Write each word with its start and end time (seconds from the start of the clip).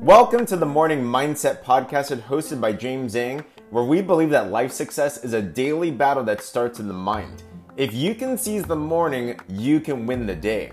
Welcome 0.00 0.44
to 0.46 0.56
the 0.56 0.66
Morning 0.66 1.04
Mindset 1.04 1.62
Podcast 1.62 2.20
hosted 2.22 2.60
by 2.60 2.72
James 2.72 3.14
Zhang, 3.14 3.44
where 3.70 3.84
we 3.84 4.02
believe 4.02 4.30
that 4.30 4.50
life 4.50 4.72
success 4.72 5.22
is 5.22 5.32
a 5.32 5.40
daily 5.40 5.92
battle 5.92 6.24
that 6.24 6.42
starts 6.42 6.80
in 6.80 6.88
the 6.88 6.94
mind. 6.94 7.44
If 7.76 7.94
you 7.94 8.16
can 8.16 8.36
seize 8.36 8.64
the 8.64 8.74
morning, 8.74 9.38
you 9.48 9.78
can 9.78 10.04
win 10.04 10.26
the 10.26 10.34
day. 10.34 10.72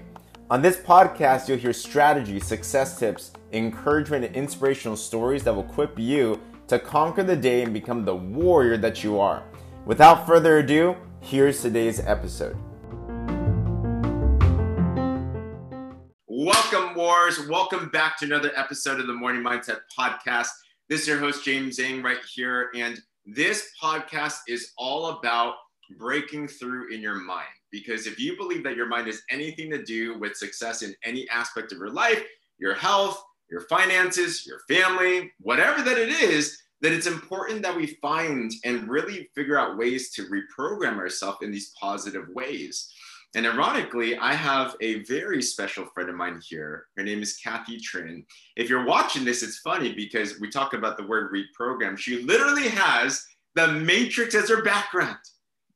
On 0.50 0.64
this 0.64 0.78
podcast, 0.78 1.48
you'll 1.48 1.60
hear 1.60 1.72
strategy, 1.72 2.40
success 2.40 2.98
tips, 2.98 3.34
encouragement, 3.54 4.26
and 4.26 4.36
inspirational 4.36 4.98
stories 4.98 5.44
that 5.44 5.54
will 5.54 5.66
equip 5.66 6.00
you 6.00 6.42
to 6.68 6.80
conquer 6.80 7.22
the 7.22 7.36
day 7.36 7.62
and 7.62 7.74
become 7.74 8.06
the 8.06 8.16
warrior 8.16 8.78
that 8.78 9.04
you 9.04 9.20
are. 9.20 9.44
Without 9.86 10.26
further 10.26 10.58
ado, 10.58 10.96
here's 11.22 11.62
today's 11.62 12.00
episode. 12.00 12.58
Wars. 17.08 17.48
Welcome 17.48 17.88
back 17.88 18.18
to 18.18 18.26
another 18.26 18.52
episode 18.58 19.00
of 19.00 19.08
the 19.08 19.14
Morning 19.14 19.42
Mindset 19.42 19.80
Podcast. 19.98 20.50
This 20.90 21.04
is 21.04 21.08
your 21.08 21.20
host, 21.20 21.46
James 21.46 21.78
Zhang, 21.78 22.04
right 22.04 22.18
here. 22.36 22.70
And 22.76 23.00
this 23.26 23.70
podcast 23.82 24.40
is 24.50 24.74
all 24.78 25.12
about 25.12 25.54
breaking 25.98 26.50
through 26.50 26.94
in 26.94 27.00
your 27.00 27.16
mind. 27.16 27.48
Because 27.72 28.08
if 28.08 28.20
you 28.20 28.36
believe 28.36 28.62
that 28.66 28.76
your 28.76 28.88
mind 28.88 29.08
has 29.08 29.22
anything 29.32 29.70
to 29.70 29.82
do 29.82 30.20
with 30.20 30.36
success 30.36 30.82
in 30.82 30.94
any 31.06 31.26
aspect 31.30 31.72
of 31.72 31.78
your 31.78 31.92
life, 31.92 32.22
your 32.58 32.74
health, 32.74 33.24
your 33.50 33.62
finances, 33.62 34.46
your 34.46 34.60
family, 34.68 35.32
whatever 35.40 35.82
that 35.84 35.98
it 35.98 36.10
is, 36.10 36.62
that 36.82 36.92
it's 36.92 37.08
important 37.08 37.62
that 37.62 37.78
we 37.78 37.98
find 38.02 38.52
and 38.66 38.90
really 38.90 39.30
figure 39.34 39.58
out 39.58 39.78
ways 39.78 40.12
to 40.12 40.24
reprogram 40.24 40.98
ourselves 40.98 41.38
in 41.42 41.52
these 41.52 41.72
positive 41.80 42.26
ways. 42.34 42.92
And 43.36 43.46
ironically, 43.46 44.18
I 44.18 44.34
have 44.34 44.76
a 44.82 45.04
very 45.04 45.42
special 45.42 45.86
friend 45.94 46.10
of 46.10 46.16
mine 46.16 46.40
here. 46.48 46.88
Her 46.96 47.04
name 47.04 47.22
is 47.22 47.38
Cathy 47.38 47.78
Trinh. 47.78 48.26
If 48.56 48.70
you're 48.70 48.86
watching 48.86 49.26
this, 49.26 49.44
it's 49.44 49.60
funny 49.60 49.94
because 49.94 50.40
we 50.40 50.50
talk 50.50 50.74
about 50.74 50.98
the 50.98 51.06
word 51.06 51.32
reprogram. 51.32 51.98
She 51.98 52.24
literally 52.24 52.70
has 52.70 53.24
the 53.56 53.68
Matrix 53.68 54.34
as 54.34 54.50
her 54.50 54.64
background. 54.64 55.18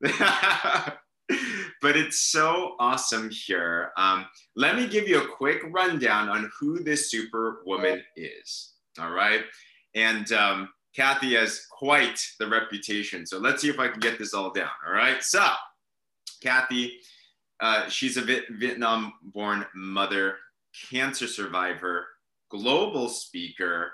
but 1.82 1.96
it's 1.96 2.20
so 2.20 2.74
awesome 2.78 3.30
here. 3.30 3.92
Um, 3.96 4.26
let 4.56 4.76
me 4.76 4.86
give 4.86 5.06
you 5.06 5.22
a 5.22 5.36
quick 5.36 5.62
rundown 5.70 6.28
on 6.28 6.50
who 6.58 6.82
this 6.82 7.10
superwoman 7.10 8.02
is. 8.16 8.72
All 8.98 9.10
right. 9.10 9.42
And 9.94 10.30
um, 10.32 10.68
Cathy 10.94 11.34
has 11.34 11.66
quite 11.70 12.20
the 12.38 12.46
reputation. 12.46 13.26
So 13.26 13.38
let's 13.38 13.62
see 13.62 13.68
if 13.68 13.78
I 13.78 13.88
can 13.88 14.00
get 14.00 14.18
this 14.18 14.34
all 14.34 14.50
down. 14.50 14.70
All 14.86 14.92
right. 14.92 15.22
So, 15.22 15.44
Cathy 16.42 16.98
uh, 17.62 17.88
she's 17.88 18.16
a 18.16 18.42
Vietnam 18.50 19.14
born 19.22 19.64
mother, 19.74 20.36
cancer 20.90 21.28
survivor, 21.28 22.06
global 22.50 23.08
speaker, 23.08 23.92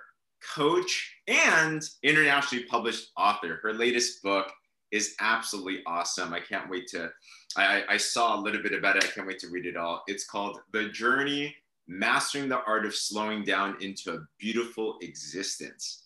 coach, 0.54 1.16
and 1.28 1.82
internationally 2.02 2.64
published 2.64 3.10
author. 3.16 3.60
Her 3.62 3.74
latest 3.74 4.22
book 4.22 4.50
is 4.90 5.14
absolutely 5.20 5.82
awesome. 5.86 6.32
I 6.32 6.40
can't 6.40 6.70
wait 6.70 6.86
to, 6.88 7.10
I, 7.56 7.84
I 7.90 7.96
saw 7.98 8.36
a 8.36 8.40
little 8.40 8.62
bit 8.62 8.72
about 8.72 8.96
it. 8.96 9.04
I 9.04 9.08
can't 9.08 9.26
wait 9.26 9.38
to 9.40 9.48
read 9.48 9.66
it 9.66 9.76
all. 9.76 10.02
It's 10.06 10.26
called 10.26 10.58
The 10.72 10.88
Journey 10.88 11.54
Mastering 11.86 12.48
the 12.48 12.62
Art 12.64 12.86
of 12.86 12.94
Slowing 12.94 13.44
Down 13.44 13.76
into 13.82 14.14
a 14.14 14.20
Beautiful 14.38 14.96
Existence. 15.02 16.04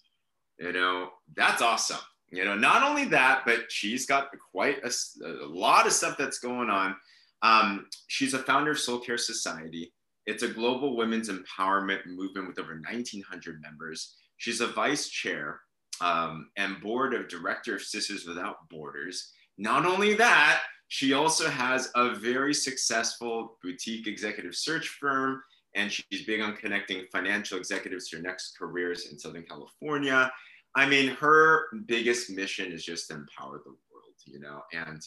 You 0.58 0.72
know, 0.72 1.10
that's 1.36 1.62
awesome. 1.62 1.98
You 2.30 2.44
know, 2.44 2.56
not 2.56 2.82
only 2.82 3.04
that, 3.06 3.42
but 3.44 3.70
she's 3.70 4.06
got 4.06 4.28
quite 4.50 4.78
a, 4.84 4.90
a 5.24 5.46
lot 5.46 5.86
of 5.86 5.92
stuff 5.92 6.16
that's 6.18 6.38
going 6.38 6.70
on. 6.70 6.96
Um, 7.42 7.86
she's 8.06 8.34
a 8.34 8.38
founder 8.38 8.72
of 8.72 8.78
Soul 8.78 8.98
Care 8.98 9.18
Society. 9.18 9.92
It's 10.26 10.44
a 10.44 10.48
global 10.48 10.96
women's 10.96 11.28
empowerment 11.28 12.06
movement 12.06 12.46
with 12.46 12.58
over 12.58 12.74
1,900 12.74 13.60
members. 13.60 14.16
She's 14.36 14.60
a 14.60 14.68
vice 14.68 15.08
chair 15.08 15.60
um, 16.00 16.50
and 16.56 16.80
board 16.80 17.14
of 17.14 17.28
director 17.28 17.76
of 17.76 17.82
Sisters 17.82 18.26
Without 18.26 18.68
Borders. 18.70 19.32
Not 19.58 19.84
only 19.84 20.14
that, 20.14 20.62
she 20.88 21.12
also 21.12 21.48
has 21.48 21.90
a 21.94 22.14
very 22.14 22.54
successful 22.54 23.58
boutique 23.62 24.06
executive 24.06 24.54
search 24.54 24.88
firm, 25.00 25.42
and 25.74 25.90
she's 25.90 26.24
big 26.26 26.40
on 26.40 26.56
connecting 26.56 27.06
financial 27.10 27.58
executives 27.58 28.08
to 28.08 28.16
their 28.16 28.24
next 28.24 28.56
careers 28.58 29.10
in 29.10 29.18
Southern 29.18 29.44
California. 29.44 30.30
I 30.74 30.86
mean, 30.86 31.08
her 31.16 31.66
biggest 31.86 32.30
mission 32.30 32.72
is 32.72 32.84
just 32.84 33.08
to 33.08 33.14
empower 33.14 33.60
the 33.64 33.70
world, 33.70 34.16
you 34.26 34.40
know, 34.40 34.62
and 34.72 35.00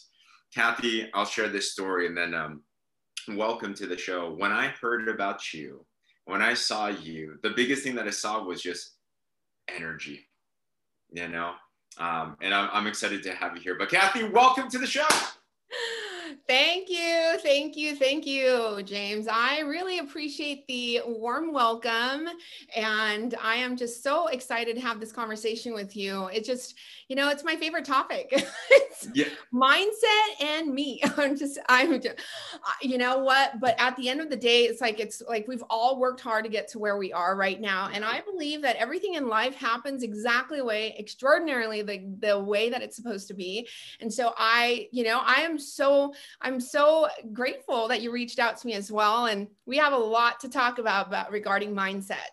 Cathy, 0.54 1.10
I'll 1.14 1.26
share 1.26 1.50
this 1.50 1.72
story 1.72 2.08
and 2.08 2.18
then 2.18 2.34
um, 2.34 2.62
welcome 3.30 3.74
to 3.76 3.88
the 3.88 3.98
show. 3.98 4.34
When 4.34 4.52
I 4.52 4.74
heard 4.82 5.10
about 5.10 5.54
you, 5.54 5.86
when 6.26 6.42
I 6.42 6.54
saw 6.54 6.88
you, 6.88 7.38
the 7.44 7.52
biggest 7.52 7.84
thing 7.84 7.96
that 7.96 8.08
I 8.08 8.12
saw 8.12 8.44
was 8.44 8.62
just 8.62 8.96
energy, 9.68 10.28
you 11.12 11.28
know? 11.28 11.54
Um, 11.98 12.36
and 12.42 12.54
I'm, 12.54 12.70
I'm 12.74 12.88
excited 12.88 13.24
to 13.24 13.34
have 13.34 13.56
you 13.56 13.62
here. 13.62 13.76
But 13.78 13.90
Cathy, 13.90 14.24
welcome 14.24 14.70
to 14.70 14.78
the 14.78 14.88
show. 14.88 15.08
Thank 16.48 16.90
you. 16.90 17.40
Thank 17.40 17.76
you. 17.76 17.96
Thank 17.96 18.28
you, 18.28 18.84
James. 18.84 19.28
I 19.28 19.62
really 19.62 19.98
appreciate 19.98 20.68
the 20.68 21.02
warm 21.08 21.52
welcome. 21.52 22.28
And 22.76 23.34
I 23.42 23.56
am 23.56 23.76
just 23.76 24.04
so 24.04 24.28
excited 24.28 24.76
to 24.76 24.82
have 24.82 25.00
this 25.00 25.12
conversation 25.12 25.74
with 25.74 25.96
you. 25.96 26.28
It 26.28 26.46
just, 26.46 26.76
you 27.08 27.16
know, 27.16 27.30
it's 27.30 27.44
my 27.44 27.56
favorite 27.56 27.84
topic. 27.84 28.30
it's 28.70 29.08
yeah. 29.16 29.26
mindset 29.52 30.44
and 30.44 30.72
me. 30.72 31.02
I'm 31.18 31.36
just, 31.36 31.58
I'm 31.68 32.00
just, 32.00 32.20
uh, 32.54 32.58
you 32.80 33.00
know 33.00 33.18
what? 33.18 33.60
But 33.60 33.74
at 33.80 33.96
the 33.96 34.08
end 34.08 34.22
of 34.22 34.30
the 34.30 34.36
day, 34.36 34.66
it's 34.66 34.82
like, 34.82 35.00
it's 35.00 35.24
like 35.28 35.48
we've 35.48 35.64
all 35.68 36.00
worked 36.00 36.22
hard 36.22 36.44
to 36.46 36.52
get 36.52 36.68
to 36.70 36.80
where 36.80 36.98
we 36.98 37.12
are 37.12 37.36
right 37.36 37.60
now. 37.60 37.90
And 37.92 38.06
I 38.06 38.22
believe 38.22 38.62
that 38.62 38.76
everything 38.76 39.16
in 39.16 39.28
life 39.28 39.56
happens 39.56 40.04
exactly 40.04 40.60
the 40.60 40.66
way, 40.66 40.96
extraordinarily 41.00 41.82
the, 41.82 42.06
the 42.20 42.40
way 42.40 42.70
that 42.70 42.84
it's 42.84 42.96
supposed 42.96 43.28
to 43.30 43.34
be. 43.34 43.68
And 44.00 44.14
so 44.14 44.34
I, 44.38 44.90
you 44.92 45.04
know, 45.04 45.22
I 45.26 45.42
am 45.42 45.58
so, 45.58 46.14
I'm 46.42 46.60
so 46.60 47.08
grateful 47.34 47.88
that 47.88 48.02
you 48.02 48.12
reached 48.12 48.40
out 48.40 48.58
to 48.58 48.68
me 48.68 48.74
as 48.74 48.92
well. 48.92 49.28
And 49.28 49.48
we 49.66 49.78
have 49.78 49.94
a 49.94 49.98
lot 49.98 50.40
to 50.42 50.50
talk 50.50 50.80
about, 50.80 51.08
about 51.08 51.32
regarding 51.32 51.74
mindset. 51.74 52.30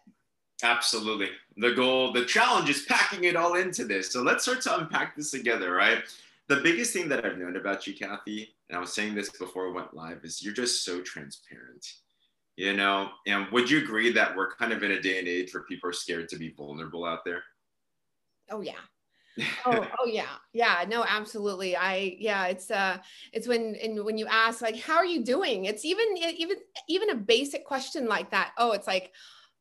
Absolutely. 0.62 1.28
The 1.56 1.72
goal, 1.72 2.12
the 2.12 2.24
challenge 2.24 2.70
is 2.70 2.82
packing 2.82 3.24
it 3.24 3.36
all 3.36 3.54
into 3.54 3.84
this. 3.84 4.12
So 4.12 4.22
let's 4.22 4.44
start 4.44 4.60
to 4.62 4.78
unpack 4.78 5.16
this 5.16 5.30
together, 5.30 5.72
right? 5.72 6.02
The 6.48 6.56
biggest 6.56 6.92
thing 6.92 7.08
that 7.08 7.24
I've 7.24 7.38
known 7.38 7.56
about 7.56 7.86
you, 7.86 7.94
Cathy, 7.94 8.54
and 8.68 8.76
I 8.76 8.80
was 8.80 8.92
saying 8.92 9.14
this 9.14 9.30
before 9.30 9.68
we 9.68 9.74
went 9.74 9.94
live, 9.94 10.24
is 10.24 10.42
you're 10.42 10.54
just 10.54 10.84
so 10.84 11.00
transparent. 11.00 11.94
You 12.56 12.74
know, 12.74 13.08
and 13.26 13.46
would 13.50 13.70
you 13.70 13.78
agree 13.78 14.12
that 14.12 14.36
we're 14.36 14.54
kind 14.54 14.72
of 14.72 14.82
in 14.82 14.92
a 14.92 15.00
day 15.00 15.18
and 15.18 15.26
age 15.26 15.54
where 15.54 15.62
people 15.62 15.88
are 15.88 15.94
scared 15.94 16.28
to 16.28 16.36
be 16.36 16.50
vulnerable 16.50 17.04
out 17.04 17.24
there? 17.24 17.42
Oh 18.50 18.60
yeah, 18.60 18.72
oh, 19.66 19.86
oh 20.00 20.06
yeah, 20.06 20.36
yeah, 20.52 20.84
no, 20.88 21.04
absolutely. 21.08 21.76
I 21.76 22.16
yeah, 22.18 22.46
it's 22.46 22.70
uh, 22.70 22.98
it's 23.32 23.48
when 23.48 23.76
and 23.82 24.04
when 24.04 24.18
you 24.18 24.26
ask 24.26 24.62
like, 24.62 24.78
how 24.78 24.96
are 24.96 25.06
you 25.06 25.24
doing? 25.24 25.64
It's 25.66 25.84
even 25.84 26.06
even 26.16 26.56
even 26.88 27.10
a 27.10 27.16
basic 27.16 27.64
question 27.64 28.06
like 28.06 28.30
that. 28.30 28.52
Oh, 28.58 28.72
it's 28.72 28.86
like, 28.86 29.12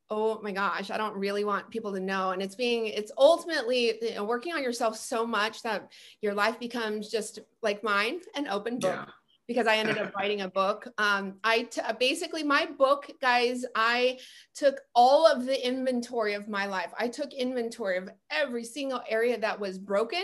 oh 0.10 0.42
my 0.42 0.52
gosh, 0.52 0.92
I 0.92 0.98
don't 0.98 1.16
really 1.16 1.44
want 1.44 1.70
people 1.70 1.94
to 1.94 2.00
know. 2.00 2.32
And 2.32 2.42
it's 2.42 2.56
being 2.56 2.88
it's 2.88 3.12
ultimately 3.18 3.94
you 4.02 4.16
know, 4.16 4.24
working 4.26 4.54
on 4.54 4.64
yourself 4.64 4.98
so 4.98 5.26
much 5.26 5.62
that 5.64 5.92
your 6.22 6.34
life 6.34 6.60
becomes 6.60 7.10
just 7.10 7.40
like 7.62 7.84
mine, 7.84 8.20
an 8.36 8.48
open 8.48 8.80
book. 8.80 8.96
Yeah 8.96 9.12
because 9.52 9.68
I 9.68 9.78
ended 9.78 9.98
up 9.98 10.16
writing 10.16 10.42
a 10.42 10.48
book. 10.48 10.88
Um, 10.98 11.36
I 11.44 11.64
t- 11.64 11.82
basically 12.00 12.44
my 12.44 12.68
book, 12.78 13.10
guys. 13.22 13.66
I 13.76 14.20
took 14.56 14.82
all 14.96 15.28
of 15.28 15.46
the 15.46 15.68
inventory 15.68 16.34
of 16.34 16.48
my 16.48 16.66
life. 16.66 16.92
I 16.98 17.08
took 17.08 17.34
inventory 17.34 17.98
of 17.98 18.10
every 18.30 18.64
single 18.64 19.02
area 19.10 19.38
that 19.40 19.60
was 19.60 19.78
broken 19.78 20.24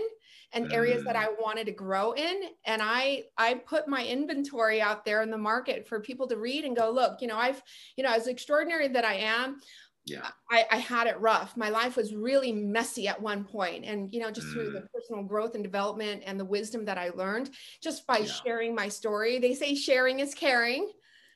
and 0.54 0.72
areas 0.72 1.04
that 1.04 1.16
mm. 1.16 1.20
I 1.20 1.28
wanted 1.40 1.66
to 1.66 1.74
grow 1.74 2.14
in, 2.14 2.44
and 2.66 2.82
I 2.82 3.26
I 3.38 3.56
put 3.56 3.88
my 3.88 4.06
inventory 4.06 4.82
out 4.82 5.04
there 5.04 5.22
in 5.22 5.30
the 5.30 5.38
market 5.38 5.88
for 5.88 6.00
people 6.00 6.28
to 6.28 6.38
read 6.38 6.64
and 6.64 6.76
go, 6.76 6.90
look, 6.90 7.22
you 7.22 7.28
know, 7.28 7.38
I've 7.38 7.62
you 7.98 8.04
know, 8.04 8.14
as 8.14 8.28
extraordinary 8.28 8.88
that 8.88 9.04
I 9.04 9.16
am 9.16 9.60
yeah 10.08 10.30
I, 10.50 10.66
I, 10.72 10.78
had 10.78 11.08
it 11.08 11.20
rough 11.20 11.56
my 11.58 11.70
life 11.70 11.98
was 11.98 12.16
really 12.16 12.52
messy 12.52 13.08
at 13.08 13.22
one 13.22 13.44
point 13.44 13.84
and 13.86 14.14
you 14.14 14.22
know 14.22 14.32
just 14.32 14.48
mm. 14.48 14.54
through 14.54 14.72
the 14.72 14.80
mm. 14.80 14.88
personal 14.94 15.24
growth 15.24 15.54
and 15.54 15.64
development 15.64 16.24
and 16.26 16.40
the 16.40 16.46
wisdom 16.46 16.86
that 16.86 16.98
i 16.98 17.10
learned 17.10 17.50
just 17.82 18.08
by 18.08 18.20
yeah. 18.20 18.26
sharing 18.26 18.74
my 18.74 18.88
story 18.88 19.38
they 19.38 19.54
say 19.54 19.76
sharing 19.76 20.20
is 20.20 20.34
caring 20.34 20.90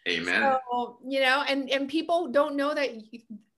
amen 0.07 0.57
so, 0.71 0.97
you 1.07 1.19
know 1.19 1.43
and 1.47 1.69
and 1.69 1.89
people 1.89 2.31
don't 2.31 2.55
know 2.55 2.73
that 2.73 2.89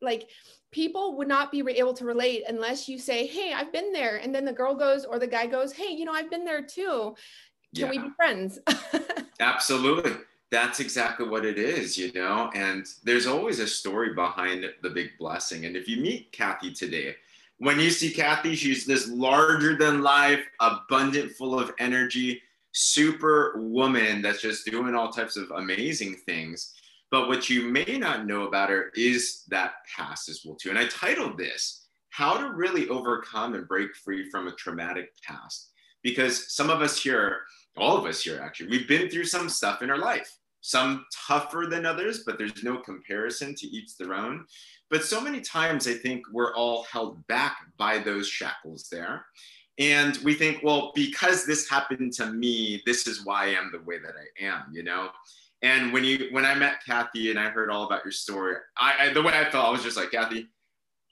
like 0.02 0.28
people 0.72 1.16
would 1.18 1.28
not 1.28 1.52
be 1.52 1.64
able 1.78 1.94
to 1.94 2.06
relate 2.06 2.44
unless 2.48 2.90
you 2.90 2.98
say 2.98 3.28
hey 3.28 3.54
i've 3.54 3.72
been 3.72 3.94
there 3.94 4.18
and 4.18 4.34
then 4.34 4.44
the 4.44 4.52
girl 4.52 4.74
goes 4.74 5.06
or 5.06 5.20
the 5.20 5.28
guy 5.28 5.46
goes 5.46 5.72
hey 5.72 5.94
you 5.94 6.06
know 6.06 6.14
i've 6.14 6.30
been 6.30 6.44
there 6.44 6.64
too 6.64 7.16
can 7.76 7.86
yeah. 7.86 7.90
we 7.90 7.98
be 8.00 8.10
friends 8.16 8.60
absolutely 9.40 10.14
that's 10.54 10.80
exactly 10.80 11.28
what 11.28 11.44
it 11.52 11.58
is, 11.58 11.98
you 11.98 12.12
know? 12.14 12.52
And 12.54 12.86
there's 13.04 13.28
always 13.28 13.60
a 13.60 13.68
story 13.68 14.14
behind 14.14 14.60
the 14.84 14.90
big 14.90 15.10
blessing. 15.18 15.66
And 15.66 15.76
if 15.76 15.86
you 15.90 15.98
meet 15.98 16.32
Cathy 16.32 16.72
today, 16.72 17.16
when 17.58 17.80
you 17.80 17.90
see 17.90 18.12
Cathy, 18.12 18.56
she's 18.56 18.86
this 18.86 19.10
larger 19.10 19.76
than 19.76 20.02
life, 20.02 20.44
abundant, 20.60 21.32
full 21.40 21.60
of 21.60 21.74
energy. 21.80 22.42
super 22.74 23.54
woman 23.56 24.22
that's 24.22 24.42
just 24.42 24.66
doing 24.66 24.96
all 24.96 25.12
types 25.12 25.38
of 25.38 25.50
amazing 25.52 26.18
things. 26.26 26.74
But 27.12 27.28
what 27.28 27.50
you 27.50 27.70
may 27.70 27.98
not 28.00 28.26
know 28.26 28.48
about 28.48 28.70
her 28.70 28.92
is 28.96 29.44
that 29.50 29.74
past 29.96 30.28
as 30.30 30.42
well 30.44 30.56
too. 30.56 30.72
And 30.72 30.80
I 30.80 30.88
titled 30.88 31.38
this 31.38 31.86
"How 32.10 32.38
to 32.38 32.52
Really 32.52 32.90
Overcome 32.90 33.54
and 33.54 33.68
Break 33.68 33.96
Free 33.96 34.30
from 34.30 34.48
a 34.48 34.54
Traumatic 34.54 35.14
Past," 35.24 35.70
because 36.02 36.52
some 36.54 36.70
of 36.70 36.82
us 36.82 37.02
here, 37.02 37.42
all 37.78 37.98
of 37.98 38.06
us 38.06 38.24
here 38.24 38.42
actually, 38.44 38.70
we've 38.70 38.88
been 38.88 39.10
through 39.10 39.26
some 39.26 39.48
stuff 39.50 39.84
in 39.84 39.92
our 39.92 40.00
life. 40.00 40.32
Some 40.66 41.06
tougher 41.28 41.66
than 41.70 41.86
others, 41.86 42.24
but 42.26 42.38
there's 42.38 42.64
no 42.64 42.78
comparison 42.78 43.54
to 43.56 43.68
each 43.68 43.98
their 43.98 44.14
own. 44.14 44.46
But 44.90 45.04
so 45.04 45.20
many 45.20 45.42
times 45.42 45.88
I 45.90 45.94
think 45.94 46.24
we're 46.32 46.56
all 46.56 46.84
held 46.84 47.28
back 47.28 47.58
by 47.78 48.00
those 48.00 48.30
shackles 48.30 48.88
there. 48.90 49.26
And 49.78 50.18
we 50.24 50.36
think, 50.36 50.62
well, 50.64 50.94
because 50.96 51.46
this 51.46 51.70
happened 51.70 52.14
to 52.14 52.28
me, 52.28 52.82
this 52.86 53.08
is 53.08 53.26
why 53.26 53.48
I 53.48 53.50
am 53.50 53.72
the 53.74 53.82
way 53.82 54.00
that 54.00 54.14
I 54.16 54.46
am, 54.46 54.64
you 54.72 54.84
know? 54.84 55.10
And 55.64 55.92
when 55.92 56.06
you 56.06 56.30
when 56.32 56.46
I 56.46 56.56
met 56.56 56.84
Cathy 56.86 57.30
and 57.30 57.40
I 57.40 57.50
heard 57.50 57.70
all 57.70 57.84
about 57.86 58.06
your 58.06 58.12
story, 58.14 58.56
I, 58.78 59.08
I 59.10 59.14
the 59.14 59.22
way 59.22 59.34
I 59.34 59.50
felt, 59.50 59.66
I 59.66 59.70
was 59.70 59.84
just 59.84 59.98
like, 59.98 60.12
Cathy, 60.12 60.48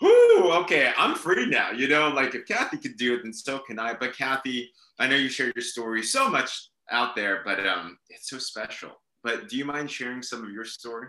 whoo, 0.02 0.54
okay, 0.62 0.94
I'm 0.98 1.16
free 1.16 1.46
now. 1.46 1.72
You 1.72 1.90
know, 1.90 2.08
like 2.08 2.36
if 2.36 2.46
Cathy 2.46 2.78
could 2.78 2.96
do 2.96 3.16
it, 3.16 3.24
then 3.24 3.34
so 3.34 3.60
can 3.60 3.80
I. 3.80 3.96
But 3.96 4.16
Cathy, 4.16 4.72
I 4.98 5.08
know 5.08 5.18
you 5.18 5.28
shared 5.28 5.54
your 5.56 5.64
story 5.64 6.04
so 6.04 6.30
much 6.30 6.70
out 6.90 7.18
there, 7.18 7.42
but 7.44 7.66
um, 7.68 7.98
it's 8.10 8.30
so 8.30 8.38
special. 8.38 8.92
But 9.24 9.50
do 9.50 9.58
you 9.58 9.66
mind 9.66 9.90
sharing 9.90 10.22
some 10.22 10.44
of 10.44 10.52
your 10.52 10.66
story? 10.66 11.08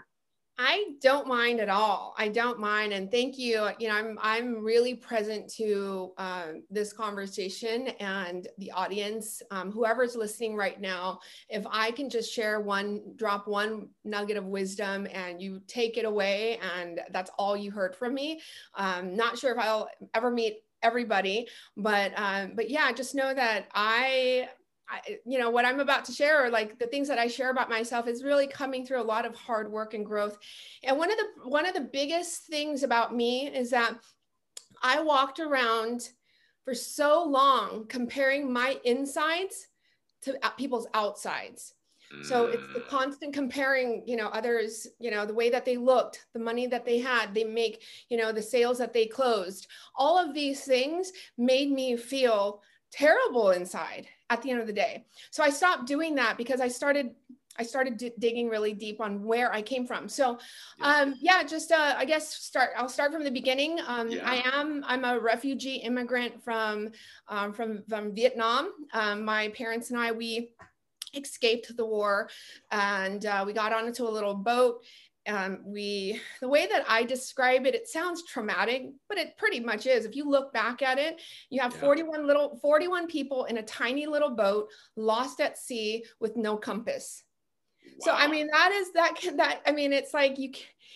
I 0.59 0.93
don't 1.01 1.27
mind 1.27 1.61
at 1.61 1.71
all. 1.71 2.15
I 2.19 2.29
don't 2.29 2.61
mind, 2.61 2.93
and 2.93 3.11
thank 3.11 3.39
you. 3.39 3.71
You 3.79 3.89
know, 3.89 3.95
I'm 3.95 4.19
I'm 4.21 4.63
really 4.63 4.95
present 4.95 5.51
to 5.55 6.13
uh, 6.19 6.47
this 6.71 6.93
conversation 6.93 7.89
and 8.01 8.47
the 8.59 8.71
audience, 8.73 9.41
um, 9.51 9.73
whoever's 9.73 10.15
listening 10.15 10.55
right 10.55 10.79
now. 10.79 11.21
If 11.49 11.65
I 11.71 11.91
can 11.91 12.11
just 12.11 12.33
share 12.33 12.61
one, 12.61 13.01
drop 13.17 13.49
one 13.49 13.89
nugget 14.05 14.37
of 14.37 14.45
wisdom, 14.45 15.09
and 15.11 15.41
you 15.41 15.63
take 15.67 15.97
it 15.97 16.05
away, 16.05 16.61
and 16.77 17.01
that's 17.11 17.31
all 17.39 17.57
you 17.57 17.71
heard 17.71 17.97
from 17.97 18.13
me. 18.13 18.41
Um, 18.75 19.17
not 19.17 19.39
sure 19.39 19.53
if 19.53 19.59
I'll 19.59 19.89
ever 20.13 20.31
meet 20.31 20.59
everybody, 20.83 21.49
but 21.79 22.13
um, 22.17 22.53
but 22.55 22.69
yeah, 22.69 22.93
just 22.93 23.15
know 23.15 23.33
that 23.33 23.69
I 23.75 24.49
I, 24.93 25.19
you 25.25 25.39
know 25.39 25.51
what 25.51 25.65
i'm 25.65 25.81
about 25.81 26.05
to 26.07 26.13
share 26.13 26.45
or 26.45 26.51
like 26.51 26.79
the 26.79 26.87
things 26.87 27.09
that 27.09 27.19
i 27.19 27.27
share 27.27 27.51
about 27.51 27.71
myself 27.71 28.07
is 28.07 28.23
really 28.23 28.47
coming 28.47 28.85
through 28.85 29.01
a 29.01 29.03
lot 29.03 29.25
of 29.25 29.35
hard 29.35 29.73
work 29.73 29.95
and 29.95 30.05
growth. 30.05 30.39
And 30.85 30.99
one 30.99 31.11
of 31.11 31.17
the 31.17 31.49
one 31.49 31.67
of 31.67 31.75
the 31.75 31.81
biggest 31.81 32.45
things 32.45 32.83
about 32.83 33.15
me 33.15 33.49
is 33.49 33.71
that 33.71 33.95
i 34.83 35.01
walked 35.01 35.41
around 35.41 36.11
for 36.65 36.75
so 36.75 37.25
long 37.25 37.87
comparing 37.89 38.53
my 38.53 38.79
insides 38.85 39.69
to 40.23 40.39
people's 40.57 40.87
outsides. 40.95 41.75
So 42.23 42.47
it's 42.47 42.67
the 42.75 42.81
mm. 42.81 42.89
constant 42.89 43.33
comparing 43.33 44.03
you 44.07 44.17
know 44.17 44.29
others 44.29 44.87
you 44.99 45.11
know 45.11 45.25
the 45.25 45.33
way 45.33 45.49
that 45.49 45.65
they 45.65 45.79
looked 45.79 46.27
the 46.35 46.39
money 46.39 46.67
that 46.67 46.85
they 46.85 46.99
had 46.99 47.33
they 47.33 47.45
make 47.45 47.83
you 48.11 48.19
know 48.19 48.33
the 48.33 48.43
sales 48.43 48.77
that 48.79 48.93
they 48.93 49.07
closed. 49.07 49.67
All 49.97 50.19
of 50.19 50.35
these 50.35 50.63
things 50.63 51.13
made 51.39 51.71
me 51.71 51.97
feel 51.97 52.61
terrible 52.93 53.53
inside 53.53 54.07
at 54.33 54.43
the 54.43 54.51
end 54.51 54.61
of 54.61 54.67
the 54.67 54.73
day. 54.73 55.05
So 55.31 55.43
I 55.43 55.51
stopped 55.51 55.87
doing 55.87 56.15
that 56.17 56.39
because 56.39 56.61
I 56.61 56.69
started 56.69 57.11
I 57.59 57.65
started 57.65 57.99
d- 57.99 58.13
digging 58.19 58.49
really 58.49 58.73
deep 58.73 58.99
on 58.99 59.23
where 59.25 59.53
I 59.53 59.61
came 59.61 59.87
from. 59.87 60.09
So, 60.09 60.39
um, 60.81 61.17
yeah, 61.21 61.43
just 61.43 61.71
uh, 61.71 61.95
I 61.99 62.07
guess 62.07 62.27
start. 62.35 62.71
I'll 62.79 62.89
start 62.89 63.13
from 63.13 63.25
the 63.25 63.31
beginning. 63.31 63.79
Um, 63.87 64.09
yeah. 64.09 64.23
I 64.25 64.37
am 64.59 64.83
I'm 64.87 65.05
a 65.05 65.19
refugee 65.19 65.77
immigrant 65.77 66.43
from 66.43 66.93
um, 67.29 67.53
from 67.53 67.83
from 67.91 68.15
Vietnam. 68.15 68.73
Um, 68.95 69.25
my 69.25 69.49
parents 69.49 69.91
and 69.91 70.01
I 70.01 70.13
we 70.13 70.53
escaped 71.15 71.77
the 71.77 71.85
war, 71.85 72.31
and 72.71 73.27
uh, 73.27 73.45
we 73.47 73.53
got 73.53 73.75
onto 73.75 74.05
a 74.05 74.13
little 74.17 74.35
boat 74.35 74.83
um, 75.29 75.61
we 75.65 76.21
the 76.41 76.49
way 76.49 76.67
that 76.67 76.85
i 76.89 77.05
describe 77.05 77.67
it 77.67 77.75
it 77.75 77.89
sounds 77.89 78.25
traumatic 78.25 78.91
but 79.09 79.19
it 79.19 79.37
pretty 79.37 79.61
much 79.61 79.87
is 79.87 80.05
if 80.05 80.17
you 80.17 80.29
look 80.29 80.53
back 80.53 80.83
at 80.83 80.99
it 80.99 81.21
you 81.51 81.61
have 81.61 81.73
yeah. 81.75 81.81
41 81.81 82.27
little 82.27 82.59
41 82.61 83.07
people 83.07 83.45
in 83.45 83.59
a 83.59 83.63
tiny 83.63 84.07
little 84.07 84.31
boat 84.31 84.69
lost 84.97 85.41
at 85.41 85.59
sea 85.59 86.05
with 86.21 86.37
no 86.37 86.57
compass 86.57 87.23
wow. 87.85 87.91
so 88.01 88.13
i 88.13 88.27
mean 88.27 88.49
that 88.49 88.73
is 88.73 88.93
that 88.93 89.15
can 89.15 89.37
that 89.37 89.61
i 89.67 89.71
mean 89.71 89.93
it's 89.93 90.13
like 90.13 90.39
you 90.39 90.51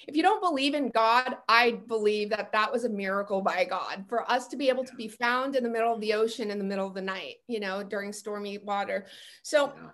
if 0.09 0.17
you 0.17 0.23
don't 0.23 0.43
believe 0.43 0.75
in 0.75 0.91
god 0.91 1.37
i 1.49 1.73
believe 1.87 2.31
that 2.31 2.51
that 2.51 2.73
was 2.73 2.85
a 2.85 2.89
miracle 2.89 3.41
by 3.41 3.65
god 3.65 4.05
for 4.09 4.29
us 4.31 4.49
to 4.49 4.57
be 4.57 4.69
able 4.69 4.83
yeah. 4.83 4.91
to 4.91 4.97
be 4.97 5.09
found 5.09 5.55
in 5.55 5.63
the 5.63 5.71
middle 5.71 5.95
of 5.95 6.01
the 6.01 6.13
ocean 6.13 6.51
in 6.51 6.59
the 6.59 6.65
middle 6.65 6.87
of 6.87 6.95
the 6.95 7.01
night 7.01 7.37
you 7.47 7.61
know 7.61 7.85
during 7.85 8.13
stormy 8.13 8.59
water 8.59 9.07
so 9.43 9.73
yeah 9.77 9.91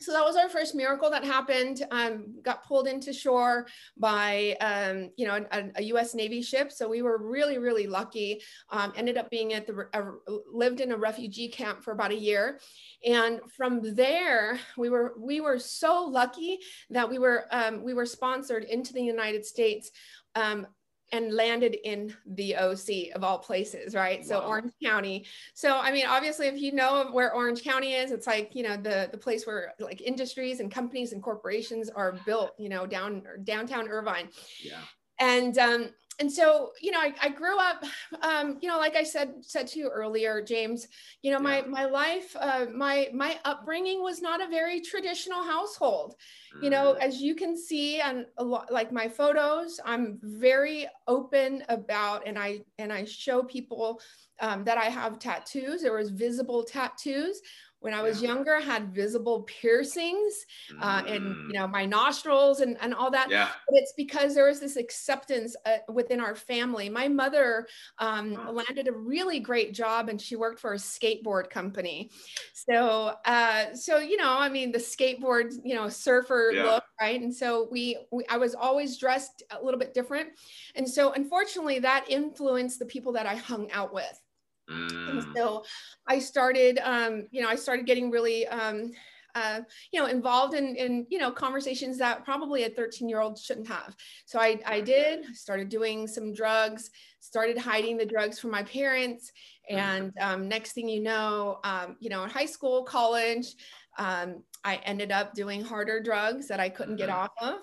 so 0.00 0.12
that 0.12 0.24
was 0.24 0.36
our 0.36 0.48
first 0.48 0.74
miracle 0.74 1.10
that 1.10 1.24
happened. 1.24 1.82
Um, 1.90 2.34
got 2.42 2.64
pulled 2.64 2.86
into 2.86 3.12
shore 3.12 3.66
by, 3.96 4.56
um, 4.60 5.10
you 5.16 5.26
know, 5.26 5.44
a, 5.50 5.64
a, 5.76 5.82
U.S. 5.84 6.14
Navy 6.14 6.42
ship. 6.42 6.70
So 6.70 6.88
we 6.88 7.00
were 7.00 7.18
really, 7.18 7.58
really 7.58 7.86
lucky. 7.86 8.42
Um, 8.70 8.92
ended 8.96 9.16
up 9.16 9.30
being 9.30 9.54
at 9.54 9.66
the 9.66 9.88
uh, 9.94 10.36
lived 10.52 10.80
in 10.80 10.92
a 10.92 10.96
refugee 10.96 11.48
camp 11.48 11.82
for 11.82 11.92
about 11.92 12.10
a 12.10 12.18
year, 12.18 12.60
and 13.06 13.40
from 13.56 13.94
there 13.94 14.58
we 14.76 14.90
were 14.90 15.14
we 15.18 15.40
were 15.40 15.58
so 15.58 16.04
lucky 16.04 16.58
that 16.90 17.08
we 17.08 17.18
were 17.18 17.46
um, 17.50 17.82
we 17.82 17.94
were 17.94 18.06
sponsored 18.06 18.64
into 18.64 18.92
the 18.92 19.02
United 19.02 19.46
States 19.46 19.90
um, 20.36 20.66
and 21.12 21.32
landed 21.32 21.76
in 21.84 22.14
the 22.26 22.56
OC 22.56 23.14
of 23.14 23.22
all 23.22 23.38
places, 23.38 23.94
right? 23.94 24.20
Wow. 24.20 24.26
So 24.26 24.38
Orange 24.40 24.72
County. 24.82 25.26
So 25.54 25.76
I 25.76 25.92
mean, 25.92 26.06
obviously, 26.06 26.46
if 26.46 26.60
you 26.60 26.72
know 26.72 27.08
where 27.12 27.32
Orange 27.32 27.62
County 27.62 27.94
is, 27.94 28.10
it's 28.10 28.26
like 28.26 28.54
you 28.54 28.62
know 28.62 28.76
the 28.76 29.08
the 29.10 29.18
place 29.18 29.46
where 29.46 29.74
like 29.78 30.00
industries 30.00 30.60
and 30.60 30.70
companies 30.70 31.12
and 31.12 31.22
corporations 31.22 31.88
are 31.90 32.18
built, 32.26 32.52
you 32.58 32.68
know, 32.68 32.86
down 32.86 33.22
downtown 33.44 33.88
Irvine. 33.88 34.28
Yeah. 34.62 34.80
And 35.18 35.56
um, 35.58 35.90
and 36.18 36.30
so 36.30 36.72
you 36.80 36.90
know 36.90 37.00
I, 37.00 37.12
I 37.20 37.28
grew 37.28 37.58
up 37.58 37.84
um, 38.22 38.58
you 38.60 38.68
know 38.68 38.78
like 38.78 38.96
i 38.96 39.02
said 39.02 39.34
said 39.42 39.66
to 39.68 39.78
you 39.78 39.88
earlier 39.88 40.42
james 40.42 40.88
you 41.22 41.30
know 41.30 41.38
my 41.38 41.58
yeah. 41.58 41.66
my 41.66 41.84
life 41.84 42.36
uh, 42.38 42.66
my 42.74 43.08
my 43.12 43.38
upbringing 43.44 44.02
was 44.02 44.22
not 44.22 44.42
a 44.42 44.48
very 44.48 44.80
traditional 44.80 45.42
household 45.42 46.14
mm. 46.56 46.64
you 46.64 46.70
know 46.70 46.94
mm. 46.94 47.00
as 47.00 47.20
you 47.20 47.34
can 47.34 47.56
see 47.56 48.00
on 48.00 48.26
a 48.38 48.44
lot 48.44 48.72
like 48.72 48.92
my 48.92 49.08
photos 49.08 49.80
i'm 49.84 50.18
very 50.22 50.86
open 51.06 51.62
about 51.68 52.26
and 52.26 52.38
i 52.38 52.60
and 52.78 52.92
i 52.92 53.04
show 53.04 53.42
people 53.42 54.00
um, 54.40 54.64
that 54.64 54.78
i 54.78 54.84
have 54.84 55.18
tattoos 55.18 55.82
there 55.82 55.96
was 55.96 56.10
visible 56.10 56.62
tattoos 56.62 57.40
when 57.86 57.94
I 57.94 58.02
was 58.02 58.20
yeah. 58.20 58.30
younger, 58.30 58.60
had 58.60 58.92
visible 58.92 59.42
piercings 59.42 60.44
uh, 60.82 61.04
mm. 61.04 61.14
and 61.14 61.24
you 61.46 61.52
know 61.56 61.68
my 61.68 61.86
nostrils 61.86 62.58
and, 62.58 62.76
and 62.80 62.92
all 62.92 63.12
that. 63.12 63.30
Yeah. 63.30 63.48
But 63.68 63.78
it's 63.78 63.92
because 63.96 64.34
there 64.34 64.46
was 64.46 64.58
this 64.58 64.76
acceptance 64.76 65.54
uh, 65.64 65.76
within 65.88 66.18
our 66.18 66.34
family. 66.34 66.88
My 66.88 67.06
mother 67.06 67.68
um, 68.00 68.52
landed 68.52 68.88
a 68.88 68.92
really 68.92 69.38
great 69.38 69.72
job, 69.72 70.08
and 70.08 70.20
she 70.20 70.34
worked 70.34 70.58
for 70.58 70.72
a 70.72 70.78
skateboard 70.78 71.48
company. 71.48 72.10
So, 72.52 73.14
uh, 73.24 73.72
so 73.74 73.98
you 73.98 74.16
know, 74.16 74.36
I 74.36 74.48
mean, 74.48 74.72
the 74.72 74.78
skateboard, 74.78 75.52
you 75.62 75.76
know, 75.76 75.88
surfer 75.88 76.50
yeah. 76.52 76.64
look, 76.64 76.84
right? 77.00 77.22
And 77.22 77.32
so 77.32 77.68
we, 77.70 77.98
we, 78.10 78.24
I 78.28 78.36
was 78.36 78.56
always 78.56 78.98
dressed 78.98 79.44
a 79.52 79.64
little 79.64 79.78
bit 79.78 79.94
different, 79.94 80.30
and 80.74 80.88
so 80.88 81.12
unfortunately, 81.12 81.78
that 81.78 82.06
influenced 82.08 82.80
the 82.80 82.86
people 82.86 83.12
that 83.12 83.26
I 83.26 83.36
hung 83.36 83.70
out 83.70 83.94
with. 83.94 84.20
Mm. 84.70 85.10
And 85.10 85.26
so 85.36 85.64
I 86.06 86.18
started, 86.18 86.78
um, 86.82 87.26
you 87.30 87.42
know, 87.42 87.48
I 87.48 87.56
started 87.56 87.86
getting 87.86 88.10
really, 88.10 88.46
um, 88.48 88.92
uh, 89.34 89.60
you 89.92 90.00
know, 90.00 90.06
involved 90.06 90.54
in, 90.54 90.74
in, 90.76 91.06
you 91.10 91.18
know, 91.18 91.30
conversations 91.30 91.98
that 91.98 92.24
probably 92.24 92.64
a 92.64 92.70
13 92.70 93.08
year 93.08 93.20
old 93.20 93.38
shouldn't 93.38 93.68
have. 93.68 93.94
So 94.24 94.38
I, 94.38 94.58
I 94.64 94.80
did, 94.80 95.36
started 95.36 95.68
doing 95.68 96.06
some 96.06 96.32
drugs, 96.32 96.90
started 97.20 97.58
hiding 97.58 97.98
the 97.98 98.06
drugs 98.06 98.38
from 98.38 98.50
my 98.50 98.62
parents. 98.62 99.30
Mm. 99.70 99.76
And 99.76 100.12
um, 100.20 100.48
next 100.48 100.72
thing 100.72 100.88
you 100.88 101.02
know, 101.02 101.58
um, 101.64 101.96
you 102.00 102.08
know, 102.08 102.24
in 102.24 102.30
high 102.30 102.46
school, 102.46 102.84
college, 102.84 103.54
um, 103.98 104.42
I 104.64 104.76
ended 104.84 105.12
up 105.12 105.34
doing 105.34 105.62
harder 105.62 106.02
drugs 106.02 106.48
that 106.48 106.60
I 106.60 106.68
couldn't 106.68 106.96
get 106.96 107.08
mm-hmm. 107.08 107.18
off 107.18 107.30
of. 107.40 107.60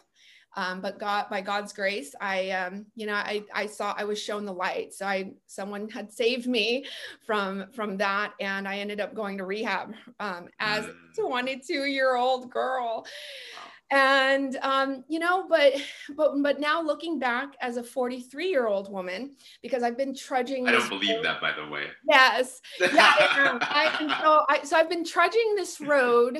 Um, 0.55 0.81
but 0.81 0.99
God, 0.99 1.25
by 1.29 1.41
God's 1.41 1.73
grace, 1.73 2.13
I, 2.21 2.51
um, 2.51 2.85
you 2.95 3.07
know, 3.07 3.13
I, 3.13 3.43
I 3.53 3.65
saw, 3.65 3.93
I 3.97 4.03
was 4.03 4.21
shown 4.21 4.45
the 4.45 4.53
light. 4.53 4.93
So 4.93 5.05
I, 5.05 5.31
someone 5.47 5.89
had 5.89 6.11
saved 6.11 6.47
me 6.47 6.85
from, 7.25 7.71
from 7.73 7.97
that. 7.97 8.33
And 8.39 8.67
I 8.67 8.77
ended 8.77 8.99
up 8.99 9.15
going 9.15 9.37
to 9.39 9.45
rehab 9.45 9.93
um, 10.19 10.47
as 10.59 10.85
a 10.85 10.89
mm. 10.89 11.27
22 11.27 11.85
year 11.85 12.15
old 12.15 12.51
girl. 12.51 13.05
And, 13.91 14.57
um, 14.63 15.03
you 15.07 15.19
know, 15.19 15.47
but, 15.47 15.73
but, 16.15 16.33
but 16.41 16.59
now 16.59 16.81
looking 16.81 17.19
back 17.19 17.55
as 17.61 17.77
a 17.77 17.83
43 17.83 18.47
year 18.47 18.67
old 18.67 18.91
woman, 18.91 19.35
because 19.61 19.83
I've 19.83 19.97
been 19.97 20.15
trudging. 20.15 20.67
I 20.67 20.71
don't 20.71 20.89
believe 20.89 21.17
road. 21.17 21.25
that, 21.25 21.41
by 21.41 21.51
the 21.53 21.69
way. 21.69 21.85
Yes. 22.09 22.59
Yeah. 22.79 22.89
I, 22.91 23.59
I, 23.99 24.21
so, 24.23 24.45
I, 24.49 24.63
so 24.63 24.77
I've 24.77 24.89
been 24.89 25.05
trudging 25.05 25.55
this 25.55 25.79
road 25.79 26.39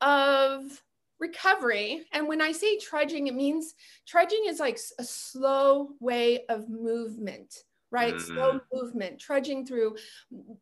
of 0.00 0.82
recovery. 1.22 2.04
And 2.12 2.26
when 2.26 2.42
I 2.42 2.50
say 2.50 2.76
trudging, 2.78 3.28
it 3.28 3.34
means 3.34 3.74
trudging 4.06 4.42
is 4.48 4.58
like 4.58 4.78
a 4.98 5.04
slow 5.04 5.90
way 6.00 6.44
of 6.48 6.68
movement, 6.68 7.54
right? 7.92 8.14
Mm. 8.14 8.20
Slow 8.20 8.60
movement, 8.72 9.20
trudging 9.20 9.64
through 9.64 9.96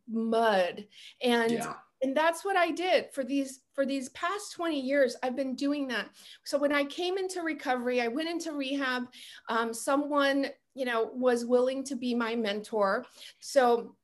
mud. 0.09 0.87
And 1.23 1.53
yeah. 1.53 1.75
and 2.03 2.15
that's 2.15 2.45
what 2.45 2.57
I 2.57 2.71
did 2.73 3.07
for 3.13 3.25
these 3.25 3.61
for 3.75 3.87
these 3.87 4.11
past 4.11 4.53
20 4.53 4.79
years. 4.79 5.17
I've 5.23 5.35
been 5.35 5.57
doing 5.57 5.89
that. 5.89 6.11
So 6.45 6.59
when 6.59 6.75
I 6.75 6.85
came 6.85 7.17
into 7.17 7.41
recovery, 7.41 8.03
I 8.03 8.09
went 8.09 8.29
into 8.29 8.53
rehab. 8.53 9.05
Um, 9.49 9.73
someone, 9.73 10.47
you 10.75 10.85
know, 10.85 11.11
was 11.15 11.47
willing 11.47 11.85
to 11.85 11.97
be 11.97 12.15
my 12.15 12.37
mentor. 12.37 13.07
So 13.39 13.97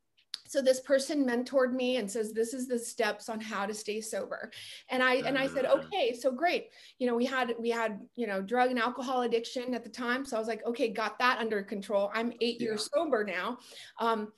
so 0.48 0.60
this 0.60 0.80
person 0.80 1.26
mentored 1.26 1.72
me 1.72 1.96
and 1.96 2.10
says 2.10 2.32
this 2.32 2.54
is 2.54 2.66
the 2.66 2.78
steps 2.78 3.28
on 3.28 3.40
how 3.40 3.66
to 3.66 3.74
stay 3.74 4.00
sober 4.00 4.50
and 4.90 5.02
i 5.02 5.16
and 5.16 5.36
i 5.38 5.46
said 5.46 5.64
mm. 5.64 5.84
okay 5.84 6.14
so 6.14 6.30
great 6.30 6.68
you 6.98 7.06
know 7.06 7.14
we 7.14 7.24
had 7.24 7.54
we 7.58 7.70
had 7.70 8.00
you 8.14 8.26
know 8.26 8.40
drug 8.40 8.70
and 8.70 8.78
alcohol 8.78 9.22
addiction 9.22 9.74
at 9.74 9.84
the 9.84 9.90
time 9.90 10.24
so 10.24 10.36
i 10.36 10.38
was 10.38 10.48
like 10.48 10.64
okay 10.66 10.88
got 10.88 11.18
that 11.18 11.38
under 11.38 11.62
control 11.62 12.10
i'm 12.14 12.32
eight 12.40 12.60
yeah. 12.60 12.68
years 12.68 12.88
sober 12.94 13.24
now 13.24 13.58
um, 14.00 14.32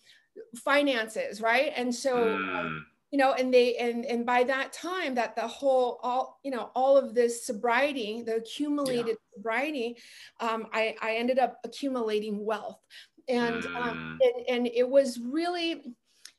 finances 0.57 1.41
right 1.41 1.73
and 1.77 1.95
so 1.95 2.35
um, 2.35 2.43
mm. 2.43 2.79
you 3.11 3.19
know 3.19 3.33
and 3.33 3.53
they 3.53 3.77
and 3.77 4.05
and 4.07 4.25
by 4.25 4.45
that 4.45 4.73
time 4.73 5.15
that 5.15 5.35
the 5.35 5.47
whole 5.47 5.99
all 6.03 6.39
you 6.45 6.51
know 6.51 6.71
all 6.75 6.97
of 6.97 7.15
this 7.15 7.45
sobriety 7.45 8.23
the 8.23 8.37
accumulated 8.37 9.07
yeah. 9.07 9.37
sobriety 9.37 9.97
um, 10.41 10.67
I, 10.73 10.95
I 11.01 11.17
ended 11.17 11.39
up 11.39 11.59
accumulating 11.65 12.45
wealth 12.45 12.81
and 13.29 13.65
um, 13.67 13.73
mm. 13.73 13.77
um, 13.77 14.19
and, 14.23 14.47
and 14.49 14.67
it 14.67 14.89
was 14.89 15.19
really 15.21 15.83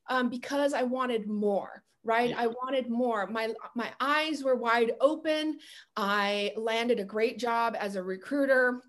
um, 0.10 0.30
because 0.30 0.74
I 0.74 0.84
wanted 0.84 1.28
more 1.28 1.84
right? 2.04 2.34
I 2.36 2.48
wanted 2.48 2.90
more. 2.90 3.28
My 3.28 3.54
my 3.76 3.92
eyes 4.00 4.44
were 4.44 4.56
wide 4.56 4.94
open. 5.02 5.60
I 5.98 6.54
landed 6.56 7.00
a 7.00 7.04
great 7.04 7.38
job 7.38 7.76
as 7.78 7.96
a 7.96 8.04
recruiter 8.04 8.82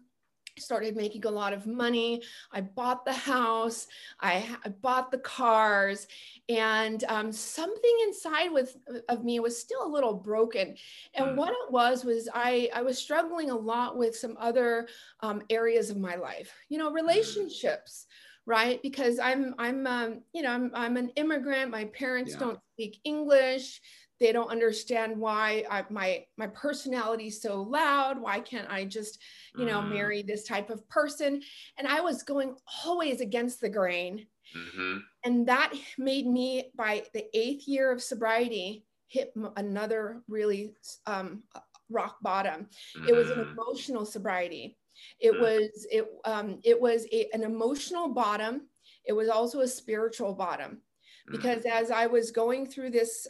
started 0.60 0.96
making 0.96 1.24
a 1.24 1.30
lot 1.30 1.52
of 1.52 1.66
money. 1.66 2.22
I 2.52 2.60
bought 2.60 3.04
the 3.04 3.12
house. 3.12 3.86
I, 4.20 4.46
I 4.64 4.68
bought 4.68 5.10
the 5.10 5.18
cars. 5.18 6.06
And 6.48 7.02
um, 7.08 7.32
something 7.32 7.96
inside 8.06 8.48
with 8.52 8.76
of 9.08 9.24
me 9.24 9.40
was 9.40 9.58
still 9.58 9.86
a 9.86 9.88
little 9.88 10.14
broken. 10.14 10.76
And 11.14 11.30
mm. 11.30 11.36
what 11.36 11.50
it 11.50 11.70
was 11.70 12.04
was 12.04 12.28
i 12.34 12.68
i 12.74 12.82
was 12.82 12.98
struggling 12.98 13.50
a 13.50 13.56
lot 13.56 13.96
with 13.96 14.16
some 14.16 14.36
other 14.38 14.88
um, 15.20 15.42
areas 15.50 15.90
of 15.90 15.96
my 15.96 16.16
life 16.16 16.52
you 16.68 16.78
know 16.78 16.90
mm. 16.90 16.94
relationships 16.94 18.06
mm 18.08 18.14
right? 18.46 18.82
Because 18.82 19.18
i'm 19.18 19.54
i'm 19.58 19.86
um, 19.86 20.22
you 20.32 20.42
know 20.42 20.50
I'm, 20.50 20.70
I'm 20.74 20.96
an 20.96 21.10
immigrant. 21.16 21.70
My 21.70 21.84
parents 21.84 22.32
yeah. 22.32 22.40
don't 22.40 22.58
speak 22.74 22.98
english 23.04 23.80
they 24.20 24.32
don't 24.32 24.50
understand 24.50 25.16
why 25.16 25.64
I, 25.70 25.84
my 25.90 26.24
my 26.36 26.46
personality 26.48 27.28
is 27.28 27.40
so 27.40 27.62
loud 27.62 28.20
why 28.20 28.40
can't 28.40 28.70
i 28.70 28.84
just 28.84 29.20
you 29.56 29.64
know 29.64 29.80
mm. 29.80 29.92
marry 29.92 30.22
this 30.22 30.44
type 30.44 30.70
of 30.70 30.86
person 30.88 31.42
and 31.78 31.88
i 31.88 32.00
was 32.00 32.22
going 32.22 32.54
always 32.84 33.20
against 33.20 33.60
the 33.60 33.68
grain 33.68 34.26
mm-hmm. 34.56 34.98
and 35.24 35.48
that 35.48 35.72
made 35.98 36.26
me 36.26 36.70
by 36.76 37.04
the 37.14 37.24
eighth 37.36 37.66
year 37.66 37.90
of 37.90 38.02
sobriety 38.02 38.84
hit 39.08 39.32
another 39.56 40.22
really 40.28 40.74
um, 41.06 41.42
rock 41.88 42.18
bottom 42.22 42.66
mm. 42.98 43.08
it 43.08 43.14
was 43.14 43.30
an 43.30 43.38
mm. 43.38 43.52
emotional 43.52 44.04
sobriety 44.04 44.76
it 45.18 45.34
mm. 45.34 45.40
was 45.40 45.86
it 45.90 46.08
um, 46.24 46.58
it 46.62 46.80
was 46.80 47.06
a, 47.12 47.28
an 47.32 47.42
emotional 47.42 48.08
bottom. 48.08 48.62
It 49.04 49.12
was 49.12 49.28
also 49.28 49.60
a 49.60 49.68
spiritual 49.68 50.34
bottom, 50.34 50.82
mm. 51.28 51.32
because 51.32 51.64
as 51.64 51.90
I 51.90 52.06
was 52.06 52.30
going 52.30 52.66
through 52.66 52.90
this 52.90 53.26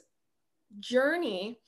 journey, 0.78 1.58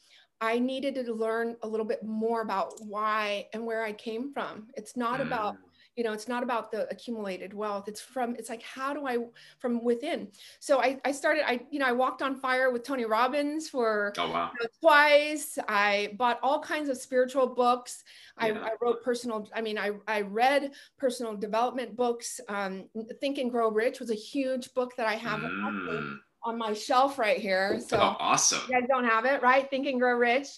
I 0.40 0.58
needed 0.58 0.94
to 0.96 1.12
learn 1.12 1.56
a 1.62 1.68
little 1.68 1.86
bit 1.86 2.02
more 2.02 2.42
about 2.42 2.74
why 2.80 3.48
and 3.52 3.64
where 3.64 3.84
I 3.84 3.92
came 3.92 4.32
from. 4.32 4.68
It's 4.76 4.96
not 4.96 5.20
about 5.20 5.56
you 5.96 6.04
know 6.04 6.12
it's 6.12 6.28
not 6.28 6.42
about 6.42 6.70
the 6.70 6.88
accumulated 6.90 7.52
wealth 7.52 7.86
it's 7.86 8.00
from 8.00 8.34
it's 8.36 8.48
like 8.48 8.62
how 8.62 8.94
do 8.94 9.06
i 9.06 9.18
from 9.58 9.84
within 9.84 10.28
so 10.58 10.80
i, 10.80 10.98
I 11.04 11.12
started 11.12 11.44
i 11.46 11.60
you 11.70 11.78
know 11.78 11.86
i 11.86 11.92
walked 11.92 12.22
on 12.22 12.36
fire 12.36 12.70
with 12.70 12.82
tony 12.82 13.04
robbins 13.04 13.68
for 13.68 14.12
oh, 14.18 14.30
wow. 14.30 14.50
you 14.54 14.64
know, 14.64 14.70
twice 14.80 15.58
i 15.68 16.14
bought 16.16 16.38
all 16.42 16.60
kinds 16.60 16.88
of 16.88 16.96
spiritual 16.96 17.46
books 17.46 18.04
yeah. 18.40 18.46
I, 18.46 18.68
I, 18.68 18.70
wrote 18.80 19.02
personal 19.02 19.48
i 19.54 19.60
mean 19.60 19.76
I, 19.76 19.92
I 20.08 20.22
read 20.22 20.72
personal 20.96 21.36
development 21.36 21.94
books 21.94 22.40
um, 22.48 22.84
think 23.20 23.38
and 23.38 23.50
grow 23.50 23.70
rich 23.70 24.00
was 24.00 24.10
a 24.10 24.14
huge 24.14 24.72
book 24.72 24.96
that 24.96 25.06
i 25.06 25.14
have 25.14 25.40
mm. 25.40 26.16
On 26.44 26.58
my 26.58 26.72
shelf 26.72 27.18
right 27.18 27.38
here 27.38 27.80
so 27.80 27.96
oh, 27.96 28.16
awesome 28.18 28.60
you 28.68 28.74
guys 28.80 28.88
don't 28.88 29.04
have 29.04 29.24
it 29.24 29.42
right 29.42 29.70
think 29.70 29.86
and 29.86 30.00
grow 30.00 30.14
rich 30.14 30.48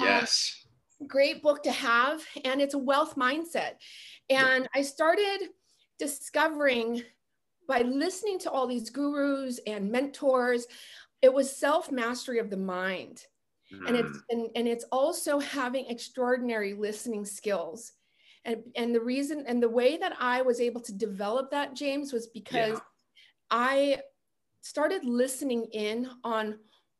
um, 0.00 0.06
yes 0.06 0.64
um, 1.00 1.06
great 1.06 1.42
book 1.42 1.62
to 1.62 1.72
have 1.72 2.22
and 2.44 2.60
it's 2.60 2.74
a 2.74 2.78
wealth 2.78 3.16
mindset 3.16 3.72
and 4.30 4.68
I 4.74 4.82
started 4.82 5.48
discovering 5.98 7.02
by 7.68 7.80
listening 7.80 8.38
to 8.40 8.50
all 8.50 8.66
these 8.66 8.90
gurus 8.90 9.60
and 9.66 9.90
mentors, 9.90 10.66
it 11.22 11.32
was 11.32 11.54
self 11.54 11.90
mastery 11.90 12.38
of 12.38 12.50
the 12.50 12.56
mind. 12.56 13.22
Mm. 13.72 13.88
And 13.88 13.96
it's 13.96 14.16
mm. 14.18 14.22
and, 14.30 14.48
and 14.56 14.68
it's 14.68 14.84
also 14.92 15.38
having 15.38 15.86
extraordinary 15.86 16.74
listening 16.74 17.24
skills. 17.24 17.92
And, 18.46 18.62
and 18.76 18.94
the 18.94 19.00
reason 19.00 19.44
and 19.46 19.62
the 19.62 19.70
way 19.70 19.96
that 19.96 20.14
I 20.20 20.42
was 20.42 20.60
able 20.60 20.82
to 20.82 20.92
develop 20.92 21.50
that, 21.50 21.74
James, 21.74 22.12
was 22.12 22.26
because 22.26 22.74
yeah. 22.74 22.78
I 23.50 23.98
started 24.64 25.04
listening 25.04 25.66
in 25.72 26.08
on 26.24 26.58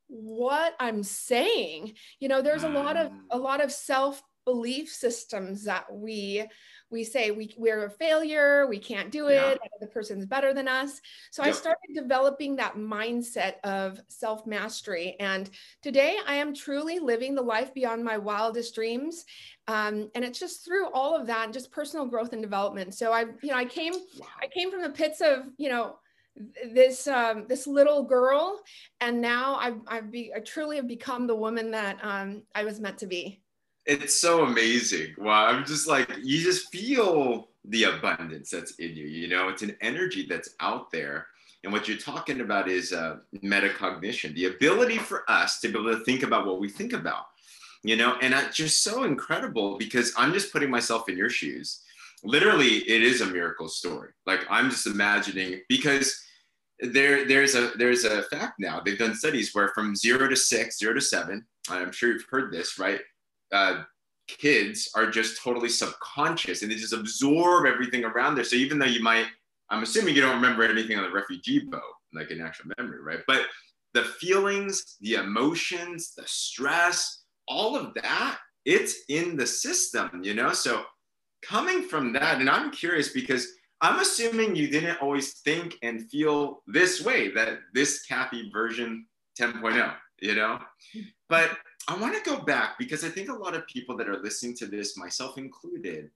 what 0.09 0.75
I'm 0.79 1.03
saying. 1.03 1.95
You 2.21 2.29
know, 2.29 2.43
there's 2.43 2.63
a 2.63 2.69
lot 2.69 2.97
of 2.97 3.11
a 3.31 3.39
mm. 3.39 3.43
lot 3.43 3.65
of 3.65 3.73
self 3.73 4.23
belief 4.45 4.91
systems 4.91 5.65
that 5.65 5.87
we 5.91 6.47
we 6.91 7.03
say 7.03 7.31
we, 7.31 7.53
we're 7.57 7.87
a 7.87 7.91
failure, 7.91 8.67
we 8.69 8.79
can't 8.79 9.11
do 9.11 9.29
it, 9.29 9.35
yeah. 9.35 9.69
the 9.81 9.87
person's 9.87 10.27
better 10.27 10.53
than 10.53 10.69
us. 10.69 11.01
So 11.33 11.43
yep. 11.43 11.53
I 11.53 11.57
started 11.57 11.95
developing 11.95 12.55
that 12.57 12.77
mindset 12.77 13.55
of 13.65 14.01
self 14.09 14.47
mastery. 14.47 15.17
And 15.19 15.51
today 15.83 16.19
I 16.27 16.37
am 16.37 16.55
truly 16.55 16.99
living 17.01 17.35
the 17.35 17.43
life 17.43 17.73
beyond 17.75 18.05
my 18.05 18.19
wildest 18.19 18.75
dreams. 18.75 19.25
Um, 19.67 20.11
and 20.15 20.25
it's 20.25 20.39
just 20.39 20.65
through 20.65 20.91
all 20.93 21.17
of 21.17 21.27
that, 21.27 21.53
just 21.53 21.73
personal 21.73 22.07
growth 22.07 22.35
and 22.35 22.43
development. 22.43 22.95
So 22.95 23.13
I, 23.13 23.25
you 23.43 23.51
know, 23.51 23.57
I 23.57 23.65
came, 23.65 23.95
wow. 23.95 24.27
I 24.41 24.47
came 24.47 24.71
from 24.71 24.83
the 24.83 24.91
pits 24.91 25.23
of, 25.23 25.47
you 25.57 25.71
know, 25.71 25.97
this 26.73 27.07
um, 27.07 27.47
this 27.49 27.67
little 27.67 28.03
girl, 28.03 28.61
and 29.01 29.21
now 29.21 29.57
I've 29.57 29.81
I've 29.87 30.11
be, 30.11 30.33
I 30.35 30.41
truly 30.41 30.77
have 30.77 30.89
become 30.89 31.27
the 31.27 31.37
woman 31.37 31.71
that 31.73 31.99
um, 32.03 32.43
I 32.55 32.65
was 32.65 32.81
meant 32.81 32.99
to 32.99 33.07
be 33.07 33.41
it's 33.87 34.19
so 34.19 34.45
amazing. 34.45 35.15
Wow, 35.19 35.47
I'm 35.47 35.65
just 35.65 35.87
like 35.87 36.09
you 36.23 36.43
just 36.43 36.73
feel 36.73 37.49
the 37.67 37.85
abundance 37.85 38.51
that's 38.51 38.73
in 38.77 38.95
you. 38.95 39.07
You 39.07 39.29
know, 39.29 39.49
it's 39.49 39.63
an 39.63 39.77
energy 39.81 40.27
that's 40.29 40.55
out 40.61 40.91
there. 40.91 41.27
And 41.63 41.73
what 41.73 41.89
you're 41.89 41.97
talking 41.97 42.41
about 42.41 42.69
is 42.69 42.93
uh, 42.93 43.17
metacognition, 43.37 44.35
the 44.35 44.47
ability 44.47 44.99
for 44.99 45.29
us 45.31 45.61
to 45.61 45.69
be 45.69 45.79
able 45.79 45.97
to 45.97 46.05
think 46.05 46.23
about 46.23 46.47
what 46.47 46.61
we 46.61 46.69
think 46.69 46.93
about. 46.93 47.27
You 47.83 47.97
know, 47.97 48.17
and 48.23 48.33
it's 48.33 48.57
just 48.57 48.83
so 48.83 49.05
incredible 49.05 49.77
because 49.77 50.13
I'm 50.17 50.33
just 50.33 50.53
putting 50.53 50.71
myself 50.71 51.09
in 51.09 51.17
your 51.17 51.31
shoes. 51.31 51.83
Literally, 52.23 52.77
it 52.89 53.03
is 53.03 53.21
a 53.21 53.27
miracle 53.27 53.69
story. 53.69 54.11
Like 54.27 54.41
I'm 54.49 54.71
just 54.71 54.87
imagining 54.87 55.61
because 55.69 56.24
there 56.81 57.27
there's 57.27 57.55
a 57.55 57.73
there's 57.77 58.05
a 58.05 58.23
fact 58.25 58.55
now. 58.59 58.81
They've 58.81 58.99
done 58.99 59.15
studies 59.15 59.55
where 59.55 59.69
from 59.69 59.95
zero 59.95 60.29
to 60.29 60.37
six, 60.37 60.79
zero 60.79 60.95
to 60.95 61.01
seven. 61.01 61.47
I'm 61.69 61.93
sure 61.93 62.13
you've 62.13 62.27
heard 62.31 62.53
this, 62.53 62.79
right? 62.79 63.01
uh, 63.55 63.85
kids 64.27 64.91
are 64.95 65.11
just 65.11 65.41
totally 65.43 65.69
subconscious 65.69 66.63
and 66.63 66.71
they 66.71 66.77
just 66.77 66.93
absorb 66.93 67.67
everything 67.67 68.05
around 68.05 68.35
there. 68.35 68.45
So 68.45 68.57
even 68.57 68.79
though 68.79 68.87
you 68.87 69.03
might, 69.03 69.27
I'm 69.71 69.83
assuming 69.83 70.15
you 70.15 70.23
don't 70.23 70.35
remember 70.35 70.65
anything 70.65 70.99
on 70.99 71.05
the 71.05 71.11
refugee 71.11 71.61
boat, 71.61 71.81
like 72.13 72.31
in 72.31 72.41
actual 72.41 72.71
memory, 72.79 73.01
right? 73.03 73.21
But 73.27 73.43
the 73.93 74.05
feelings, 74.05 74.97
the 75.01 75.15
emotions, 75.15 76.15
the 76.17 76.25
stress, 76.27 77.25
all 77.49 77.77
of 77.77 77.95
that, 77.95 78.39
it's 78.65 79.03
in 79.09 79.37
the 79.37 79.47
system, 79.47 80.23
you 80.23 80.35
know? 80.35 80.53
So 80.53 80.85
coming 81.43 81.83
from 81.83 82.13
that, 82.15 82.41
and 82.41 82.49
I'm 82.49 82.71
curious 82.71 83.11
because 83.11 83.47
I'm 83.85 84.01
assuming 84.01 84.57
you 84.57 84.69
didn't 84.69 85.03
always 85.03 85.35
think 85.41 85.77
and 85.83 86.09
feel 86.09 86.63
this 86.67 87.05
way, 87.05 87.31
that 87.33 87.59
this 87.75 88.01
Cathy 88.07 88.49
version 88.51 89.05
10.0, 89.39 89.93
you 90.23 90.35
know? 90.35 90.59
But 91.29 91.59
I 91.87 91.95
want 91.99 92.15
to 92.15 92.31
go 92.31 92.39
back 92.39 92.79
because 92.79 93.05
I 93.05 93.11
think 93.11 93.29
a 93.29 93.35
lot 93.35 93.55
of 93.55 93.67
people 93.67 93.95
that 93.99 94.09
are 94.09 94.23
listening 94.23 94.57
to 94.57 94.67
this, 94.67 94.97
myself 94.97 95.37
included, 95.37 96.09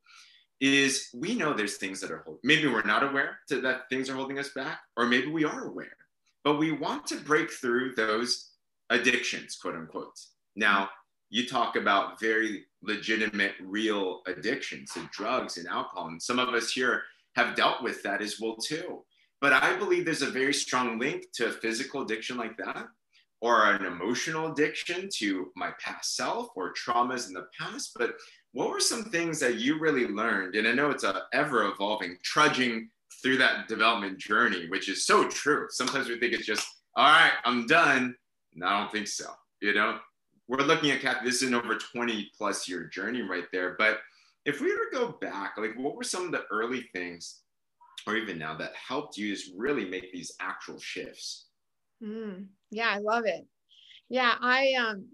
is 0.63 1.11
we 1.13 1.35
know 1.35 1.53
there's 1.53 1.77
things 1.77 2.01
that 2.01 2.11
are 2.11 2.23
holding. 2.25 2.41
Maybe 2.43 2.69
we're 2.69 2.81
not 2.85 3.05
aware 3.05 3.41
that 3.51 3.83
things 3.91 4.09
are 4.09 4.15
holding 4.15 4.39
us 4.39 4.49
back, 4.55 4.81
or 4.97 5.05
maybe 5.05 5.27
we 5.27 5.45
are 5.45 5.67
aware, 5.67 5.99
but 6.45 6.59
we 6.59 6.73
want 6.73 7.07
to 7.09 7.17
break 7.17 7.51
through 7.51 7.95
those 7.97 8.53
addictions, 8.89 9.59
quote 9.61 9.75
unquote. 9.75 10.19
Now, 10.57 10.89
you 11.29 11.47
talk 11.47 11.77
about 11.77 12.19
very 12.19 12.65
legitimate, 12.81 13.53
real 13.61 14.23
addictions 14.27 14.93
to 14.95 15.07
drugs 15.13 15.59
and 15.59 15.69
alcohol, 15.69 16.09
and 16.09 16.23
some 16.23 16.39
of 16.39 16.49
us 16.55 16.73
here 16.73 17.03
have 17.39 17.55
dealt 17.55 17.83
with 17.83 18.03
that 18.03 18.21
as 18.21 18.41
well 18.41 18.57
too. 18.57 19.05
But 19.41 19.53
I 19.53 19.77
believe 19.77 20.05
there's 20.05 20.23
a 20.23 20.31
very 20.31 20.53
strong 20.53 20.99
link 20.99 21.27
to 21.35 21.47
a 21.47 21.53
physical 21.53 22.03
addiction 22.03 22.37
like 22.37 22.57
that 22.59 22.89
or 23.41 23.73
an 23.73 23.85
emotional 23.85 24.51
addiction 24.51 25.09
to 25.19 25.53
my 25.55 25.71
past 25.81 26.17
self 26.17 26.49
or 26.57 26.75
traumas 26.75 27.29
in 27.29 27.35
the 27.35 27.47
past, 27.59 27.93
but 27.97 28.17
what 28.53 28.71
were 28.71 28.81
some 28.81 29.05
things 29.05 29.39
that 29.39 29.57
you 29.57 29.79
really 29.79 30.09
learned? 30.09 30.57
And 30.57 30.67
I 30.67 30.73
know 30.73 30.91
it's 30.91 31.05
a 31.05 31.23
ever 31.33 31.69
evolving, 31.69 32.17
trudging 32.25 32.91
through 33.23 33.37
that 33.39 33.69
development 33.69 34.19
journey, 34.19 34.69
which 34.69 34.89
is 34.89 35.07
so 35.07 35.29
true. 35.29 35.67
Sometimes 35.71 36.09
we 36.09 36.19
think 36.19 36.33
it's 36.33 36.47
just, 36.47 36.67
all 36.97 37.07
right, 37.07 37.33
I'm 37.45 37.67
done. 37.69 38.17
No, 38.55 38.67
I 38.67 38.81
don't 38.81 38.91
think 38.91 39.07
so. 39.07 39.31
You 39.61 39.75
know, 39.75 39.99
we're 40.49 40.65
looking 40.65 40.91
at 40.91 41.01
Cathy, 41.01 41.27
this 41.27 41.43
is 41.43 41.49
an 41.49 41.55
over 41.55 41.77
20 41.77 42.31
plus 42.37 42.69
year 42.69 42.85
journey 42.85 43.23
right 43.23 43.45
there. 43.53 43.77
But 43.79 43.99
if 44.49 44.63
we 44.63 44.73
were 44.73 44.87
to 44.91 44.97
go 44.97 45.19
back, 45.21 45.59
like 45.59 45.75
what 45.77 45.95
were 45.95 46.03
some 46.03 46.25
of 46.25 46.33
the 46.33 46.45
early 46.51 46.89
things, 46.95 47.43
or 48.07 48.17
even 48.17 48.39
now, 48.39 48.57
that 48.57 48.73
helped 48.75 49.19
you 49.19 49.35
just 49.35 49.53
really 49.55 49.85
make 49.85 50.11
these 50.11 50.33
actual 50.41 50.79
shifts? 50.79 51.49
Mm, 52.03 52.47
yeah, 52.71 52.89
I 52.89 52.99
love 52.99 53.25
it. 53.27 53.47
Yeah, 54.09 54.35
I 54.41 54.73
um 54.73 55.07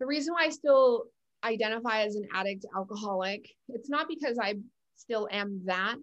the 0.00 0.06
reason 0.06 0.34
why 0.34 0.46
I 0.46 0.48
still 0.48 1.04
identify 1.44 2.02
as 2.02 2.16
an 2.16 2.26
addict 2.34 2.66
alcoholic, 2.76 3.48
it's 3.68 3.88
not 3.88 4.08
because 4.08 4.38
I 4.42 4.54
still 4.96 5.28
am 5.30 5.60
that. 5.66 5.94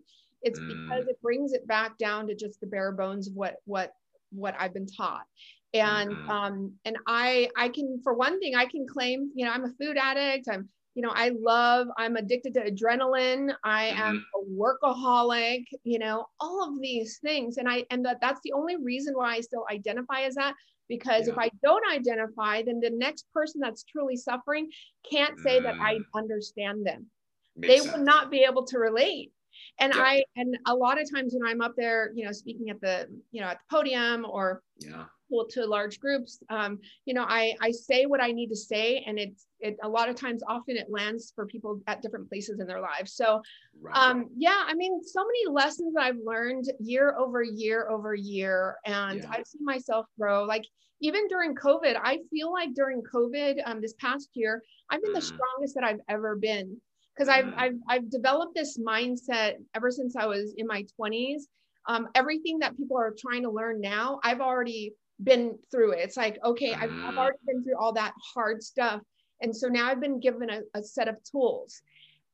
It's 0.41 0.59
mm. 0.59 0.67
because 0.69 1.07
it 1.09 1.21
brings 1.21 1.51
it 1.51 1.67
back 1.67 1.97
down 1.97 2.27
to 2.27 2.35
just 2.35 2.61
the 2.61 2.67
bare 2.67 2.93
bones 2.93 3.27
of 3.27 3.33
what 3.33 3.55
what 3.65 3.91
what 4.31 4.55
I've 4.57 4.73
been 4.73 4.87
taught. 4.87 5.25
And 5.73 6.11
mm-hmm. 6.11 6.29
um 6.29 6.73
and 6.85 6.95
I 7.05 7.49
I 7.57 7.67
can 7.67 7.99
for 8.01 8.13
one 8.13 8.39
thing 8.39 8.55
I 8.55 8.65
can 8.65 8.87
claim, 8.87 9.29
you 9.35 9.45
know, 9.45 9.51
I'm 9.51 9.65
a 9.65 9.73
food 9.73 9.97
addict. 9.97 10.47
I'm 10.49 10.69
you 10.93 11.01
know, 11.01 11.11
I 11.13 11.31
love, 11.39 11.87
I'm 11.97 12.17
addicted 12.17 12.53
to 12.55 12.69
adrenaline. 12.69 13.53
I 13.63 13.87
mm-hmm. 13.87 14.01
am 14.01 14.25
a 14.35 14.61
workaholic, 14.61 15.63
you 15.83 15.99
know, 15.99 16.25
all 16.39 16.67
of 16.67 16.81
these 16.81 17.19
things. 17.19 17.57
And 17.57 17.69
I, 17.69 17.85
and 17.91 18.05
that, 18.05 18.19
that's 18.21 18.41
the 18.43 18.53
only 18.53 18.75
reason 18.77 19.13
why 19.15 19.35
I 19.35 19.41
still 19.41 19.65
identify 19.71 20.21
as 20.21 20.35
that. 20.35 20.53
Because 20.89 21.27
yeah. 21.27 21.33
if 21.33 21.39
I 21.39 21.49
don't 21.63 21.83
identify, 21.89 22.63
then 22.63 22.81
the 22.81 22.89
next 22.89 23.25
person 23.33 23.61
that's 23.61 23.85
truly 23.85 24.17
suffering 24.17 24.69
can't 25.09 25.39
say 25.39 25.59
mm. 25.59 25.63
that 25.63 25.75
I 25.79 25.95
mm. 25.95 26.01
understand 26.13 26.85
them. 26.85 27.07
Makes 27.55 27.73
they 27.73 27.79
sense. 27.79 27.97
will 27.97 28.03
not 28.03 28.29
be 28.29 28.39
able 28.39 28.65
to 28.65 28.77
relate. 28.77 29.31
And 29.79 29.93
yeah. 29.95 30.01
I, 30.01 30.23
and 30.35 30.57
a 30.67 30.75
lot 30.75 31.01
of 31.01 31.09
times 31.13 31.33
when 31.33 31.49
I'm 31.49 31.61
up 31.61 31.75
there, 31.77 32.11
you 32.13 32.25
know, 32.25 32.33
speaking 32.33 32.69
at 32.69 32.81
the, 32.81 33.07
you 33.31 33.39
know, 33.39 33.47
at 33.47 33.59
the 33.59 33.75
podium 33.75 34.25
or 34.29 34.61
yeah 34.79 35.05
to 35.49 35.65
large 35.65 35.99
groups 35.99 36.39
um, 36.49 36.79
you 37.05 37.13
know 37.13 37.25
I, 37.27 37.55
I 37.61 37.71
say 37.71 38.05
what 38.05 38.21
i 38.21 38.31
need 38.31 38.49
to 38.49 38.55
say 38.55 39.03
and 39.07 39.17
it's 39.17 39.45
it 39.59 39.77
a 39.83 39.89
lot 39.89 40.09
of 40.09 40.15
times 40.15 40.41
often 40.47 40.75
it 40.75 40.87
lands 40.89 41.31
for 41.35 41.45
people 41.45 41.81
at 41.87 42.01
different 42.01 42.27
places 42.29 42.59
in 42.59 42.67
their 42.67 42.81
lives 42.81 43.13
so 43.13 43.41
right. 43.81 43.95
um, 43.95 44.27
yeah 44.35 44.63
i 44.67 44.73
mean 44.73 45.03
so 45.03 45.23
many 45.23 45.53
lessons 45.53 45.95
i've 45.99 46.17
learned 46.25 46.65
year 46.79 47.15
over 47.17 47.43
year 47.43 47.89
over 47.89 48.13
year 48.13 48.75
and 48.85 49.21
yeah. 49.21 49.29
i've 49.31 49.45
seen 49.45 49.63
myself 49.63 50.05
grow 50.19 50.43
like 50.43 50.63
even 51.01 51.27
during 51.27 51.55
covid 51.55 51.95
i 52.03 52.19
feel 52.29 52.51
like 52.51 52.73
during 52.73 53.01
covid 53.01 53.61
um, 53.65 53.81
this 53.81 53.93
past 53.93 54.29
year 54.33 54.61
i've 54.89 55.01
been 55.01 55.11
mm. 55.11 55.15
the 55.15 55.21
strongest 55.21 55.75
that 55.75 55.83
i've 55.83 56.01
ever 56.09 56.35
been 56.35 56.77
because 57.15 57.29
mm. 57.29 57.37
I've, 57.37 57.53
I've 57.57 57.79
i've 57.89 58.09
developed 58.09 58.55
this 58.55 58.77
mindset 58.77 59.55
ever 59.75 59.91
since 59.91 60.15
i 60.15 60.25
was 60.25 60.53
in 60.57 60.67
my 60.67 60.85
20s 60.99 61.41
um, 61.87 62.09
everything 62.13 62.59
that 62.59 62.77
people 62.77 62.97
are 62.97 63.13
trying 63.17 63.43
to 63.43 63.49
learn 63.49 63.81
now 63.81 64.19
i've 64.23 64.41
already 64.41 64.93
been 65.23 65.57
through 65.69 65.91
it. 65.93 65.99
It's 65.99 66.17
like, 66.17 66.37
okay, 66.43 66.73
I've, 66.73 66.91
I've 66.91 67.13
mm. 67.13 67.17
already 67.17 67.37
been 67.45 67.63
through 67.63 67.77
all 67.79 67.93
that 67.93 68.13
hard 68.33 68.63
stuff. 68.63 69.01
And 69.41 69.55
so 69.55 69.67
now 69.67 69.87
I've 69.87 70.01
been 70.01 70.19
given 70.19 70.49
a, 70.49 70.61
a 70.73 70.83
set 70.83 71.07
of 71.07 71.15
tools. 71.23 71.81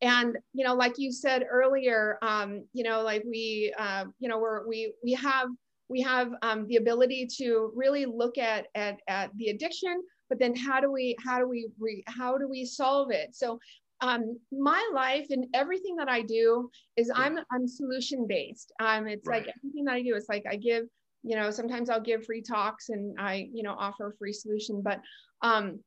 And, 0.01 0.37
you 0.53 0.65
know, 0.65 0.75
like 0.75 0.93
you 0.97 1.11
said 1.11 1.45
earlier, 1.49 2.19
um, 2.21 2.65
you 2.73 2.83
know, 2.83 3.01
like 3.01 3.23
we, 3.25 3.73
uh, 3.77 4.05
you 4.19 4.29
know, 4.29 4.39
we're, 4.39 4.67
we, 4.67 4.93
we 5.03 5.13
have, 5.13 5.47
we 5.89 6.01
have 6.01 6.31
um, 6.41 6.67
the 6.67 6.75
ability 6.75 7.27
to 7.37 7.71
really 7.75 8.05
look 8.05 8.37
at, 8.37 8.67
at, 8.75 8.99
at 9.07 9.35
the 9.37 9.47
addiction, 9.47 10.01
but 10.29 10.37
then 10.37 10.55
how 10.55 10.79
do 10.79 10.91
we, 10.91 11.15
how 11.25 11.39
do 11.39 11.47
we, 11.47 11.69
re, 11.79 12.03
how 12.07 12.37
do 12.37 12.47
we 12.47 12.65
solve 12.65 13.09
it? 13.11 13.33
So 13.33 13.59
um, 14.01 14.37
my 14.51 14.87
life 14.93 15.27
and 15.29 15.47
everything 15.53 15.95
that 15.95 16.09
I 16.09 16.21
do 16.21 16.69
is 16.97 17.11
I'm 17.15 17.39
I'm 17.51 17.67
solution 17.67 18.27
based. 18.27 18.71
Um, 18.79 19.07
it's 19.07 19.25
right. 19.27 19.45
like 19.45 19.55
everything 19.57 19.85
that 19.85 19.95
I 19.95 20.01
do. 20.03 20.15
It's 20.15 20.29
like 20.29 20.45
I 20.49 20.55
give 20.55 20.85
you 21.27 21.35
know 21.35 21.51
sometimes 21.51 21.89
i'll 21.89 22.01
give 22.01 22.25
free 22.25 22.41
talks 22.41 22.89
and 22.89 23.15
i 23.19 23.47
you 23.53 23.63
know 23.63 23.75
offer 23.77 24.07
a 24.07 24.17
free 24.17 24.33
solution 24.33 24.81
but 24.81 24.99
um 25.41 25.79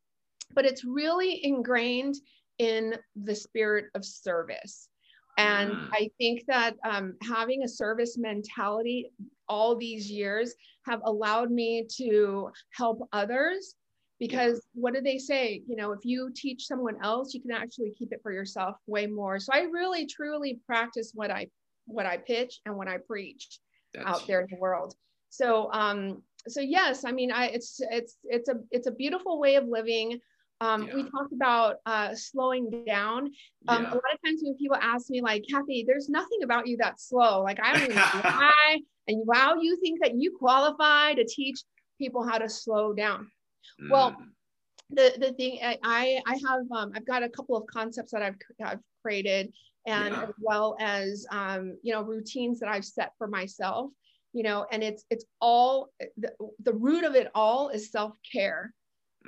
but 0.54 0.64
it's 0.64 0.84
really 0.84 1.44
ingrained 1.44 2.16
in 2.58 2.94
the 3.24 3.34
spirit 3.34 3.86
of 3.94 4.04
service. 4.04 4.88
And 5.38 5.70
mm. 5.70 5.88
i 5.92 6.10
think 6.18 6.44
that 6.48 6.76
um, 6.84 7.14
having 7.22 7.62
a 7.62 7.68
service 7.68 8.18
mentality 8.18 9.10
all 9.48 9.76
these 9.76 10.10
years 10.10 10.54
have 10.86 11.00
allowed 11.04 11.50
me 11.50 11.86
to 11.96 12.50
help 12.72 13.08
others 13.12 13.74
because 14.18 14.60
what 14.74 14.92
do 14.92 15.00
they 15.00 15.16
say? 15.18 15.62
You 15.66 15.76
know 15.76 15.92
if 15.92 16.04
you 16.04 16.30
teach 16.34 16.66
someone 16.66 16.96
else 17.02 17.32
you 17.32 17.40
can 17.40 17.52
actually 17.52 17.92
keep 17.98 18.12
it 18.12 18.20
for 18.22 18.32
yourself 18.32 18.76
way 18.86 19.06
more. 19.06 19.38
So 19.38 19.52
i 19.54 19.60
really 19.60 20.04
truly 20.06 20.60
practice 20.66 21.12
what 21.14 21.30
i 21.30 21.46
what 21.86 22.06
i 22.06 22.16
pitch 22.18 22.60
and 22.66 22.76
what 22.76 22.88
i 22.88 22.98
preach 22.98 23.60
That's 23.94 24.06
out 24.06 24.26
there 24.26 24.40
in 24.42 24.48
the 24.50 24.58
world 24.58 24.94
so 25.30 25.72
um, 25.72 26.22
so 26.48 26.60
yes, 26.60 27.04
I 27.04 27.12
mean, 27.12 27.32
I 27.32 27.46
it's 27.46 27.80
it's 27.90 28.16
it's 28.24 28.48
a 28.48 28.56
it's 28.70 28.86
a 28.86 28.92
beautiful 28.92 29.40
way 29.40 29.56
of 29.56 29.66
living. 29.66 30.20
Um, 30.62 30.86
yeah. 30.86 30.94
We 30.94 31.02
talked 31.04 31.32
about 31.32 31.76
uh, 31.86 32.14
slowing 32.14 32.84
down. 32.86 33.30
Um, 33.68 33.84
yeah. 33.84 33.92
A 33.92 33.94
lot 33.94 34.12
of 34.12 34.20
times 34.22 34.40
when 34.42 34.56
people 34.58 34.76
ask 34.76 35.08
me, 35.08 35.22
like, 35.22 35.46
Cathy, 35.50 35.84
there's 35.86 36.10
nothing 36.10 36.42
about 36.42 36.66
you 36.66 36.76
that's 36.76 37.08
slow. 37.08 37.42
Like, 37.42 37.58
I 37.62 37.72
don't 37.72 37.84
even 37.84 37.96
know 37.96 38.02
why. 38.22 38.78
And 39.08 39.26
wow, 39.26 39.54
you 39.58 39.78
think 39.80 40.02
that 40.02 40.16
you 40.16 40.36
qualify 40.38 41.14
to 41.14 41.24
teach 41.24 41.60
people 41.96 42.28
how 42.28 42.36
to 42.36 42.48
slow 42.48 42.92
down? 42.92 43.30
Mm. 43.82 43.90
Well, 43.90 44.16
the 44.90 45.14
the 45.18 45.32
thing 45.32 45.60
I 45.62 46.20
I 46.26 46.34
have 46.46 46.70
um, 46.76 46.92
I've 46.94 47.06
got 47.06 47.22
a 47.22 47.28
couple 47.28 47.56
of 47.56 47.66
concepts 47.66 48.12
that 48.12 48.22
I've 48.22 48.36
I've 48.62 48.80
created, 49.02 49.52
and 49.86 50.14
yeah. 50.14 50.22
as 50.24 50.34
well 50.40 50.76
as 50.78 51.26
um, 51.30 51.78
you 51.82 51.92
know 51.92 52.02
routines 52.02 52.60
that 52.60 52.68
I've 52.68 52.84
set 52.84 53.12
for 53.16 53.28
myself 53.28 53.92
you 54.32 54.42
know 54.42 54.66
and 54.70 54.82
it's 54.82 55.04
it's 55.10 55.24
all 55.40 55.90
the, 56.16 56.30
the 56.64 56.72
root 56.72 57.04
of 57.04 57.14
it 57.14 57.28
all 57.34 57.68
is 57.68 57.90
self-care 57.90 58.72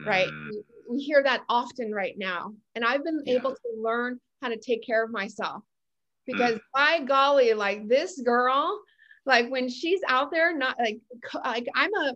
right 0.07 0.29
mm. 0.29 0.49
we, 0.51 0.62
we, 0.91 1.03
hear 1.03 1.23
that 1.23 1.43
often 1.49 1.93
right 1.93 2.15
now 2.17 2.53
and 2.75 2.85
i've 2.85 3.05
been 3.05 3.21
yeah. 3.25 3.35
able 3.35 3.51
to 3.51 3.69
learn 3.77 4.19
how 4.41 4.49
to 4.49 4.57
take 4.57 4.85
care 4.85 5.05
of 5.05 5.11
myself 5.11 5.62
because 6.27 6.55
mm. 6.55 6.61
by 6.75 7.01
golly 7.01 7.53
like 7.53 7.88
this 7.88 8.21
girl 8.25 8.81
like 9.27 9.49
when 9.51 9.69
she's 9.69 10.01
out 10.09 10.31
there 10.31 10.57
not 10.57 10.77
like 10.79 10.99
like 11.45 11.67
i'm 11.75 11.93
a 11.95 12.15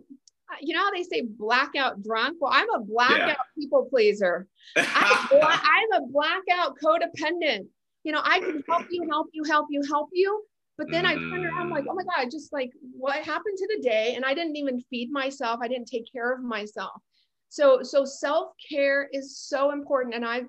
you 0.61 0.73
know 0.73 0.81
how 0.81 0.91
they 0.91 1.03
say 1.03 1.21
blackout 1.21 2.01
drunk 2.01 2.37
well 2.39 2.51
i'm 2.53 2.69
a 2.69 2.79
blackout 2.79 3.27
yeah. 3.27 3.35
people 3.59 3.87
pleaser 3.89 4.47
I'm, 4.75 4.85
I'm 5.31 6.01
a 6.01 6.07
blackout 6.07 6.77
codependent 6.83 7.67
you 8.03 8.11
know 8.11 8.21
i 8.23 8.39
can 8.39 8.63
help 8.67 8.85
you 8.89 9.07
help 9.09 9.27
you 9.33 9.43
help 9.43 9.67
you 9.69 9.81
help 9.89 10.09
you 10.13 10.46
but 10.77 10.87
then 10.91 11.05
mm. 11.05 11.09
I 11.09 11.13
turned 11.15 11.45
around 11.45 11.69
like, 11.69 11.85
oh 11.89 11.95
my 11.95 12.03
God, 12.03 12.29
just 12.31 12.53
like 12.53 12.71
what 12.97 13.23
happened 13.23 13.57
to 13.57 13.67
the 13.75 13.81
day? 13.81 14.13
And 14.15 14.25
I 14.25 14.33
didn't 14.33 14.55
even 14.55 14.81
feed 14.89 15.11
myself. 15.11 15.59
I 15.61 15.67
didn't 15.67 15.87
take 15.87 16.11
care 16.11 16.31
of 16.33 16.43
myself. 16.43 17.01
So, 17.49 17.81
so 17.81 18.05
self-care 18.05 19.09
is 19.11 19.37
so 19.37 19.71
important. 19.71 20.15
And 20.15 20.25
I've 20.25 20.47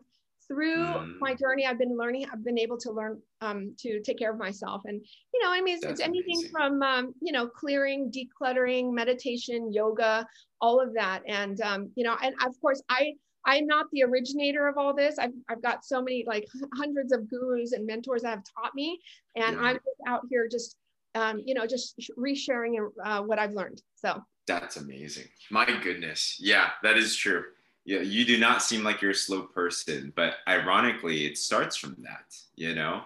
through 0.49 0.87
mm. 0.87 1.19
my 1.21 1.35
journey, 1.35 1.67
I've 1.67 1.79
been 1.79 1.97
learning, 1.97 2.27
I've 2.33 2.43
been 2.43 2.59
able 2.59 2.79
to 2.79 2.91
learn 2.91 3.21
um, 3.43 3.75
to 3.81 4.01
take 4.01 4.19
care 4.19 4.33
of 4.33 4.39
myself. 4.39 4.83
And, 4.87 5.01
you 5.35 5.45
know, 5.45 5.53
I 5.53 5.61
mean, 5.61 5.77
it's, 5.77 5.85
it's 5.85 6.01
anything 6.01 6.37
amazing. 6.37 6.51
from, 6.51 6.83
um, 6.83 7.15
you 7.21 7.33
know, 7.33 7.47
clearing, 7.47 8.11
decluttering, 8.11 8.93
meditation, 8.93 9.71
yoga, 9.73 10.27
all 10.61 10.81
of 10.81 10.95
that. 10.95 11.21
And, 11.29 11.61
um, 11.61 11.91
you 11.97 12.05
know, 12.05 12.17
and 12.23 12.35
of 12.47 12.59
course 12.63 12.83
I, 12.89 13.13
I'm 13.45 13.67
not 13.67 13.87
the 13.93 14.03
originator 14.05 14.69
of 14.69 14.79
all 14.79 14.95
this. 14.95 15.19
I've, 15.19 15.33
I've 15.49 15.63
got 15.63 15.85
so 15.85 16.03
many, 16.03 16.25
like 16.27 16.47
hundreds 16.77 17.13
of 17.13 17.29
gurus 17.29 17.73
and 17.73 17.87
mentors 17.87 18.23
that 18.23 18.31
have 18.31 18.43
taught 18.57 18.75
me. 18.75 18.99
And 19.37 19.57
yeah. 19.57 19.63
I'm 19.63 19.79
out 20.09 20.23
here 20.31 20.49
just, 20.49 20.77
um, 21.15 21.43
you 21.45 21.55
know, 21.55 21.67
just 21.67 21.95
resharing 22.19 22.77
uh, 23.05 23.23
what 23.23 23.39
I've 23.39 23.53
learned. 23.53 23.83
So 23.95 24.23
that's 24.47 24.77
amazing. 24.77 25.27
My 25.51 25.67
goodness. 25.83 26.37
Yeah, 26.41 26.71
that 26.83 26.97
is 26.97 27.15
true. 27.15 27.45
Yeah, 27.85 28.01
you 28.01 28.25
do 28.25 28.39
not 28.39 28.63
seem 28.63 28.83
like 28.83 29.01
you're 29.01 29.13
a 29.13 29.15
slow 29.15 29.43
person, 29.43 30.13
but 30.17 30.35
ironically, 30.47 31.27
it 31.27 31.39
starts 31.39 31.77
from 31.77 31.97
that, 32.01 32.35
you 32.55 32.75
know? 32.75 33.03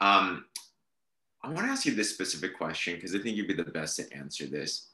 Um, 0.00 0.46
I 1.42 1.48
want 1.48 1.66
to 1.66 1.72
ask 1.72 1.84
you 1.84 1.94
this 1.94 2.10
specific 2.10 2.56
question 2.56 2.94
because 2.94 3.14
I 3.14 3.18
think 3.18 3.36
you'd 3.36 3.48
be 3.48 3.54
the 3.54 3.64
best 3.64 3.96
to 3.96 4.12
answer 4.16 4.46
this. 4.46 4.88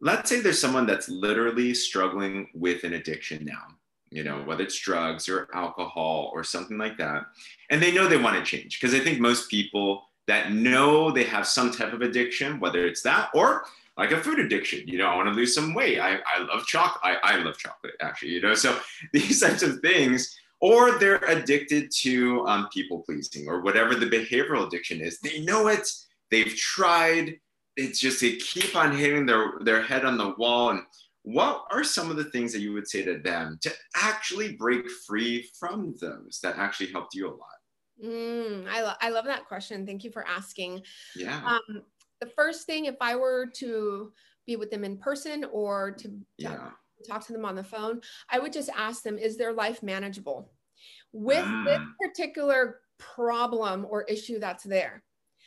Let's 0.00 0.28
say 0.30 0.40
there's 0.40 0.60
someone 0.60 0.86
that's 0.86 1.08
literally 1.08 1.74
struggling 1.74 2.48
with 2.54 2.82
an 2.82 2.94
addiction 2.94 3.44
now 3.44 3.76
you 4.12 4.22
know, 4.22 4.42
whether 4.42 4.62
it's 4.62 4.78
drugs 4.78 5.28
or 5.28 5.48
alcohol 5.54 6.30
or 6.34 6.44
something 6.44 6.76
like 6.76 6.98
that. 6.98 7.24
And 7.70 7.82
they 7.82 7.92
know 7.92 8.06
they 8.06 8.18
want 8.18 8.36
to 8.36 8.44
change 8.44 8.78
because 8.78 8.94
I 8.94 9.00
think 9.00 9.18
most 9.18 9.50
people 9.50 10.04
that 10.26 10.52
know 10.52 11.10
they 11.10 11.24
have 11.24 11.46
some 11.46 11.72
type 11.72 11.92
of 11.92 12.02
addiction, 12.02 12.60
whether 12.60 12.86
it's 12.86 13.02
that 13.02 13.30
or 13.34 13.64
like 13.96 14.12
a 14.12 14.20
food 14.20 14.38
addiction, 14.38 14.86
you 14.88 14.98
know, 14.98 15.06
I 15.06 15.16
want 15.16 15.28
to 15.28 15.34
lose 15.34 15.54
some 15.54 15.74
weight. 15.74 16.00
I, 16.00 16.18
I 16.26 16.40
love 16.40 16.66
chocolate. 16.66 17.00
I, 17.02 17.34
I 17.34 17.36
love 17.42 17.58
chocolate 17.58 17.94
actually, 18.00 18.32
you 18.32 18.40
know, 18.40 18.54
so 18.54 18.78
these 19.12 19.40
types 19.40 19.62
of 19.62 19.80
things, 19.80 20.36
or 20.60 20.98
they're 20.98 21.24
addicted 21.26 21.90
to 22.00 22.46
um, 22.46 22.68
people 22.72 23.00
pleasing 23.00 23.48
or 23.48 23.60
whatever 23.60 23.94
the 23.94 24.06
behavioral 24.06 24.66
addiction 24.66 25.00
is. 25.00 25.18
They 25.20 25.40
know 25.40 25.68
it, 25.68 25.88
they've 26.30 26.54
tried. 26.56 27.38
It's 27.76 27.98
just 27.98 28.20
they 28.20 28.36
keep 28.36 28.76
on 28.76 28.96
hitting 28.96 29.26
their, 29.26 29.54
their 29.60 29.82
head 29.82 30.04
on 30.04 30.18
the 30.18 30.34
wall 30.38 30.70
and 30.70 30.82
what 31.24 31.64
are 31.70 31.84
some 31.84 32.10
of 32.10 32.16
the 32.16 32.24
things 32.24 32.52
that 32.52 32.60
you 32.60 32.72
would 32.72 32.88
say 32.88 33.04
to 33.04 33.18
them 33.18 33.58
to 33.62 33.72
actually 33.96 34.56
break 34.56 34.90
free 35.06 35.48
from 35.58 35.94
those 36.00 36.40
that 36.42 36.58
actually 36.58 36.90
helped 36.90 37.14
you 37.14 37.28
a 37.28 37.30
lot? 37.30 37.38
Mm, 38.02 38.66
I, 38.68 38.82
lo- 38.82 38.94
I 39.00 39.10
love 39.10 39.24
that 39.26 39.46
question. 39.46 39.86
Thank 39.86 40.04
you 40.04 40.10
for 40.10 40.26
asking. 40.26 40.82
Yeah. 41.14 41.40
Um, 41.44 41.82
the 42.20 42.26
first 42.26 42.66
thing, 42.66 42.86
if 42.86 42.96
I 43.00 43.16
were 43.16 43.46
to 43.56 44.12
be 44.46 44.56
with 44.56 44.70
them 44.70 44.84
in 44.84 44.96
person 44.96 45.44
or 45.52 45.92
to, 45.92 46.10
yeah. 46.38 46.70
talk 47.06 47.26
to 47.26 47.32
them 47.32 47.44
on 47.44 47.54
the 47.54 47.64
phone, 47.64 48.00
I 48.28 48.38
would 48.38 48.52
just 48.52 48.70
ask 48.76 49.02
them, 49.02 49.18
is 49.18 49.36
their 49.36 49.52
life 49.52 49.82
manageable 49.82 50.50
with 51.12 51.44
mm. 51.44 51.64
this 51.64 51.80
particular 52.00 52.80
problem 52.98 53.86
or 53.88 54.02
issue 54.04 54.38
that's 54.38 54.64
there? 54.64 55.02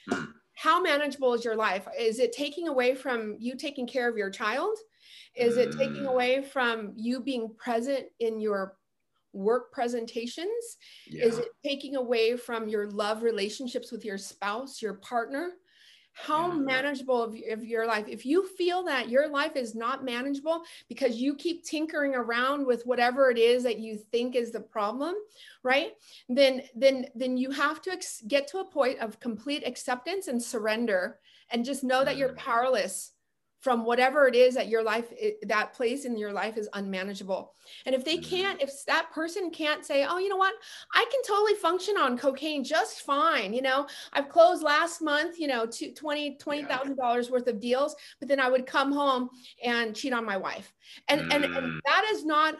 Mm. 0.10 0.30
How 0.54 0.82
manageable 0.82 1.34
is 1.34 1.44
your 1.44 1.56
life? 1.56 1.88
Is 2.00 2.20
it 2.20 2.32
taking 2.32 2.70
away 2.70 2.96
from 2.96 3.36
you 3.40 3.58
taking 3.58 3.86
care 3.86 4.10
of 4.10 4.16
your 4.16 4.30
child? 4.30 4.78
Is 5.36 5.58
it 5.58 5.74
taking 5.74 6.04
mm. 6.04 6.08
away 6.08 6.42
from 6.42 6.94
you 6.96 7.20
being 7.20 7.54
present 7.58 8.06
in 8.22 8.40
your 8.40 8.78
work 9.36 9.72
presentations? 9.72 10.78
Yeah. 11.08 11.26
Is 11.26 11.38
it 11.38 11.50
taking 11.64 11.96
away 11.96 12.38
from 12.38 12.68
your 12.68 12.90
love 12.90 13.24
relationships 13.24 13.92
with 13.92 14.06
your 14.06 14.18
spouse, 14.18 14.82
your 14.82 14.96
partner? 14.96 15.52
how 16.16 16.48
yeah. 16.48 16.54
manageable 16.60 17.22
of, 17.22 17.36
of 17.50 17.66
your 17.66 17.86
life 17.86 18.06
if 18.08 18.26
you 18.26 18.48
feel 18.48 18.84
that 18.86 19.10
your 19.10 19.28
life 19.28 19.58
is 19.58 19.76
not 19.76 20.06
manageable 20.06 20.64
because 20.88 21.18
you 21.18 21.36
keep 21.36 21.66
tinkering 21.66 22.16
around 22.16 22.66
with 22.66 22.86
whatever 22.86 23.30
it 23.30 23.38
is 23.38 23.64
that 23.64 23.80
you 23.80 23.98
think 23.98 24.34
is 24.34 24.52
the 24.52 24.60
problem 24.60 25.14
right 25.62 25.92
then 26.30 26.62
then 26.74 27.06
then 27.16 27.36
you 27.36 27.52
have 27.52 27.82
to 27.82 27.92
ex- 27.92 28.24
get 28.30 28.48
to 28.48 28.60
a 28.60 28.72
point 28.72 28.98
of 29.00 29.20
complete 29.20 29.68
acceptance 29.68 30.30
and 30.30 30.42
surrender 30.42 31.20
and 31.52 31.66
just 31.66 31.84
know 31.84 32.06
that 32.06 32.16
you're 32.16 32.30
mm. 32.30 32.38
powerless 32.38 33.12
from 33.66 33.84
whatever 33.84 34.28
it 34.28 34.36
is 34.36 34.54
that 34.54 34.68
your 34.68 34.84
life 34.84 35.12
that 35.42 35.74
place 35.74 36.06
in 36.06 36.16
your 36.16 36.32
life 36.32 36.56
is 36.56 36.70
unmanageable 36.74 37.52
and 37.88 37.96
if 37.96 38.06
they 38.06 38.16
mm-hmm. 38.18 38.30
can't 38.30 38.62
if 38.62 38.86
that 38.86 39.12
person 39.12 39.50
can't 39.50 39.84
say 39.84 40.06
oh 40.08 40.20
you 40.20 40.30
know 40.30 40.36
what 40.36 40.54
i 40.94 41.04
can 41.12 41.20
totally 41.24 41.56
function 41.56 41.98
on 41.98 42.16
cocaine 42.16 42.64
just 42.64 43.02
fine 43.02 43.56
you 43.56 43.64
know 43.64 43.88
i've 44.14 44.30
closed 44.30 44.62
last 44.62 45.02
month 45.02 45.40
you 45.40 45.48
know 45.48 45.66
two, 45.66 45.92
20 45.94 46.38
20000 46.38 46.96
dollars 46.96 47.32
worth 47.32 47.48
of 47.48 47.60
deals 47.60 47.96
but 48.20 48.30
then 48.30 48.40
i 48.40 48.48
would 48.48 48.68
come 48.68 48.92
home 48.92 49.32
and 49.64 49.96
cheat 49.96 50.14
on 50.14 50.24
my 50.24 50.38
wife 50.38 50.72
and 51.08 51.22
mm. 51.22 51.34
and, 51.34 51.44
and 51.46 51.56
mm. 51.56 51.80
that 51.88 52.06
is 52.12 52.24
not 52.24 52.54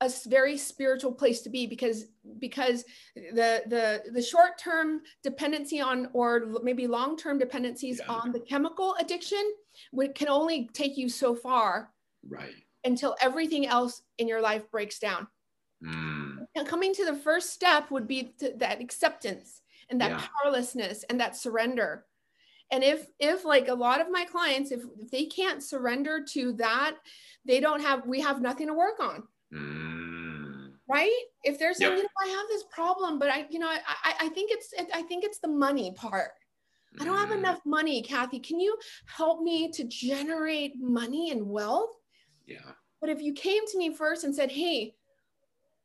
a 0.00 0.10
very 0.26 0.56
spiritual 0.56 1.12
place 1.12 1.40
to 1.42 1.50
be 1.50 1.66
because 1.66 2.06
because 2.38 2.84
the 3.14 3.62
the 3.66 4.02
the 4.12 4.22
short 4.22 4.58
term 4.58 5.00
dependency 5.22 5.80
on 5.80 6.08
or 6.12 6.46
maybe 6.62 6.86
long 6.86 7.16
term 7.16 7.38
dependencies 7.38 8.00
yeah. 8.04 8.12
on 8.12 8.32
the 8.32 8.40
chemical 8.40 8.96
addiction 9.00 9.42
can 10.14 10.28
only 10.28 10.68
take 10.72 10.96
you 10.96 11.08
so 11.08 11.34
far 11.34 11.92
right 12.28 12.54
until 12.84 13.16
everything 13.20 13.66
else 13.66 14.02
in 14.18 14.28
your 14.28 14.40
life 14.40 14.68
breaks 14.70 14.98
down 14.98 15.26
mm. 15.82 16.36
and 16.54 16.66
coming 16.66 16.92
to 16.92 17.04
the 17.04 17.16
first 17.16 17.50
step 17.50 17.90
would 17.90 18.08
be 18.08 18.34
that 18.56 18.80
acceptance 18.80 19.62
and 19.90 20.00
that 20.00 20.10
yeah. 20.10 20.22
powerlessness 20.42 21.04
and 21.08 21.20
that 21.20 21.36
surrender 21.36 22.04
and 22.72 22.82
if 22.82 23.06
if 23.20 23.44
like 23.44 23.68
a 23.68 23.74
lot 23.74 24.00
of 24.00 24.10
my 24.10 24.24
clients 24.24 24.72
if, 24.72 24.80
if 24.98 25.10
they 25.10 25.24
can't 25.24 25.62
surrender 25.62 26.22
to 26.22 26.52
that 26.54 26.96
they 27.44 27.60
don't 27.60 27.80
have 27.80 28.06
we 28.06 28.20
have 28.20 28.42
nothing 28.42 28.66
to 28.66 28.74
work 28.74 28.98
on 29.00 29.22
Mm. 29.54 29.83
Right? 30.88 31.16
If 31.44 31.58
there's 31.58 31.80
yep. 31.80 31.92
you 31.92 32.02
know, 32.02 32.08
I 32.22 32.28
have 32.28 32.46
this 32.48 32.64
problem, 32.70 33.18
but 33.18 33.30
I, 33.30 33.46
you 33.50 33.58
know, 33.58 33.68
I, 33.68 34.14
I 34.20 34.28
think 34.28 34.50
it's, 34.52 34.74
I 34.92 35.02
think 35.02 35.24
it's 35.24 35.38
the 35.38 35.48
money 35.48 35.92
part. 35.96 36.32
I 37.00 37.04
don't 37.04 37.16
have 37.16 37.30
mm. 37.30 37.38
enough 37.38 37.60
money, 37.64 38.02
Cathy. 38.02 38.38
Can 38.38 38.60
you 38.60 38.76
help 39.06 39.42
me 39.42 39.70
to 39.72 39.84
generate 39.84 40.78
money 40.78 41.30
and 41.30 41.48
wealth? 41.48 41.90
Yeah. 42.46 42.72
But 43.00 43.10
if 43.10 43.20
you 43.20 43.32
came 43.32 43.66
to 43.66 43.78
me 43.78 43.94
first 43.94 44.24
and 44.24 44.34
said, 44.34 44.50
Hey, 44.50 44.94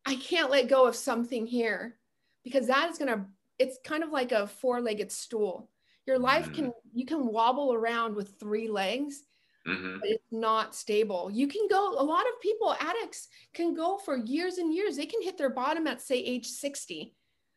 I 0.05 0.15
can't 0.15 0.51
let 0.51 0.69
go 0.69 0.87
of 0.87 0.95
something 0.95 1.45
here 1.45 1.97
because 2.43 2.67
that 2.67 2.89
is 2.89 2.97
going 2.97 3.11
to, 3.11 3.25
it's 3.57 3.79
kind 3.83 4.03
of 4.03 4.11
like 4.11 4.31
a 4.31 4.47
four 4.47 4.81
legged 4.81 5.11
stool. 5.11 5.69
Your 6.05 6.19
life 6.19 6.49
mm. 6.49 6.55
can, 6.55 6.73
you 6.93 7.05
can 7.05 7.27
wobble 7.27 7.73
around 7.73 8.15
with 8.15 8.39
three 8.39 8.67
legs 8.67 9.23
mm-hmm. 9.69 9.97
but 9.99 10.09
it's 10.09 10.31
not 10.31 10.75
stable. 10.75 11.29
You 11.31 11.47
can 11.47 11.67
go, 11.69 11.95
a 11.97 12.03
lot 12.03 12.25
of 12.27 12.41
people, 12.41 12.75
addicts, 12.79 13.27
can 13.53 13.73
go 13.73 13.97
for 13.97 14.17
years 14.17 14.57
and 14.57 14.73
years. 14.73 14.97
They 14.97 15.05
can 15.05 15.21
hit 15.21 15.37
their 15.37 15.49
bottom 15.49 15.87
at, 15.87 16.01
say, 16.01 16.17
age 16.17 16.47
60. 16.47 17.15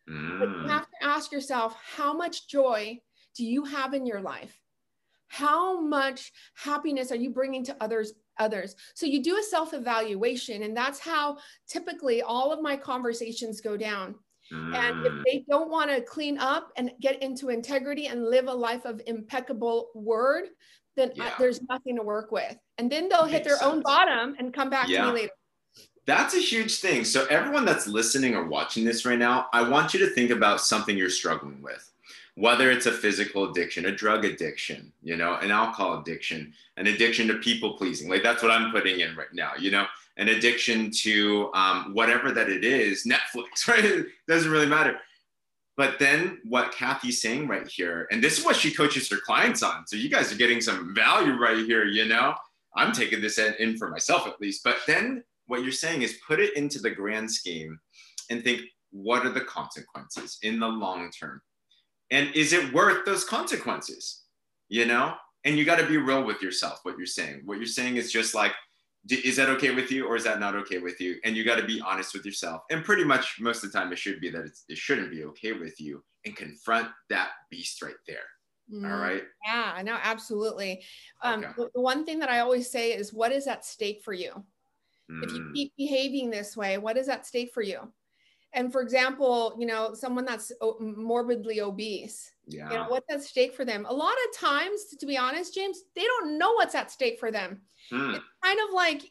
Mm. 0.08 0.38
But 0.38 0.48
you 0.48 0.54
mm. 0.54 0.68
have 0.68 0.82
to 0.84 1.06
ask 1.06 1.32
yourself, 1.32 1.76
how 1.82 2.12
much 2.12 2.48
joy 2.48 2.98
do 3.36 3.44
you 3.44 3.64
have 3.64 3.94
in 3.94 4.06
your 4.06 4.20
life? 4.20 4.58
How 5.28 5.80
much 5.80 6.32
happiness 6.54 7.10
are 7.10 7.16
you 7.16 7.30
bringing 7.30 7.64
to 7.64 7.76
others? 7.80 8.12
Others. 8.38 8.76
So 8.94 9.04
you 9.04 9.22
do 9.22 9.38
a 9.38 9.42
self 9.42 9.74
evaluation, 9.74 10.62
and 10.62 10.74
that's 10.74 10.98
how 10.98 11.36
typically 11.68 12.22
all 12.22 12.50
of 12.50 12.62
my 12.62 12.76
conversations 12.76 13.60
go 13.60 13.76
down. 13.76 14.14
And 14.50 15.06
if 15.06 15.12
mm. 15.12 15.22
they 15.24 15.44
don't 15.48 15.70
want 15.70 15.90
to 15.90 16.02
clean 16.02 16.38
up 16.38 16.72
and 16.76 16.92
get 17.00 17.22
into 17.22 17.48
integrity 17.48 18.08
and 18.08 18.28
live 18.28 18.48
a 18.48 18.52
life 18.52 18.84
of 18.84 19.00
impeccable 19.06 19.90
word, 19.94 20.48
then 20.96 21.12
yeah. 21.14 21.24
I, 21.24 21.32
there's 21.38 21.60
nothing 21.68 21.96
to 21.96 22.02
work 22.02 22.32
with. 22.32 22.56
And 22.78 22.90
then 22.90 23.08
they'll 23.08 23.24
hit 23.24 23.44
their 23.44 23.56
sense. 23.56 23.70
own 23.70 23.82
bottom 23.82 24.36
and 24.38 24.52
come 24.52 24.70
back 24.70 24.88
yeah. 24.88 25.06
to 25.06 25.12
me 25.12 25.20
later. 25.20 25.32
That's 26.04 26.34
a 26.34 26.40
huge 26.40 26.80
thing. 26.80 27.04
So, 27.04 27.26
everyone 27.26 27.64
that's 27.64 27.86
listening 27.86 28.34
or 28.34 28.44
watching 28.44 28.84
this 28.84 29.04
right 29.04 29.18
now, 29.18 29.46
I 29.52 29.68
want 29.68 29.94
you 29.94 30.00
to 30.00 30.08
think 30.08 30.30
about 30.30 30.60
something 30.60 30.96
you're 30.96 31.08
struggling 31.08 31.62
with, 31.62 31.92
whether 32.34 32.72
it's 32.72 32.86
a 32.86 32.92
physical 32.92 33.48
addiction, 33.50 33.86
a 33.86 33.92
drug 33.94 34.24
addiction, 34.24 34.92
you 35.02 35.16
know, 35.16 35.36
an 35.36 35.52
alcohol 35.52 36.00
addiction, 36.00 36.52
an 36.76 36.88
addiction 36.88 37.28
to 37.28 37.34
people 37.34 37.74
pleasing. 37.74 38.10
Like 38.10 38.24
that's 38.24 38.42
what 38.42 38.50
I'm 38.50 38.72
putting 38.72 38.98
in 38.98 39.14
right 39.14 39.32
now, 39.32 39.52
you 39.56 39.70
know, 39.70 39.86
an 40.16 40.28
addiction 40.28 40.90
to 40.90 41.50
um, 41.54 41.94
whatever 41.94 42.32
that 42.32 42.48
it 42.48 42.64
is, 42.64 43.06
Netflix, 43.06 43.68
right? 43.68 43.84
It 43.84 44.06
doesn't 44.26 44.50
really 44.50 44.66
matter. 44.66 44.98
But 45.76 45.98
then 45.98 46.38
what 46.44 46.72
Cathy's 46.72 47.22
saying 47.22 47.48
right 47.48 47.66
here, 47.66 48.06
and 48.10 48.22
this 48.22 48.38
is 48.38 48.44
what 48.44 48.56
she 48.56 48.74
coaches 48.74 49.08
her 49.10 49.16
clients 49.16 49.62
on. 49.62 49.86
So 49.86 49.96
you 49.96 50.10
guys 50.10 50.30
are 50.30 50.36
getting 50.36 50.60
some 50.60 50.94
value 50.94 51.38
right 51.38 51.58
here, 51.58 51.86
you 51.86 52.06
know? 52.06 52.34
I'm 52.76 52.92
taking 52.92 53.20
this 53.20 53.38
in 53.38 53.76
for 53.78 53.88
myself 53.88 54.26
at 54.26 54.40
least. 54.40 54.64
But 54.64 54.78
then 54.86 55.24
what 55.46 55.62
you're 55.62 55.72
saying 55.72 56.02
is 56.02 56.18
put 56.26 56.40
it 56.40 56.56
into 56.56 56.78
the 56.78 56.90
grand 56.90 57.30
scheme 57.30 57.78
and 58.30 58.44
think, 58.44 58.62
what 58.90 59.24
are 59.24 59.32
the 59.32 59.42
consequences 59.42 60.38
in 60.42 60.60
the 60.60 60.68
long 60.68 61.10
term? 61.10 61.40
And 62.10 62.34
is 62.34 62.52
it 62.52 62.72
worth 62.74 63.06
those 63.06 63.24
consequences? 63.24 64.22
You 64.68 64.86
know? 64.86 65.14
And 65.44 65.58
you 65.58 65.64
got 65.64 65.78
to 65.78 65.86
be 65.86 65.96
real 65.96 66.24
with 66.24 66.42
yourself, 66.42 66.80
what 66.82 66.96
you're 66.98 67.06
saying. 67.06 67.42
What 67.44 67.56
you're 67.56 67.66
saying 67.66 67.96
is 67.96 68.12
just 68.12 68.34
like, 68.34 68.52
is 69.10 69.36
that 69.36 69.48
okay 69.48 69.74
with 69.74 69.90
you 69.90 70.06
or 70.06 70.16
is 70.16 70.24
that 70.24 70.38
not 70.38 70.54
okay 70.54 70.78
with 70.78 71.00
you 71.00 71.16
and 71.24 71.36
you 71.36 71.44
got 71.44 71.56
to 71.56 71.64
be 71.64 71.80
honest 71.80 72.14
with 72.14 72.24
yourself 72.24 72.62
and 72.70 72.84
pretty 72.84 73.04
much 73.04 73.40
most 73.40 73.64
of 73.64 73.72
the 73.72 73.78
time 73.78 73.92
it 73.92 73.98
should 73.98 74.20
be 74.20 74.30
that 74.30 74.44
it 74.68 74.78
shouldn't 74.78 75.10
be 75.10 75.24
okay 75.24 75.52
with 75.52 75.80
you 75.80 76.02
and 76.24 76.36
confront 76.36 76.88
that 77.08 77.30
beast 77.50 77.82
right 77.82 77.94
there 78.06 78.24
mm, 78.72 78.88
all 78.88 78.98
right 78.98 79.24
yeah 79.44 79.80
no 79.84 79.98
absolutely 80.02 80.82
um, 81.22 81.44
okay. 81.44 81.68
the 81.74 81.80
one 81.80 82.04
thing 82.04 82.18
that 82.18 82.30
i 82.30 82.38
always 82.38 82.70
say 82.70 82.92
is 82.92 83.12
what 83.12 83.32
is 83.32 83.46
at 83.46 83.64
stake 83.64 84.02
for 84.04 84.12
you 84.12 84.30
mm. 85.10 85.24
if 85.24 85.32
you 85.32 85.40
mm. 85.40 85.54
keep 85.54 85.72
behaving 85.76 86.30
this 86.30 86.56
way 86.56 86.78
what 86.78 86.96
is 86.96 87.08
at 87.08 87.26
stake 87.26 87.50
for 87.52 87.62
you 87.62 87.80
and 88.52 88.70
for 88.70 88.82
example 88.82 89.56
you 89.58 89.66
know 89.66 89.94
someone 89.94 90.24
that's 90.24 90.52
morbidly 90.80 91.60
obese 91.60 92.30
yeah. 92.46 92.70
you 92.70 92.76
know 92.76 92.86
what's 92.88 93.06
at 93.10 93.22
stake 93.22 93.54
for 93.54 93.64
them? 93.64 93.86
A 93.88 93.94
lot 93.94 94.12
of 94.12 94.38
times 94.38 94.86
to 94.98 95.06
be 95.06 95.16
honest 95.16 95.54
james 95.54 95.82
they 95.94 96.02
don't 96.02 96.38
know 96.38 96.52
what's 96.52 96.74
at 96.74 96.90
stake 96.90 97.18
for 97.18 97.30
them. 97.30 97.62
Mm. 97.90 98.16
it's 98.16 98.24
kind 98.42 98.58
of 98.68 98.74
like 98.74 99.02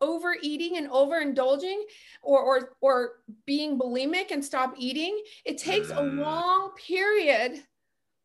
overeating 0.00 0.76
and 0.76 0.90
overindulging 0.90 1.80
or 2.22 2.40
or 2.40 2.76
or 2.80 3.10
being 3.46 3.78
bulimic 3.78 4.30
and 4.30 4.44
stop 4.44 4.74
eating. 4.76 5.20
It 5.44 5.58
takes 5.58 5.88
mm. 5.88 5.98
a 5.98 6.02
long 6.02 6.72
period 6.86 7.62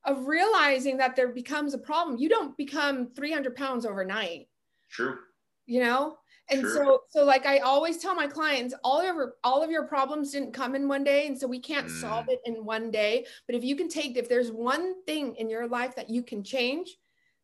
of 0.06 0.28
realizing 0.28 0.98
that 0.98 1.16
there 1.16 1.30
becomes 1.30 1.74
a 1.74 1.78
problem. 1.78 2.18
You 2.18 2.30
don't 2.30 2.56
become 2.56 3.10
300 3.16 3.56
pounds 3.56 3.86
overnight. 3.86 4.48
True. 4.90 5.18
You 5.66 5.82
know 5.82 6.19
and 6.52 6.62
sure. 6.62 6.76
so 6.76 7.02
so 7.10 7.24
like 7.24 7.46
i 7.46 7.60
always 7.60 7.98
tell 7.98 8.16
my 8.16 8.28
clients 8.28 8.74
all 8.84 9.00
of 9.00 9.06
your 9.06 9.34
all 9.44 9.64
of 9.64 9.70
your 9.70 9.84
problems 9.84 10.32
didn't 10.32 10.52
come 10.52 10.76
in 10.76 10.88
one 10.88 11.04
day 11.04 11.28
and 11.28 11.38
so 11.38 11.48
we 11.48 11.60
can't 11.60 11.88
mm. 11.88 12.02
solve 12.02 12.26
it 12.30 12.40
in 12.46 12.66
one 12.66 12.92
day 12.92 13.26
but 13.48 13.56
if 13.56 13.64
you 13.64 13.76
can 13.76 13.88
take 13.88 14.18
if 14.18 14.30
there's 14.30 14.52
one 14.52 15.02
thing 15.04 15.36
in 15.36 15.50
your 15.50 15.68
life 15.68 15.96
that 15.96 16.10
you 16.10 16.24
can 16.24 16.44
change 16.44 16.98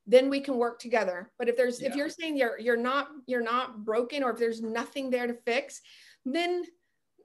then 0.08 0.30
we 0.30 0.39
can 0.39 0.58
work 0.58 0.80
together 0.80 1.32
but 1.38 1.50
if 1.50 1.58
there's 1.58 1.82
yeah. 1.82 1.89
if 1.89 1.96
you're 1.96 2.10
saying 2.10 2.38
you're 2.38 2.60
you're 2.60 2.78
not 2.78 3.08
you're 3.26 3.44
not 3.44 3.84
broken 3.84 4.24
or 4.24 4.32
if 4.32 4.38
there's 4.38 4.62
nothing 4.62 5.10
there 5.10 5.28
to 5.28 5.36
fix 5.46 5.82
then 6.26 6.63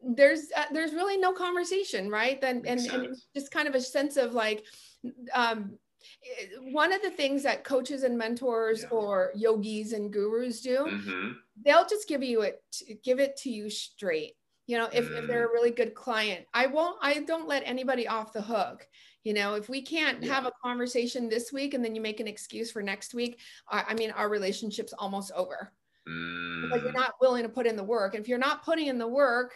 there's 0.02 0.46
uh, 0.56 0.64
there's 0.72 0.92
really 0.92 1.16
no 1.16 1.32
conversation 1.32 2.08
right 2.08 2.40
then 2.40 2.62
and, 2.66 2.80
and 2.86 3.16
just 3.34 3.50
kind 3.50 3.68
of 3.68 3.74
a 3.74 3.80
sense 3.80 4.16
of 4.16 4.32
like 4.32 4.64
um 5.34 5.72
one 6.72 6.92
of 6.92 7.02
the 7.02 7.10
things 7.10 7.42
that 7.42 7.64
coaches 7.64 8.02
and 8.02 8.16
mentors 8.16 8.82
yeah. 8.82 8.88
or 8.88 9.32
yogis 9.34 9.92
and 9.92 10.12
gurus 10.12 10.60
do 10.60 10.78
mm-hmm. 10.78 11.32
They'll 11.64 11.86
just 11.86 12.08
give 12.08 12.22
you 12.22 12.42
it 12.42 12.62
give 13.04 13.20
it 13.20 13.36
to 13.38 13.50
you 13.50 13.70
straight. 13.70 14.34
You 14.66 14.78
know 14.78 14.88
if, 14.92 15.10
if 15.10 15.26
they're 15.26 15.46
a 15.46 15.48
mm. 15.48 15.52
really 15.52 15.72
good 15.72 15.94
client 15.96 16.46
i 16.54 16.68
won't 16.68 16.96
i 17.02 17.14
don't 17.20 17.48
let 17.48 17.64
anybody 17.66 18.06
off 18.06 18.32
the 18.32 18.42
hook. 18.42 18.86
You 19.24 19.34
know 19.34 19.54
if 19.54 19.68
we 19.68 19.82
can't 19.82 20.22
have 20.24 20.46
a 20.46 20.52
conversation 20.62 21.28
this 21.28 21.52
week 21.52 21.74
and 21.74 21.84
then 21.84 21.94
you 21.94 22.00
make 22.00 22.20
an 22.20 22.28
excuse 22.28 22.70
for 22.70 22.82
next 22.82 23.12
week 23.14 23.40
i, 23.68 23.84
I 23.88 23.94
mean 23.94 24.10
our 24.12 24.28
relationship's 24.28 24.92
almost 24.92 25.32
over. 25.32 25.72
Mm. 26.08 26.70
but 26.70 26.82
you're 26.82 26.92
not 26.92 27.14
willing 27.20 27.42
to 27.42 27.48
put 27.48 27.66
in 27.66 27.76
the 27.76 27.84
work. 27.84 28.14
And 28.14 28.22
if 28.22 28.28
you're 28.28 28.38
not 28.38 28.64
putting 28.64 28.86
in 28.86 28.98
the 28.98 29.06
work 29.06 29.54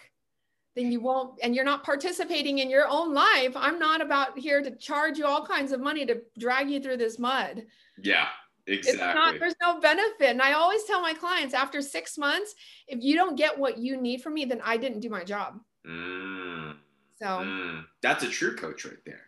then 0.76 0.90
you 0.90 1.00
won't 1.00 1.38
and 1.42 1.54
you're 1.54 1.64
not 1.64 1.84
participating 1.84 2.58
in 2.58 2.68
your 2.68 2.88
own 2.88 3.14
life. 3.14 3.52
I'm 3.54 3.78
not 3.78 4.00
about 4.00 4.36
here 4.36 4.60
to 4.60 4.74
charge 4.76 5.18
you 5.18 5.24
all 5.24 5.46
kinds 5.46 5.70
of 5.70 5.80
money 5.80 6.04
to 6.06 6.20
drag 6.38 6.68
you 6.68 6.80
through 6.80 6.96
this 6.96 7.18
mud. 7.18 7.64
Yeah 8.02 8.26
Exactly. 8.66 8.92
It's 8.92 9.14
not, 9.14 9.38
there's 9.38 9.54
no 9.60 9.80
benefit. 9.80 10.28
And 10.30 10.42
I 10.42 10.52
always 10.52 10.84
tell 10.84 11.02
my 11.02 11.12
clients 11.12 11.54
after 11.54 11.82
six 11.82 12.16
months, 12.16 12.54
if 12.88 13.02
you 13.02 13.14
don't 13.14 13.36
get 13.36 13.58
what 13.58 13.78
you 13.78 14.00
need 14.00 14.22
from 14.22 14.34
me, 14.34 14.44
then 14.44 14.60
I 14.64 14.76
didn't 14.76 15.00
do 15.00 15.10
my 15.10 15.24
job. 15.24 15.60
Mm. 15.86 16.76
So 17.20 17.26
Mm. 17.26 17.84
That's 18.02 18.24
a 18.24 18.28
true 18.28 18.56
coach 18.56 18.84
right 18.84 19.04
there. 19.04 19.20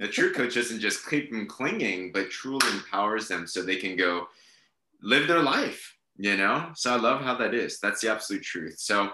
A 0.00 0.08
true 0.08 0.32
coach 0.34 0.54
doesn't 0.54 0.80
just 0.80 1.08
keep 1.08 1.30
them 1.30 1.46
clinging, 1.46 2.12
but 2.12 2.30
truly 2.30 2.68
empowers 2.70 3.28
them 3.28 3.46
so 3.46 3.62
they 3.62 3.76
can 3.76 3.96
go 3.96 4.28
live 5.02 5.26
their 5.28 5.42
life, 5.42 5.96
you 6.16 6.36
know? 6.36 6.70
So 6.74 6.92
I 6.92 6.96
love 6.96 7.20
how 7.22 7.34
that 7.36 7.54
is. 7.54 7.80
That's 7.80 8.00
the 8.00 8.10
absolute 8.10 8.42
truth. 8.42 8.78
So, 8.78 9.10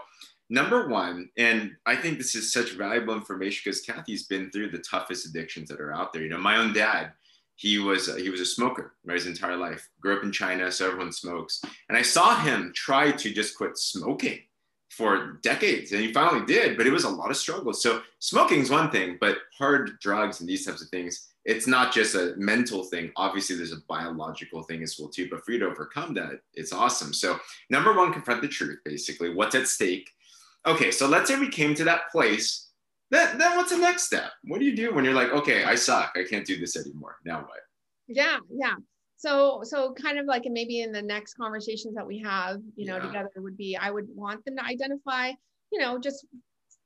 number 0.51 0.89
one, 0.89 1.31
and 1.37 1.73
I 1.87 1.97
think 1.97 2.19
this 2.19 2.35
is 2.35 2.53
such 2.53 2.73
valuable 2.73 3.15
information 3.15 3.63
because 3.65 3.81
Cathy's 3.81 4.27
been 4.27 4.51
through 4.51 4.71
the 4.71 4.79
toughest 4.79 5.27
addictions 5.27 5.69
that 5.69 5.81
are 5.81 5.95
out 5.95 6.13
there. 6.13 6.23
You 6.23 6.29
know, 6.29 6.39
my 6.39 6.57
own 6.57 6.73
dad, 6.73 7.13
he 7.61 7.77
was 7.77 8.09
uh, 8.09 8.15
he 8.15 8.31
was 8.31 8.41
a 8.41 8.47
smoker 8.47 8.95
right, 9.05 9.15
his 9.15 9.27
entire 9.27 9.57
life. 9.57 9.87
Grew 10.01 10.17
up 10.17 10.25
in 10.25 10.33
China, 10.33 10.73
so 10.73 10.87
everyone 10.87 11.13
smokes. 11.13 11.61
And 11.91 11.99
I 11.99 12.01
saw 12.01 12.41
him 12.41 12.73
try 12.75 13.13
to 13.13 13.33
just 13.35 13.55
quit 13.55 13.77
smoking 13.77 14.39
for 14.89 15.39
decades 15.43 15.93
and 15.93 16.01
he 16.01 16.13
finally 16.13 16.45
did 16.47 16.77
but 16.77 16.85
it 16.85 16.93
was 16.93 17.05
a 17.05 17.09
lot 17.09 17.31
of 17.31 17.37
struggle 17.37 17.73
so 17.73 18.03
smoking 18.19 18.59
is 18.59 18.71
one 18.71 18.91
thing 18.91 19.17
but 19.21 19.39
hard 19.57 19.93
drugs 20.01 20.41
and 20.41 20.49
these 20.49 20.67
types 20.67 20.83
of 20.83 20.89
things 20.89 21.29
it's 21.45 21.69
not 21.69 21.93
just 21.93 22.17
a 22.17 22.35
mental 22.37 22.83
thing 22.83 23.13
obviously 23.15 23.55
there's 23.55 23.73
a 23.73 23.81
biological 23.89 24.65
thing 24.65 24.83
as 24.83 24.97
well 24.99 25.09
too 25.09 25.29
but 25.31 25.45
for 25.45 25.53
you 25.53 25.61
to 25.61 25.67
overcome 25.67 26.13
that 26.13 26.41
it's 26.55 26.73
awesome 26.73 27.13
so 27.13 27.39
number 27.71 27.97
one 27.97 28.13
confront 28.13 28.43
the 28.43 28.49
truth 28.49 28.81
basically 28.85 29.33
what's 29.33 29.55
at 29.55 29.69
stake 29.69 30.11
okay 30.67 30.91
so 30.91 31.07
let's 31.07 31.31
say 31.31 31.39
we 31.39 31.49
came 31.49 31.73
to 31.73 31.85
that 31.85 32.11
place 32.11 32.70
then, 33.11 33.39
then 33.39 33.57
what's 33.57 33.71
the 33.71 33.79
next 33.79 34.05
step 34.05 34.31
what 34.45 34.59
do 34.61 34.65
you 34.67 34.75
do 34.77 34.95
when 34.95 35.05
you're 35.05 35.15
like 35.15 35.31
okay 35.31 35.65
i 35.65 35.75
suck 35.75 36.13
i 36.17 36.25
can't 36.25 36.47
do 36.47 36.59
this 36.59 36.77
anymore 36.77 37.17
now 37.25 37.41
what 37.41 37.61
yeah, 38.13 38.39
yeah. 38.53 38.75
So 39.17 39.61
so 39.63 39.93
kind 39.93 40.19
of 40.19 40.27
like 40.27 40.43
maybe 40.47 40.81
in 40.81 40.93
the 40.93 41.03
next 41.03 41.35
conversations 41.35 41.95
that 41.95 42.07
we 42.07 42.19
have, 42.19 42.61
you 42.75 42.87
know, 42.87 42.97
Yeah. 42.97 43.03
together 43.07 43.31
would 43.37 43.57
be 43.57 43.77
I 43.77 43.91
would 43.91 44.09
want 44.15 44.45
them 44.45 44.57
to 44.57 44.65
identify, 44.65 45.31
you 45.71 45.79
know, 45.79 45.99
just 45.99 46.27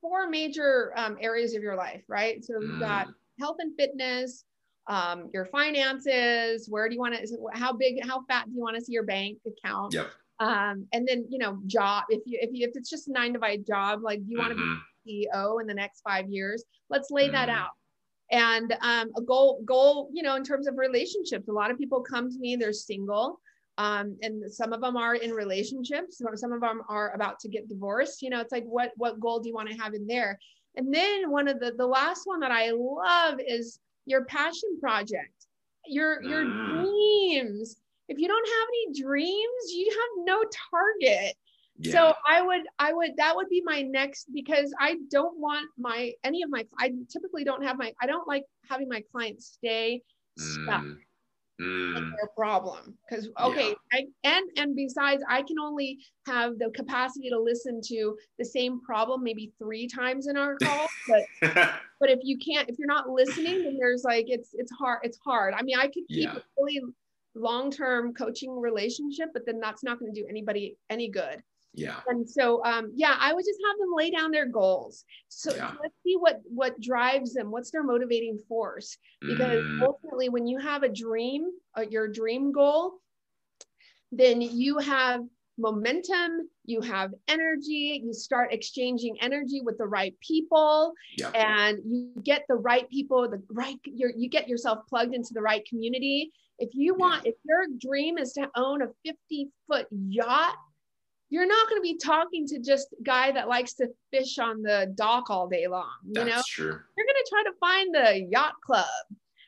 four 0.01 0.29
major 0.29 0.93
um, 0.95 1.17
areas 1.19 1.55
of 1.55 1.63
your 1.63 1.75
life, 1.75 2.03
right? 2.07 2.43
So 2.43 2.61
you've 2.61 2.79
got 2.79 3.07
Mm. 3.07 3.13
health 3.39 3.57
and 3.59 3.75
fitness, 3.75 4.43
um, 4.87 5.31
your 5.33 5.45
finances, 5.45 6.69
where 6.69 6.87
do 6.87 6.93
you 6.93 6.99
want 7.01 7.15
to, 7.15 7.37
how 7.53 7.73
big, 7.73 8.05
how 8.05 8.23
fat 8.27 8.45
do 8.45 8.51
you 8.53 8.61
want 8.61 8.75
to 8.75 8.83
see 8.83 8.93
your 8.93 9.03
bank 9.03 9.39
account? 9.47 9.93
yep 9.95 10.11
Um, 10.39 10.87
and 10.93 11.07
then, 11.07 11.25
you 11.29 11.39
know, 11.39 11.59
job, 11.65 12.03
if 12.09 12.21
you, 12.27 12.37
if 12.41 12.49
you, 12.53 12.67
if 12.67 12.75
it's 12.75 12.89
just 12.89 13.07
a 13.07 13.11
nine 13.11 13.33
to 13.33 13.39
five 13.39 13.65
job, 13.65 14.03
like 14.03 14.19
do 14.19 14.31
you 14.31 14.37
want 14.37 14.51
to 14.51 14.55
Mhm. 14.55 14.75
be 14.75 14.81
CEO 15.07 15.61
in 15.61 15.67
the 15.67 15.73
next 15.73 16.01
five 16.01 16.29
years? 16.29 16.63
Let's 16.89 17.11
lay 17.11 17.29
that 17.29 17.49
Mm. 17.49 17.53
out. 17.53 17.71
And 18.31 18.75
um, 18.81 19.11
a 19.15 19.21
goal, 19.21 19.61
goal, 19.65 20.09
you 20.11 20.23
know, 20.23 20.35
in 20.35 20.43
terms 20.43 20.67
of 20.67 20.77
relationships, 20.77 21.47
a 21.47 21.51
lot 21.51 21.69
of 21.69 21.77
people 21.77 22.01
come 22.01 22.31
to 22.31 22.39
me, 22.39 22.55
they're 22.55 22.73
single. 22.73 23.39
Um, 23.77 24.17
and 24.21 24.51
some 24.51 24.73
of 24.73 24.81
them 24.81 24.95
are 24.97 25.15
in 25.15 25.31
relationships, 25.31 26.21
some 26.35 26.53
of 26.53 26.61
them 26.61 26.81
are 26.87 27.13
about 27.13 27.39
to 27.41 27.49
get 27.49 27.67
divorced. 27.67 28.21
You 28.21 28.29
know, 28.29 28.39
it's 28.39 28.51
like, 28.51 28.63
what, 28.63 28.91
what 28.95 29.19
goal 29.19 29.39
do 29.41 29.49
you 29.49 29.55
want 29.55 29.69
to 29.69 29.77
have 29.77 29.93
in 29.93 30.07
there? 30.07 30.39
And 30.75 30.93
then 30.93 31.29
one 31.29 31.47
of 31.47 31.59
the, 31.59 31.73
the 31.77 31.85
last 31.85 32.21
one 32.25 32.39
that 32.39 32.51
I 32.51 32.71
love 32.71 33.39
is 33.45 33.79
your 34.05 34.25
passion 34.25 34.79
project, 34.79 35.47
your, 35.85 36.21
your 36.23 36.45
Mm. 36.45 36.67
dreams. 36.69 37.75
If 38.07 38.17
you 38.17 38.27
don't 38.27 38.47
have 38.47 38.67
any 38.69 39.01
dreams, 39.01 39.73
you 39.73 39.89
have 39.89 40.25
no 40.25 40.43
target. 40.71 41.35
Yeah. 41.77 41.91
So 41.91 42.13
I 42.27 42.41
would, 42.41 42.61
I 42.79 42.93
would, 42.93 43.11
that 43.17 43.35
would 43.35 43.49
be 43.49 43.61
my 43.65 43.81
next 43.81 44.27
because 44.33 44.73
I 44.79 44.95
don't 45.11 45.37
want 45.39 45.67
my 45.77 46.11
any 46.23 46.41
of 46.43 46.49
my. 46.49 46.65
I 46.79 46.91
typically 47.09 47.43
don't 47.43 47.63
have 47.63 47.77
my. 47.77 47.91
I 48.01 48.05
don't 48.07 48.27
like 48.27 48.43
having 48.69 48.87
my 48.89 49.03
clients 49.11 49.57
stay 49.57 50.01
stuck 50.37 50.83
Mm. 50.83 50.97
Mm. 51.97 52.11
their 52.17 52.29
problem 52.35 52.97
because 53.09 53.29
okay, 53.41 53.69
Yeah. 53.69 53.75
I, 53.93 54.05
and 54.25 54.45
and 54.57 54.75
besides, 54.75 55.23
I 55.29 55.41
can 55.41 55.57
only 55.57 55.99
have 56.27 56.59
the 56.59 56.69
capacity 56.75 57.29
to 57.29 57.39
listen 57.39 57.79
to 57.85 58.17
the 58.37 58.43
same 58.43 58.81
problem 58.81 59.23
maybe 59.23 59.53
three 59.57 59.87
times 59.87 60.27
in 60.27 60.35
our 60.35 60.57
call, 60.61 60.87
but 61.07 61.23
but 62.01 62.09
if 62.09 62.19
you 62.23 62.37
can't 62.37 62.67
if 62.69 62.77
you're 62.77 62.89
not 62.89 63.07
listening 63.09 63.63
then 63.63 63.77
there's 63.79 64.03
like 64.03 64.25
it's 64.27 64.49
it's 64.53 64.71
hard 64.73 64.99
it's 65.03 65.17
hard 65.25 65.53
i 65.57 65.61
mean 65.63 65.77
i 65.79 65.85
could 65.85 66.03
keep 66.09 66.27
Yeah. 66.27 66.35
a 66.35 66.41
really 66.61 66.81
long-term 67.35 68.13
coaching 68.15 68.59
relationship 68.59 69.29
but 69.33 69.45
then 69.45 69.59
that's 69.61 69.81
not 69.83 69.97
going 69.99 70.13
to 70.13 70.21
do 70.21 70.27
anybody 70.27 70.77
any 70.89 71.09
good 71.09 71.41
yeah. 71.75 71.99
And 72.07 72.27
so 72.29 72.63
um 72.65 72.91
yeah 72.95 73.15
i 73.19 73.33
would 73.33 73.45
just 73.45 73.59
have 73.67 73.77
them 73.79 73.93
lay 73.95 74.09
down 74.09 74.31
their 74.31 74.47
goals. 74.47 75.03
So 75.27 75.53
Yeah. 75.53 75.73
let's 75.81 75.95
see 76.03 76.15
what 76.17 76.41
what 76.45 76.79
drives 76.81 77.33
them. 77.33 77.51
What's 77.51 77.71
their 77.71 77.83
motivating 77.83 78.39
force? 78.47 78.97
Because 79.21 79.61
Mm. 79.63 79.81
ultimately 79.81 80.29
when 80.29 80.47
you 80.47 80.57
have 80.59 80.83
a 80.83 80.89
dream 80.89 81.49
uh, 81.77 81.85
your 81.89 82.07
dream 82.07 82.51
goal 82.51 82.99
then 84.11 84.41
you 84.41 84.77
have 84.79 85.21
momentum 85.57 86.49
you 86.65 86.81
have 86.81 87.13
energy 87.29 88.01
you 88.03 88.13
start 88.13 88.51
exchanging 88.51 89.15
energy 89.21 89.61
with 89.61 89.77
the 89.77 89.85
right 89.85 90.13
people 90.19 90.93
yeah. 91.17 91.29
and 91.29 91.79
you 91.85 92.11
get 92.23 92.43
the 92.49 92.55
right 92.55 92.89
people 92.89 93.29
the 93.29 93.41
right 93.51 93.77
you 93.85 94.11
you 94.17 94.27
get 94.29 94.49
yourself 94.49 94.79
plugged 94.89 95.13
into 95.15 95.33
the 95.33 95.41
right 95.41 95.65
community. 95.67 96.31
If 96.59 96.69
you 96.73 96.93
want 96.95 97.25
if 97.25 97.35
your 97.45 97.65
dream 97.79 98.17
is 98.17 98.33
to 98.33 98.49
own 98.55 98.81
a 98.81 98.87
50 99.05 99.49
foot 99.67 99.87
yacht 99.91 100.55
you're 101.29 101.47
not 101.47 101.67
going 101.69 101.79
to 101.81 101.83
be 101.83 101.97
talking 101.97 102.45
to 102.47 102.59
just 102.59 102.93
guy 103.03 103.31
that 103.31 103.47
likes 103.47 103.73
to 103.73 103.87
fish 104.11 104.37
on 104.37 104.61
the 104.61 104.91
dock 104.95 105.29
all 105.29 105.47
day 105.47 105.67
long 105.67 105.89
you 106.05 106.13
that's 106.13 106.29
know 106.29 106.41
true 106.47 106.79
you're 106.97 107.05
going 107.05 107.23
to 107.23 107.29
try 107.29 107.43
to 107.43 107.51
find 107.59 107.95
the 107.95 108.27
yacht 108.31 108.53
club 108.65 108.85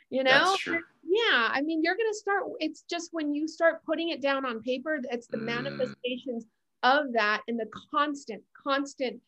you 0.10 0.24
know 0.24 0.32
that's 0.32 0.58
true 0.60 0.80
yeah 1.04 1.50
i 1.52 1.62
mean 1.62 1.82
you're 1.84 1.96
going 1.96 2.10
to 2.12 2.18
start 2.18 2.44
it's 2.60 2.84
just 2.90 3.10
when 3.12 3.34
you 3.34 3.48
start 3.48 3.84
putting 3.86 4.10
it 4.10 4.22
down 4.22 4.46
on 4.46 4.62
paper 4.62 5.00
it's 5.12 5.28
the 5.28 5.38
Mm. 5.38 5.46
manifestations 5.46 6.46
of 6.84 7.12
that 7.14 7.42
and 7.48 7.60
the 7.60 7.68
constant 7.92 8.44
constant 8.64 9.20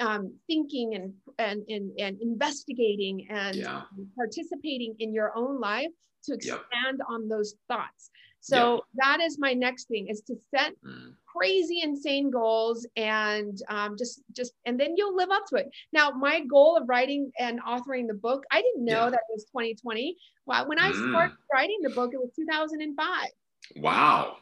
um, 0.00 0.32
thinking 0.46 0.94
and, 0.94 1.12
and 1.38 1.64
and 1.68 1.90
and 1.98 2.20
investigating 2.22 3.26
and 3.30 3.56
Yeah. 3.56 3.82
participating 4.16 4.94
in 5.00 5.12
your 5.12 5.36
own 5.36 5.58
life 5.60 5.90
to 6.24 6.32
Yep. 6.40 6.40
expand 6.70 7.02
on 7.08 7.28
those 7.28 7.54
thoughts 7.68 8.10
so 8.40 8.84
that 8.94 9.20
is 9.20 9.38
my 9.38 9.52
next 9.54 9.88
thing 9.88 10.06
is 10.08 10.20
to 10.22 10.36
set 10.54 10.72
Mm. 10.84 11.16
Crazy 11.38 11.80
insane 11.82 12.30
goals 12.30 12.86
and 12.96 13.58
um, 13.68 13.96
just 13.98 14.22
just 14.36 14.52
and 14.66 14.78
then 14.80 14.94
you'll 14.96 15.16
live 15.16 15.30
up 15.30 15.44
to 15.46 15.56
it 15.56 15.68
now 15.92 16.10
my 16.10 16.40
goal 16.44 16.76
of 16.76 16.88
writing 16.88 17.30
and 17.38 17.60
authoring 17.62 18.06
the 18.08 18.14
book 18.14 18.44
i 18.52 18.60
didn't 18.62 18.84
know 18.84 19.04
Yeah. 19.04 19.10
that 19.10 19.20
it 19.28 19.32
was 19.32 19.44
2020 19.46 20.16
well, 20.46 20.68
when 20.68 20.78
i 20.78 20.90
Mm. 20.90 21.10
started 21.10 21.32
writing 21.52 21.78
the 21.82 21.90
book 21.90 22.10
it 22.12 22.18
was 22.18 22.30
2005 22.36 23.30
wow 23.76 24.36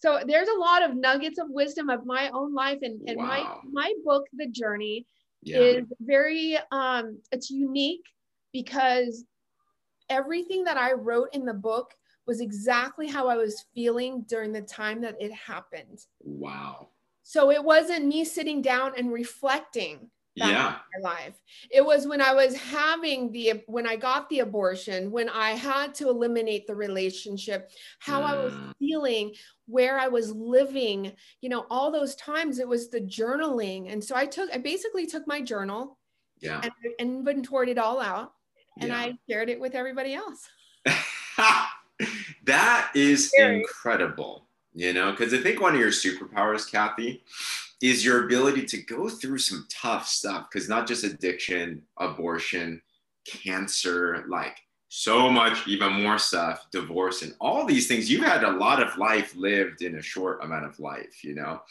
so 0.00 0.20
there's 0.26 0.48
a 0.48 0.58
lot 0.58 0.82
of 0.82 0.96
nuggets 0.96 1.38
of 1.38 1.46
wisdom 1.50 1.90
of 1.90 2.06
my 2.06 2.30
own 2.30 2.54
life 2.54 2.78
and, 2.82 3.00
and 3.08 3.18
Wow. 3.18 3.26
my 3.28 3.82
my 3.82 3.94
book 4.04 4.24
the 4.34 4.46
journey 4.48 5.06
yeah 5.42 5.58
is 5.60 5.84
very 6.00 6.58
um 6.72 7.18
it's 7.32 7.50
unique 7.50 8.04
because 8.52 9.24
everything 10.08 10.64
that 10.64 10.76
i 10.76 10.92
wrote 10.92 11.28
in 11.32 11.44
the 11.44 11.54
book 11.54 11.94
was 12.26 12.40
exactly 12.40 13.06
how 13.08 13.28
i 13.28 13.36
was 13.36 13.64
feeling 13.74 14.22
during 14.28 14.52
the 14.52 14.62
time 14.62 15.00
that 15.00 15.16
it 15.20 15.32
happened 15.32 16.06
wow 16.22 16.88
so 17.22 17.50
it 17.50 17.62
wasn't 17.62 18.06
me 18.06 18.24
sitting 18.24 18.62
down 18.62 18.92
and 18.96 19.12
reflecting 19.12 20.10
yeah 20.36 20.78
my 21.02 21.10
life. 21.10 21.34
It 21.70 21.84
was 21.84 22.06
when 22.06 22.20
I 22.20 22.32
was 22.32 22.54
having 22.56 23.32
the 23.32 23.62
when 23.66 23.86
I 23.86 23.96
got 23.96 24.28
the 24.28 24.40
abortion, 24.40 25.10
when 25.10 25.28
I 25.28 25.50
had 25.50 25.94
to 25.96 26.08
eliminate 26.08 26.66
the 26.66 26.74
relationship, 26.74 27.70
how 27.98 28.22
I 28.22 28.34
was 28.36 28.54
Mm. 28.54 28.72
feeling, 28.78 29.34
where 29.66 29.98
I 29.98 30.08
was 30.08 30.32
living, 30.32 31.12
you 31.40 31.48
know, 31.48 31.66
all 31.68 31.90
those 31.90 32.14
times 32.16 32.58
it 32.58 32.68
was 32.68 32.88
the 32.90 33.00
journaling. 33.00 33.92
And 33.92 34.02
so 34.02 34.14
I 34.16 34.26
took 34.26 34.50
I 34.54 34.58
basically 34.58 35.06
took 35.06 35.26
my 35.26 35.40
journal 35.40 35.98
yeah 36.40 36.60
and 36.62 36.72
I 36.84 37.02
inventoried 37.02 37.68
it 37.68 37.78
all 37.78 38.00
out 38.00 38.32
and 38.78 38.88
yeah. 38.90 38.98
I 38.98 39.18
shared 39.28 39.50
it 39.50 39.60
with 39.60 39.74
everybody 39.74 40.14
else. 40.14 40.48
that 42.44 42.90
is 42.94 43.32
Very. 43.36 43.60
incredible 43.60 44.46
you 44.72 44.92
know 44.92 45.10
because 45.10 45.34
i 45.34 45.38
think 45.38 45.60
one 45.60 45.74
of 45.74 45.80
your 45.80 45.90
superpowers 45.90 46.70
cathy 46.70 47.22
is 47.82 48.04
your 48.04 48.26
ability 48.26 48.64
to 48.66 48.82
go 48.82 49.08
through 49.08 49.38
some 49.38 49.66
tough 49.70 50.06
stuff 50.06 50.46
because 50.50 50.68
not 50.68 50.86
just 50.86 51.04
addiction 51.04 51.82
abortion 51.98 52.80
cancer 53.26 54.24
like 54.28 54.58
so 54.88 55.30
much 55.30 55.68
even 55.68 55.92
more 55.92 56.18
stuff 56.18 56.66
divorce 56.72 57.22
and 57.22 57.32
all 57.40 57.64
these 57.64 57.86
things. 57.86 58.10
You've 58.10 58.24
had 58.24 58.42
a 58.42 58.50
lot 58.50 58.82
of 58.82 58.98
life 58.98 59.36
lived 59.36 59.82
in 59.82 59.94
a 59.94 60.02
short 60.02 60.42
amount 60.42 60.64
of 60.66 60.78
life 60.80 61.22
you 61.22 61.34
know? 61.34 61.62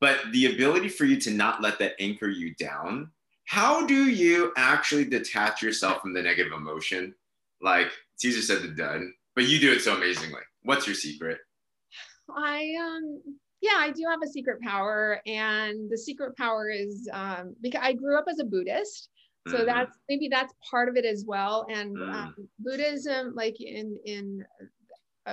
But 0.00 0.18
the 0.32 0.52
ability 0.52 0.88
for 0.88 1.04
you 1.04 1.18
to 1.20 1.30
not 1.30 1.62
let 1.62 1.78
that 1.78 1.94
anchor 2.00 2.28
you 2.28 2.54
down 2.56 3.10
how 3.44 3.86
do 3.86 4.08
you 4.10 4.52
actually 4.56 5.04
detach 5.04 5.62
yourself 5.62 6.02
from 6.02 6.12
the 6.12 6.20
negative 6.20 6.52
emotion? 6.52 7.14
Like 7.62 7.92
caesar 8.16 8.42
said 8.42 8.62
the 8.62 8.68
done 8.74 9.14
but 9.36 9.44
you 9.44 9.60
do 9.60 9.72
it 9.72 9.80
so 9.80 9.94
amazingly 9.94 10.40
what's 10.62 10.86
your 10.86 10.96
secret 10.96 11.38
I 12.36 12.74
um 12.80 13.22
yeah, 13.62 13.78
I 13.78 13.90
do 13.90 14.02
have 14.10 14.20
a 14.22 14.28
secret 14.28 14.60
power 14.60 15.20
and 15.26 15.88
the 15.90 15.96
secret 15.96 16.36
power 16.36 16.68
is 16.68 17.08
um 17.12 17.54
because 17.62 17.80
I 17.82 17.92
grew 17.92 18.18
up 18.18 18.26
as 18.28 18.38
a 18.40 18.44
Buddhist. 18.44 19.08
So 19.48 19.58
Mhm. 19.58 19.66
that's 19.66 19.96
maybe 20.08 20.28
that's 20.28 20.52
part 20.70 20.88
of 20.88 20.96
it 20.96 21.04
as 21.04 21.24
well. 21.26 21.66
And 21.70 21.96
Mm. 21.96 22.14
um, 22.14 22.48
Buddhism, 22.58 23.34
like 23.34 23.60
in 23.60 23.96
in 24.04 24.44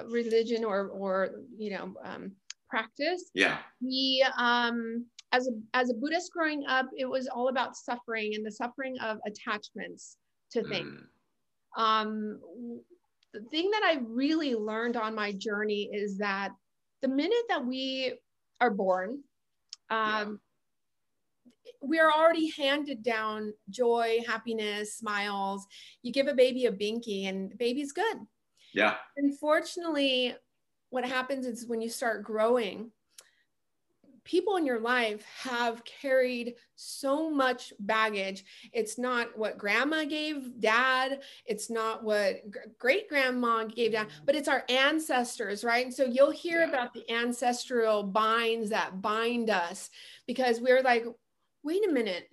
religion 0.05 0.63
or 0.63 0.87
or 0.89 1.41
you 1.57 1.71
know 1.71 1.95
um, 2.03 2.31
practice. 2.69 3.29
Yeah. 3.33 3.59
We 3.81 4.25
um, 4.37 5.05
as 5.31 5.47
a 5.47 5.51
as 5.73 5.89
a 5.89 5.95
Buddhist 5.95 6.31
growing 6.31 6.63
up, 6.67 6.87
it 6.95 7.05
was 7.05 7.27
all 7.27 7.49
about 7.49 7.75
suffering 7.75 8.35
and 8.35 8.45
the 8.45 8.51
suffering 8.51 8.97
of 8.99 9.17
attachments 9.25 10.17
to 10.51 10.63
things. 10.63 11.01
Mm. 11.77 11.81
Um, 11.83 12.39
the 13.33 13.41
thing 13.41 13.71
that 13.71 13.83
I 13.83 13.99
really 14.07 14.55
learned 14.55 14.95
on 14.95 15.15
my 15.15 15.31
journey 15.31 15.89
is 15.91 16.17
that 16.19 16.51
the 17.01 17.07
minute 17.07 17.45
that 17.49 17.65
we 17.65 18.13
are 18.61 18.69
born, 18.69 19.23
um, 19.89 20.39
yeah. 21.65 21.71
we 21.81 21.99
are 21.99 22.11
already 22.11 22.51
handed 22.51 23.03
down 23.03 23.53
joy, 23.69 24.19
happiness, 24.27 24.97
smiles. 24.97 25.65
You 26.03 26.13
give 26.13 26.27
a 26.27 26.35
baby 26.35 26.65
a 26.65 26.71
binky, 26.71 27.27
and 27.27 27.51
the 27.51 27.55
baby's 27.55 27.91
good. 27.91 28.17
Yeah. 28.73 28.95
Unfortunately, 29.17 30.35
what 30.89 31.05
happens 31.05 31.45
is 31.45 31.67
when 31.67 31.81
you 31.81 31.89
start 31.89 32.23
growing, 32.23 32.91
people 34.23 34.55
in 34.55 34.65
your 34.65 34.79
life 34.79 35.25
have 35.41 35.83
carried 35.83 36.55
so 36.75 37.29
much 37.29 37.73
baggage. 37.79 38.43
It's 38.71 38.97
not 38.97 39.37
what 39.37 39.57
grandma 39.57 40.05
gave 40.05 40.59
dad, 40.59 41.21
it's 41.45 41.69
not 41.69 42.03
what 42.03 42.41
great 42.79 43.09
grandma 43.09 43.65
gave 43.65 43.93
dad, 43.93 44.07
mm-hmm. 44.07 44.25
but 44.25 44.35
it's 44.35 44.47
our 44.47 44.63
ancestors, 44.69 45.63
right? 45.63 45.85
And 45.85 45.93
so 45.93 46.05
you'll 46.05 46.31
hear 46.31 46.61
yeah. 46.61 46.69
about 46.69 46.93
the 46.93 47.09
ancestral 47.11 48.03
binds 48.03 48.69
that 48.69 49.01
bind 49.01 49.49
us 49.49 49.89
because 50.27 50.59
we're 50.59 50.81
like, 50.81 51.05
wait 51.63 51.87
a 51.87 51.91
minute, 51.91 52.27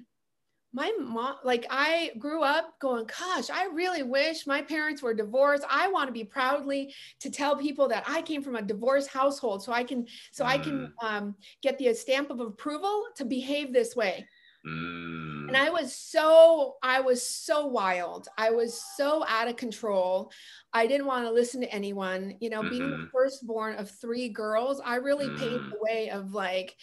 my 0.72 0.92
mom 1.00 1.36
like 1.44 1.66
i 1.70 2.10
grew 2.18 2.42
up 2.42 2.78
going 2.78 3.04
gosh 3.06 3.50
i 3.50 3.66
really 3.72 4.02
wish 4.02 4.46
my 4.46 4.62
parents 4.62 5.02
were 5.02 5.14
divorced 5.14 5.64
i 5.68 5.88
want 5.88 6.06
to 6.06 6.12
be 6.12 6.24
proudly 6.24 6.94
to 7.18 7.30
tell 7.30 7.56
people 7.56 7.88
that 7.88 8.04
i 8.06 8.22
came 8.22 8.42
from 8.42 8.56
a 8.56 8.62
divorced 8.62 9.08
household 9.08 9.62
so 9.62 9.72
i 9.72 9.82
can 9.82 10.06
so 10.30 10.44
mm. 10.44 10.48
i 10.48 10.58
can 10.58 10.92
mm. 11.02 11.04
um, 11.04 11.34
get 11.62 11.76
the 11.78 11.92
stamp 11.92 12.30
of 12.30 12.40
approval 12.40 13.04
to 13.16 13.24
behave 13.24 13.72
this 13.72 13.96
way 13.96 14.26
mm. 14.66 15.39
And 15.54 15.56
i 15.56 15.70
was 15.70 15.94
so 15.94 16.76
i 16.82 17.00
was 17.00 17.26
so 17.26 17.66
wild 17.66 18.28
i 18.38 18.50
was 18.50 18.82
so 18.96 19.24
out 19.28 19.48
of 19.48 19.56
control 19.56 20.30
i 20.72 20.86
didn't 20.86 21.06
want 21.06 21.24
to 21.24 21.32
listen 21.32 21.60
to 21.60 21.72
anyone 21.72 22.34
you 22.40 22.50
know 22.50 22.60
mm-hmm. 22.60 22.70
being 22.70 22.90
the 22.90 22.96
mm-hmm. 22.96 23.06
firstborn 23.12 23.74
of 23.76 23.90
three 23.90 24.28
girls 24.28 24.80
i 24.84 24.96
really 24.96 25.26
mm. 25.26 25.38
paved 25.38 25.72
the 25.72 25.78
way 25.80 26.10
of 26.10 26.32
like 26.32 26.76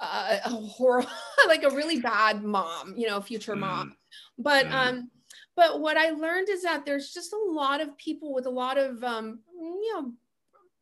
uh, 0.00 0.38
a 0.44 0.48
horrible, 0.48 1.10
like 1.46 1.62
a 1.62 1.70
really 1.70 2.00
bad 2.00 2.42
mom, 2.42 2.94
you 2.96 3.06
know, 3.06 3.20
future 3.20 3.56
mom. 3.56 3.90
Mm. 3.90 3.92
But 4.38 4.66
mm. 4.66 4.72
um, 4.72 5.10
but 5.56 5.80
what 5.80 5.96
I 5.96 6.10
learned 6.10 6.48
is 6.48 6.62
that 6.62 6.86
there's 6.86 7.12
just 7.12 7.32
a 7.32 7.52
lot 7.52 7.80
of 7.80 7.96
people 7.98 8.32
with 8.32 8.46
a 8.46 8.50
lot 8.50 8.78
of 8.78 9.02
um, 9.04 9.40
you 9.54 9.92
know, 9.94 10.12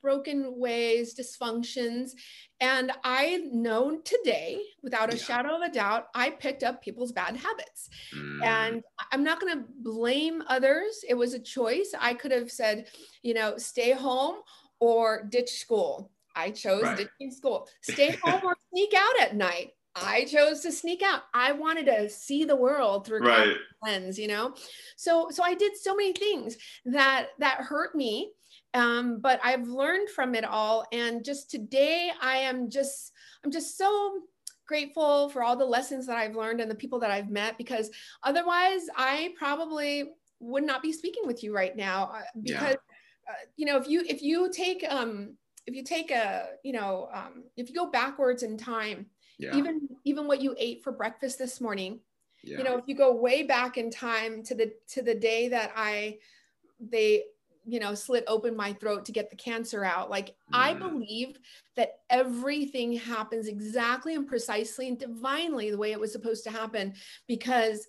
broken 0.03 0.59
ways, 0.59 1.15
dysfunctions. 1.15 2.13
And 2.61 2.93
I 3.05 3.49
know 3.51 3.99
today, 4.05 4.61
without 4.83 5.13
a 5.13 5.17
yeah. 5.17 5.23
shadow 5.23 5.57
of 5.57 5.63
a 5.63 5.73
doubt, 5.73 6.07
I 6.15 6.31
picked 6.31 6.63
up 6.63 6.83
people's 6.83 7.13
bad 7.13 7.37
habits. 7.37 7.89
Mm. 8.15 8.45
And 8.45 8.83
I'm 9.13 9.25
not 9.25 9.41
going 9.41 9.59
to 9.59 9.65
blame 9.81 10.43
others. 10.49 11.05
It 11.09 11.15
was 11.15 11.35
a 11.35 11.39
choice. 11.39 11.95
I 11.99 12.15
could 12.15 12.33
have 12.33 12.51
said, 12.51 12.87
you 13.23 13.35
know, 13.35 13.57
stay 13.59 13.93
home 13.93 14.37
or 14.81 15.27
ditch 15.29 15.51
school. 15.51 16.11
I 16.35 16.51
chose 16.51 16.83
right. 16.83 16.97
ditching 16.97 17.33
school. 17.33 17.69
Stay 17.83 18.17
home 18.23 18.43
or 18.45 18.57
sneak 18.71 18.95
out 18.97 19.21
at 19.21 19.37
night. 19.37 19.73
I 19.97 20.25
chose 20.25 20.61
to 20.61 20.73
sneak 20.73 21.03
out. 21.03 21.23
I 21.35 21.53
wanted 21.53 21.87
to 21.87 22.09
see 22.09 22.45
the 22.45 22.57
world 22.57 23.07
through 23.07 23.27
right. 23.27 23.57
lens, 23.83 24.19
you 24.19 24.29
know. 24.29 24.55
So 24.97 25.29
so 25.31 25.43
I 25.43 25.55
did 25.55 25.77
so 25.77 25.95
many 25.95 26.13
things 26.13 26.57
that 26.85 27.29
that 27.39 27.63
hurt 27.63 27.95
me. 27.95 28.33
Um, 28.75 29.21
but 29.21 29.41
I've 29.43 29.67
learned 29.67 30.11
from 30.11 30.35
it 30.35 30.45
all. 30.45 30.87
And 30.93 31.25
just 31.25 31.51
today 31.51 32.11
I 32.21 32.39
am 32.39 32.71
just 32.71 33.13
I'm 33.45 33.51
just 33.51 33.79
so 33.79 34.21
grateful 34.67 35.31
for 35.31 35.43
all 35.43 35.57
the 35.57 35.65
lessons 35.65 36.07
that 36.07 36.17
I've 36.17 36.37
learned 36.37 36.61
and 36.61 36.71
the 36.71 36.75
people 36.75 36.99
that 37.01 37.11
I've 37.11 37.31
met 37.31 37.57
because 37.57 37.91
otherwise 38.23 38.83
I 38.95 39.33
probably 39.37 40.11
would 40.41 40.65
not 40.65 40.83
be 40.83 40.93
speaking 40.93 41.27
with 41.27 41.43
you 41.43 41.55
right 41.55 41.75
now 41.75 42.11
uh, 42.15 42.23
because 42.41 42.75
yeah. 42.75 43.31
uh, 43.33 43.45
you 43.57 43.67
know 43.67 43.77
if 43.77 43.89
you 43.89 44.05
if 44.07 44.23
you 44.23 44.51
take 44.53 44.85
um 44.89 45.35
if 45.67 45.75
you 45.75 45.83
take 45.83 46.11
a 46.11 46.51
you 46.63 46.73
know 46.73 47.09
um, 47.13 47.45
if 47.57 47.69
you 47.69 47.75
go 47.75 47.91
backwards 47.91 48.43
in 48.43 48.57
time 48.57 49.07
yeah. 49.39 49.57
even 49.57 49.89
even 50.05 50.27
what 50.27 50.41
you 50.41 50.55
ate 50.59 50.85
for 50.85 50.93
breakfast 50.93 51.39
this 51.39 51.61
morning 51.61 52.01
yeah. 52.45 52.59
you 52.59 52.65
know 52.65 52.77
if 52.77 52.85
you 52.87 52.95
go 52.95 53.13
way 53.15 53.43
back 53.43 53.79
in 53.79 53.91
time 53.91 54.43
to 54.43 54.55
the 54.55 54.73
to 54.89 55.03
the 55.03 55.15
day 55.15 55.49
that 55.49 55.73
i 55.77 56.17
they 56.79 57.25
you 57.69 57.81
know 57.81 57.95
slit 57.95 58.25
open 58.27 58.57
my 58.57 58.73
throat 58.75 59.05
to 59.05 59.13
get 59.13 59.31
the 59.31 59.37
cancer 59.37 59.85
out 59.85 60.11
like 60.11 60.29
mm. 60.29 60.33
i 60.53 60.73
believe 60.73 61.39
that 61.77 62.01
everything 62.11 62.93
happens 62.93 63.47
exactly 63.47 64.15
and 64.15 64.27
precisely 64.27 64.89
and 64.89 64.99
divinely 64.99 65.71
the 65.71 65.79
way 65.79 65.93
it 65.93 66.01
was 66.01 66.13
supposed 66.13 66.45
to 66.45 66.51
happen 66.51 66.93
because 67.27 67.87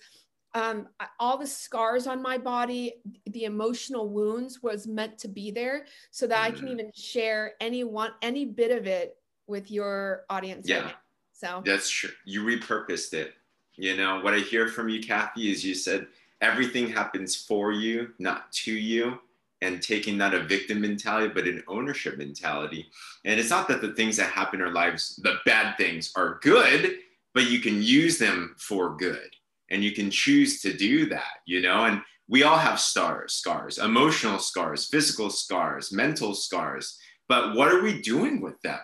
um, 0.56 0.88
all 1.20 1.38
the 1.38 1.46
scars 1.46 2.08
on 2.08 2.24
my 2.24 2.36
body, 2.36 2.96
the 3.28 3.44
emotional 3.44 4.10
wounds 4.10 4.64
was 4.64 4.88
meant 4.88 5.20
to 5.20 5.28
be 5.28 5.52
there 5.52 5.86
so 6.10 6.26
that 6.26 6.40
mm. 6.40 6.46
I 6.46 6.50
can 6.50 6.68
mm. 6.68 6.72
even 6.72 6.92
share 6.96 7.52
any 7.62 7.84
one, 7.84 8.14
any 8.24 8.46
bit 8.46 8.72
of 8.72 8.88
it 8.88 9.16
with 9.46 9.70
your 9.70 10.24
audience. 10.28 10.68
Yeah. 10.68 10.86
Right 10.86 10.96
so 11.40 11.64
that's 11.66 11.90
true. 11.90 12.10
You 12.26 12.44
repurposed 12.44 13.14
it. 13.14 13.34
You 13.76 13.96
know, 13.96 14.20
what 14.20 14.34
I 14.34 14.40
hear 14.40 14.68
from 14.68 14.90
you, 14.90 15.02
Cathy, 15.02 15.50
is 15.50 15.64
you 15.64 15.74
said 15.74 16.08
everything 16.42 16.90
happens 16.90 17.34
for 17.34 17.72
you, 17.72 18.10
not 18.20 18.52
to 18.52 18.74
you. 18.74 19.20
And 19.62 19.82
taking 19.82 20.18
not 20.18 20.34
a 20.34 20.44
victim 20.44 20.80
mentality, 20.80 21.32
but 21.34 21.46
an 21.48 21.64
ownership 21.68 22.18
mentality. 22.18 22.90
And 23.26 23.40
it's 23.40 23.50
not 23.50 23.68
that 23.68 23.82
the 23.82 23.94
things 23.94 24.16
that 24.16 24.30
happen 24.30 24.62
in 24.62 24.66
our 24.66 24.72
lives, 24.72 25.20
the 25.22 25.36
bad 25.46 25.76
things, 25.78 26.14
are 26.16 26.40
good, 26.42 26.96
but 27.34 27.50
you 27.50 27.60
can 27.60 27.82
use 27.82 28.18
them 28.18 28.56
for 28.58 28.96
good. 28.96 29.30
And 29.70 29.84
you 29.84 29.92
can 29.92 30.10
choose 30.10 30.62
to 30.62 30.74
do 30.74 31.08
that 31.10 31.40
you 31.46 31.62
know? 31.62 31.86
And 31.86 32.02
we 32.28 32.44
all 32.44 32.58
have 32.58 32.80
stars 32.80 33.34
scars 33.34 33.78
emotional 33.78 34.40
scars 34.40 34.86
physical 34.86 35.30
scars 35.30 35.92
mental 35.92 36.34
scars. 36.34 36.98
But 37.28 37.56
what 37.56 37.72
are 37.72 37.82
we 37.82 38.02
doing 38.02 38.42
with 38.42 38.60
them? 38.62 38.80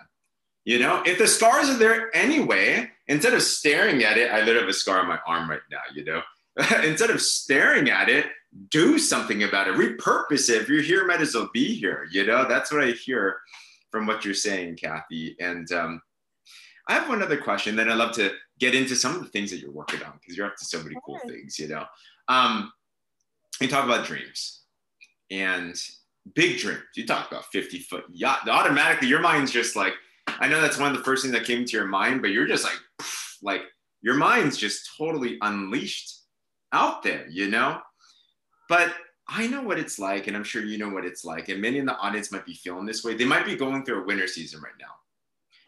You 0.64 0.78
know 0.78 1.02
if 1.04 1.18
the 1.18 1.26
scars 1.26 1.68
are 1.68 1.78
there 1.78 2.14
anyway 2.14 2.90
instead 3.08 3.34
of 3.34 3.42
staring 3.42 4.02
at 4.02 4.18
it 4.18 4.32
i 4.32 4.40
literally 4.40 4.60
have 4.60 4.68
a 4.68 4.72
scar 4.72 5.00
on 5.00 5.08
my 5.08 5.18
arm 5.26 5.48
right 5.48 5.60
now 5.70 5.82
you 5.94 6.04
know? 6.04 6.22
Instead 6.84 7.10
of 7.10 7.20
staring 7.20 7.90
at 7.90 8.08
it 8.08 8.26
do 8.70 8.98
something 8.98 9.42
about 9.42 9.68
it 9.68 9.74
repurpose 9.74 10.48
it 10.48 10.62
if 10.62 10.68
you're 10.68 10.82
here 10.82 11.06
might 11.06 11.20
as 11.20 11.34
well 11.34 11.50
be 11.52 11.74
here 11.74 12.06
you 12.10 12.24
know 12.24 12.46
that's 12.48 12.72
what 12.72 12.82
i 12.82 12.90
hear 12.92 13.38
from 13.90 14.06
what 14.06 14.24
you're 14.24 14.34
saying 14.34 14.76
cathy 14.76 15.36
and 15.40 15.72
um, 15.72 16.00
i 16.88 16.94
have 16.94 17.08
one 17.08 17.22
other 17.22 17.36
question 17.36 17.76
then 17.76 17.90
i'd 17.90 17.98
love 17.98 18.12
to 18.12 18.32
get 18.58 18.74
into 18.74 18.96
some 18.96 19.14
of 19.14 19.22
the 19.22 19.28
things 19.28 19.50
that 19.50 19.58
you're 19.58 19.70
working 19.70 20.02
on 20.02 20.12
because 20.20 20.36
you're 20.36 20.46
up 20.46 20.56
to 20.56 20.64
so 20.64 20.82
many 20.82 20.96
cool 21.04 21.18
things, 21.26 21.58
you 21.58 21.68
know. 21.68 21.84
Um, 22.28 22.72
you 23.60 23.68
talk 23.68 23.84
about 23.84 24.06
dreams 24.06 24.62
and 25.30 25.74
big 26.34 26.58
dreams. 26.58 26.80
You 26.94 27.06
talk 27.06 27.30
about 27.30 27.46
50 27.46 27.80
foot 27.80 28.04
yacht. 28.10 28.48
Automatically, 28.48 29.08
your 29.08 29.20
mind's 29.20 29.50
just 29.50 29.76
like, 29.76 29.94
I 30.26 30.48
know 30.48 30.60
that's 30.60 30.78
one 30.78 30.90
of 30.90 30.96
the 30.96 31.04
first 31.04 31.22
things 31.22 31.34
that 31.34 31.44
came 31.44 31.64
to 31.64 31.76
your 31.76 31.86
mind, 31.86 32.22
but 32.22 32.30
you're 32.30 32.46
just 32.46 32.64
like, 32.64 32.78
like 33.42 33.62
your 34.02 34.14
mind's 34.14 34.56
just 34.56 34.90
totally 34.96 35.38
unleashed 35.42 36.22
out 36.72 37.02
there, 37.02 37.26
you 37.28 37.48
know? 37.48 37.80
But 38.68 38.94
I 39.28 39.46
know 39.46 39.62
what 39.62 39.78
it's 39.78 39.98
like, 39.98 40.26
and 40.26 40.36
I'm 40.36 40.44
sure 40.44 40.62
you 40.62 40.78
know 40.78 40.88
what 40.88 41.04
it's 41.04 41.24
like. 41.24 41.48
And 41.48 41.60
many 41.60 41.78
in 41.78 41.86
the 41.86 41.96
audience 41.98 42.30
might 42.30 42.46
be 42.46 42.54
feeling 42.54 42.86
this 42.86 43.04
way. 43.04 43.14
They 43.14 43.24
might 43.24 43.44
be 43.44 43.56
going 43.56 43.84
through 43.84 44.02
a 44.02 44.06
winter 44.06 44.28
season 44.28 44.60
right 44.60 44.72
now. 44.80 44.94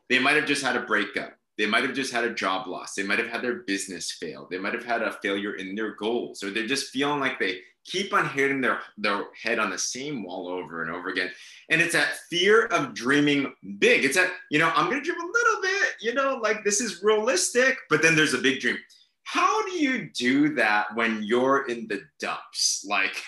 They 0.09 0.19
might 0.19 0.37
have 0.37 0.47
just 0.47 0.63
had 0.63 0.77
a 0.77 0.83
breakup. 0.83 1.35
They 1.59 1.67
might 1.67 1.83
have 1.83 1.95
just 1.95 2.13
had 2.13 2.25
a 2.25 2.35
job 2.35 2.69
loss. 2.69 2.95
They 2.95 3.03
might 3.03 3.19
have 3.19 3.29
had 3.29 3.43
their 3.43 3.57
business 3.67 4.13
fail. 4.13 4.47
They 4.49 4.59
might 4.59 4.75
have 4.75 4.85
had 4.85 5.03
a 5.03 5.13
failure 5.21 5.55
in 5.55 5.75
their 5.75 5.97
goals, 5.97 6.43
or 6.43 6.51
they're 6.51 6.69
just 6.69 6.91
feeling 6.91 7.19
like 7.19 7.41
they 7.41 7.59
keep 7.85 8.13
on 8.13 8.29
hitting 8.29 8.61
their, 8.61 8.81
their 8.97 9.25
head 9.43 9.59
on 9.59 9.71
the 9.71 9.79
same 9.79 10.23
wall 10.23 10.47
over 10.47 10.83
and 10.83 10.91
over 10.91 11.09
again. 11.09 11.31
And 11.69 11.81
it's 11.81 11.95
that 11.95 12.19
fear 12.31 12.67
of 12.67 12.95
dreaming 12.95 13.53
big. 13.79 14.05
It's 14.05 14.17
that, 14.17 14.31
you 14.51 14.59
know, 14.59 14.71
I'm 14.75 14.89
going 14.89 15.03
to 15.03 15.05
dream 15.05 15.21
a 15.21 15.25
little 15.25 15.63
bit, 15.63 15.95
you 16.01 16.15
know, 16.15 16.39
like 16.41 16.65
this 16.65 16.81
is 16.81 17.03
realistic, 17.03 17.77
but 17.91 18.03
then 18.03 18.15
there's 18.15 18.35
a 18.35 18.39
big 18.39 18.61
dream. 18.61 18.77
How 19.31 19.63
do 19.67 19.73
you 19.73 20.09
do 20.15 20.55
that 20.55 20.95
when 20.95 21.23
you're 21.23 21.67
in 21.67 21.87
the 21.87 22.01
dumps? 22.19 22.83
Like, 22.89 23.23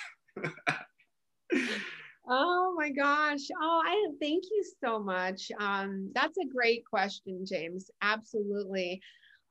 Oh 2.32 2.74
my 2.74 2.90
gosh. 2.90 3.40
Oh, 3.60 3.82
I 3.84 4.06
thank 4.18 4.44
you 4.50 4.64
so 4.82 4.98
much. 4.98 5.50
Um, 5.58 6.10
that's 6.14 6.38
a 6.38 6.46
great 6.46 6.84
question, 6.86 7.44
James. 7.44 7.90
Absolutely. 8.00 9.02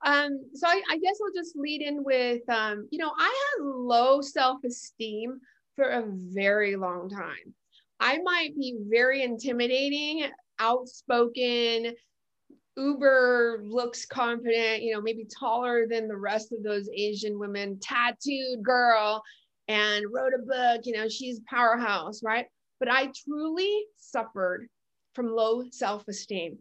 Um, 0.04 0.40
so 0.54 0.66
I, 0.66 0.82
I 0.90 0.98
guess 0.98 1.18
I'll 1.22 1.40
just 1.40 1.56
lead 1.56 1.82
in 1.82 2.02
with, 2.02 2.40
um, 2.48 2.88
you 2.90 2.98
know, 2.98 3.12
I 3.16 3.26
had 3.58 3.64
low 3.64 4.20
self-esteem 4.20 5.38
for 5.76 5.84
a 5.84 6.04
very 6.04 6.74
long 6.74 7.08
time. 7.10 7.54
I 8.00 8.18
might 8.24 8.56
be 8.56 8.76
very 8.88 9.22
intimidating, 9.22 10.24
outspoken, 10.58 11.94
uber 12.80 13.60
looks 13.64 14.06
confident, 14.06 14.82
you 14.82 14.92
know, 14.92 15.00
maybe 15.00 15.26
taller 15.38 15.86
than 15.86 16.08
the 16.08 16.16
rest 16.16 16.52
of 16.52 16.62
those 16.62 16.88
Asian 16.94 17.38
women, 17.38 17.78
tattooed 17.80 18.62
girl, 18.62 19.22
and 19.68 20.04
wrote 20.12 20.32
a 20.34 20.42
book, 20.42 20.86
you 20.86 20.94
know, 20.94 21.08
she's 21.08 21.40
powerhouse, 21.48 22.22
right? 22.22 22.46
but 22.80 22.90
I 22.90 23.12
truly 23.24 23.84
suffered 23.96 24.66
from 25.14 25.30
low 25.30 25.62
self-esteem. 25.70 26.58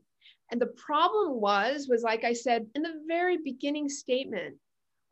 And 0.51 0.61
the 0.61 0.67
problem 0.67 1.39
was, 1.39 1.87
was 1.87 2.03
like 2.03 2.23
I 2.23 2.33
said 2.33 2.67
in 2.75 2.81
the 2.83 3.01
very 3.07 3.37
beginning 3.43 3.87
statement, 3.87 4.57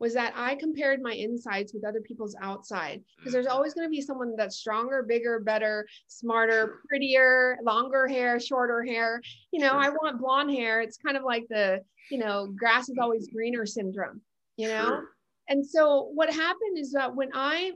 was 0.00 0.14
that 0.14 0.32
I 0.36 0.54
compared 0.54 1.02
my 1.02 1.12
insides 1.12 1.72
with 1.74 1.84
other 1.84 2.00
people's 2.00 2.36
outside 2.40 3.02
because 3.16 3.32
there's 3.32 3.46
mm-hmm. 3.46 3.56
always 3.56 3.74
going 3.74 3.86
to 3.86 3.90
be 3.90 4.00
someone 4.00 4.34
that's 4.36 4.56
stronger, 4.56 5.02
bigger, 5.02 5.40
better, 5.40 5.86
smarter, 6.06 6.80
prettier, 6.88 7.58
longer 7.64 8.06
hair, 8.06 8.38
shorter 8.38 8.82
hair. 8.84 9.20
You 9.52 9.60
know, 9.60 9.72
I 9.72 9.88
want 9.88 10.20
blonde 10.20 10.50
hair. 10.50 10.80
It's 10.80 10.98
kind 10.98 11.16
of 11.16 11.24
like 11.24 11.46
the, 11.48 11.82
you 12.10 12.18
know, 12.18 12.46
grass 12.56 12.88
is 12.88 12.98
always 13.00 13.28
greener 13.28 13.66
syndrome, 13.66 14.20
you 14.56 14.68
know? 14.68 15.02
And 15.48 15.66
so 15.66 16.10
what 16.14 16.32
happened 16.32 16.78
is 16.78 16.92
that 16.92 17.14
when 17.14 17.30
I 17.34 17.72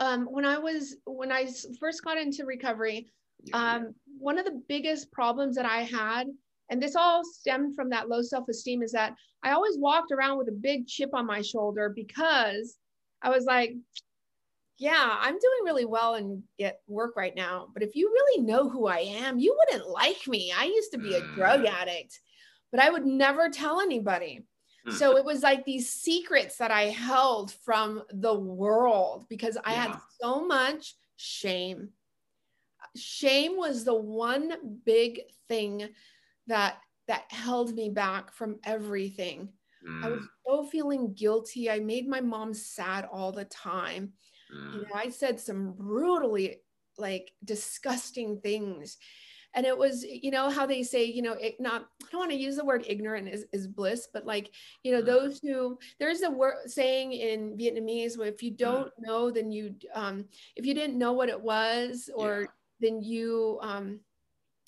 um, 0.00 0.26
when 0.26 0.44
I 0.44 0.58
was 0.58 0.96
when 1.06 1.30
I 1.32 1.48
first 1.80 2.04
got 2.04 2.18
into 2.18 2.44
recovery, 2.44 3.06
um, 3.52 3.94
one 4.18 4.38
of 4.38 4.44
the 4.44 4.62
biggest 4.68 5.12
problems 5.12 5.56
that 5.56 5.66
I 5.66 5.82
had 5.82 6.26
and 6.72 6.82
this 6.82 6.96
all 6.96 7.22
stemmed 7.22 7.76
from 7.76 7.90
that 7.90 8.08
low 8.08 8.22
self-esteem 8.22 8.82
is 8.82 8.92
that 8.92 9.14
i 9.42 9.52
always 9.52 9.76
walked 9.78 10.10
around 10.10 10.38
with 10.38 10.48
a 10.48 10.52
big 10.52 10.86
chip 10.86 11.10
on 11.12 11.26
my 11.26 11.42
shoulder 11.42 11.92
because 11.94 12.78
i 13.20 13.28
was 13.28 13.44
like 13.44 13.74
yeah 14.78 15.16
i'm 15.20 15.34
doing 15.34 15.64
really 15.64 15.84
well 15.84 16.14
in 16.14 16.42
at 16.60 16.80
work 16.88 17.14
right 17.14 17.36
now 17.36 17.68
but 17.74 17.82
if 17.82 17.94
you 17.94 18.08
really 18.08 18.42
know 18.42 18.68
who 18.68 18.86
i 18.86 18.98
am 18.98 19.38
you 19.38 19.56
wouldn't 19.58 19.88
like 19.88 20.26
me 20.26 20.52
i 20.56 20.64
used 20.64 20.90
to 20.90 20.98
be 20.98 21.14
a 21.14 21.20
drug 21.34 21.60
mm. 21.60 21.70
addict 21.70 22.18
but 22.72 22.80
i 22.80 22.90
would 22.90 23.04
never 23.04 23.50
tell 23.50 23.80
anybody 23.80 24.40
hmm. 24.86 24.92
so 24.92 25.16
it 25.16 25.24
was 25.24 25.42
like 25.42 25.64
these 25.64 25.92
secrets 25.92 26.56
that 26.56 26.70
i 26.70 26.84
held 26.84 27.52
from 27.52 28.02
the 28.14 28.34
world 28.34 29.26
because 29.28 29.58
i 29.64 29.72
yeah. 29.72 29.88
had 29.88 29.98
so 30.20 30.46
much 30.46 30.94
shame 31.16 31.90
shame 32.96 33.56
was 33.56 33.84
the 33.84 33.94
one 33.94 34.52
big 34.84 35.20
thing 35.48 35.88
that 36.46 36.78
that 37.08 37.24
held 37.30 37.74
me 37.74 37.90
back 37.90 38.32
from 38.32 38.58
everything. 38.64 39.48
Mm. 39.86 40.04
I 40.04 40.08
was 40.08 40.20
mm. 40.20 40.26
so 40.46 40.64
feeling 40.64 41.12
guilty. 41.14 41.70
I 41.70 41.80
made 41.80 42.08
my 42.08 42.20
mom 42.20 42.54
sad 42.54 43.08
all 43.10 43.32
the 43.32 43.44
time. 43.46 44.12
Mm. 44.54 44.74
You 44.74 44.80
know, 44.82 44.94
I 44.94 45.08
said 45.08 45.40
some 45.40 45.72
brutally 45.72 46.60
like 46.98 47.32
disgusting 47.44 48.40
things. 48.40 48.98
And 49.54 49.66
it 49.66 49.76
was, 49.76 50.02
you 50.04 50.30
know, 50.30 50.48
how 50.48 50.64
they 50.64 50.82
say, 50.82 51.04
you 51.04 51.20
know, 51.20 51.34
it 51.34 51.60
not, 51.60 51.86
I 52.02 52.06
don't 52.10 52.20
want 52.20 52.30
to 52.30 52.38
use 52.38 52.56
the 52.56 52.64
word 52.64 52.84
ignorant 52.86 53.28
is, 53.28 53.44
is 53.52 53.66
bliss, 53.66 54.08
but 54.10 54.24
like, 54.24 54.50
you 54.82 54.92
know, 54.92 55.02
mm. 55.02 55.06
those 55.06 55.40
who, 55.40 55.78
there's 55.98 56.22
a 56.22 56.30
word 56.30 56.70
saying 56.70 57.12
in 57.12 57.56
Vietnamese, 57.58 58.16
where 58.16 58.28
if 58.28 58.42
you 58.42 58.52
mm. 58.52 58.56
don't 58.56 58.92
know, 58.98 59.30
then 59.30 59.52
you, 59.52 59.74
um, 59.94 60.24
if 60.56 60.64
you 60.64 60.72
didn't 60.72 60.98
know 60.98 61.12
what 61.12 61.28
it 61.28 61.40
was, 61.40 62.08
or 62.14 62.40
yeah. 62.40 62.46
then 62.80 63.02
you, 63.02 63.58
um, 63.60 64.00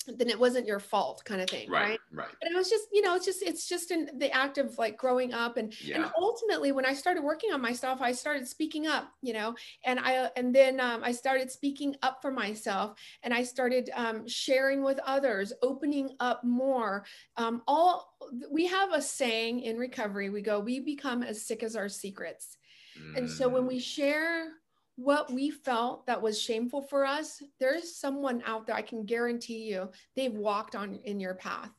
then 0.07 0.29
it 0.29 0.39
wasn't 0.39 0.65
your 0.65 0.79
fault 0.79 1.23
kind 1.25 1.41
of 1.41 1.49
thing 1.49 1.69
right 1.69 1.99
right, 2.11 2.27
but 2.41 2.51
it 2.51 2.55
was 2.55 2.69
just 2.69 2.87
you 2.91 3.01
know 3.01 3.15
it's 3.15 3.25
just 3.25 3.41
it's 3.41 3.67
just 3.67 3.91
in 3.91 4.09
the 4.17 4.31
act 4.31 4.57
of 4.57 4.77
like 4.77 4.97
growing 4.97 5.33
up 5.33 5.57
and 5.57 5.73
yeah. 5.81 5.97
and 5.97 6.11
ultimately 6.17 6.71
when 6.71 6.85
i 6.85 6.93
started 6.93 7.23
working 7.23 7.51
on 7.51 7.61
myself 7.61 8.01
i 8.01 8.11
started 8.11 8.47
speaking 8.47 8.87
up 8.87 9.11
you 9.21 9.33
know 9.33 9.55
and 9.85 9.99
i 9.99 10.29
and 10.35 10.53
then 10.53 10.79
um, 10.79 11.03
i 11.03 11.11
started 11.11 11.49
speaking 11.49 11.95
up 12.01 12.21
for 12.21 12.31
myself 12.31 12.97
and 13.23 13.33
i 13.33 13.43
started 13.43 13.89
um, 13.95 14.27
sharing 14.27 14.83
with 14.83 14.99
others 15.05 15.53
opening 15.61 16.09
up 16.19 16.43
more 16.43 17.05
um, 17.37 17.61
all 17.67 18.15
we 18.51 18.65
have 18.65 18.93
a 18.93 19.01
saying 19.01 19.61
in 19.61 19.77
recovery 19.77 20.29
we 20.29 20.41
go 20.41 20.59
we 20.59 20.79
become 20.79 21.23
as 21.23 21.45
sick 21.45 21.63
as 21.63 21.75
our 21.75 21.89
secrets 21.89 22.57
mm. 22.99 23.17
and 23.17 23.29
so 23.29 23.47
when 23.47 23.63
mm. 23.63 23.69
we 23.69 23.79
share 23.79 24.49
what 24.95 25.31
we 25.31 25.51
felt 25.51 26.05
that 26.07 26.21
was 26.21 26.41
shameful 26.41 26.81
for 26.81 27.05
us, 27.05 27.41
there's 27.59 27.97
someone 27.97 28.41
out 28.45 28.65
there, 28.65 28.75
I 28.75 28.81
can 28.81 29.05
guarantee 29.05 29.63
you, 29.63 29.89
they've 30.15 30.33
walked 30.33 30.75
on 30.75 30.95
in 31.03 31.19
your 31.19 31.35
path. 31.35 31.71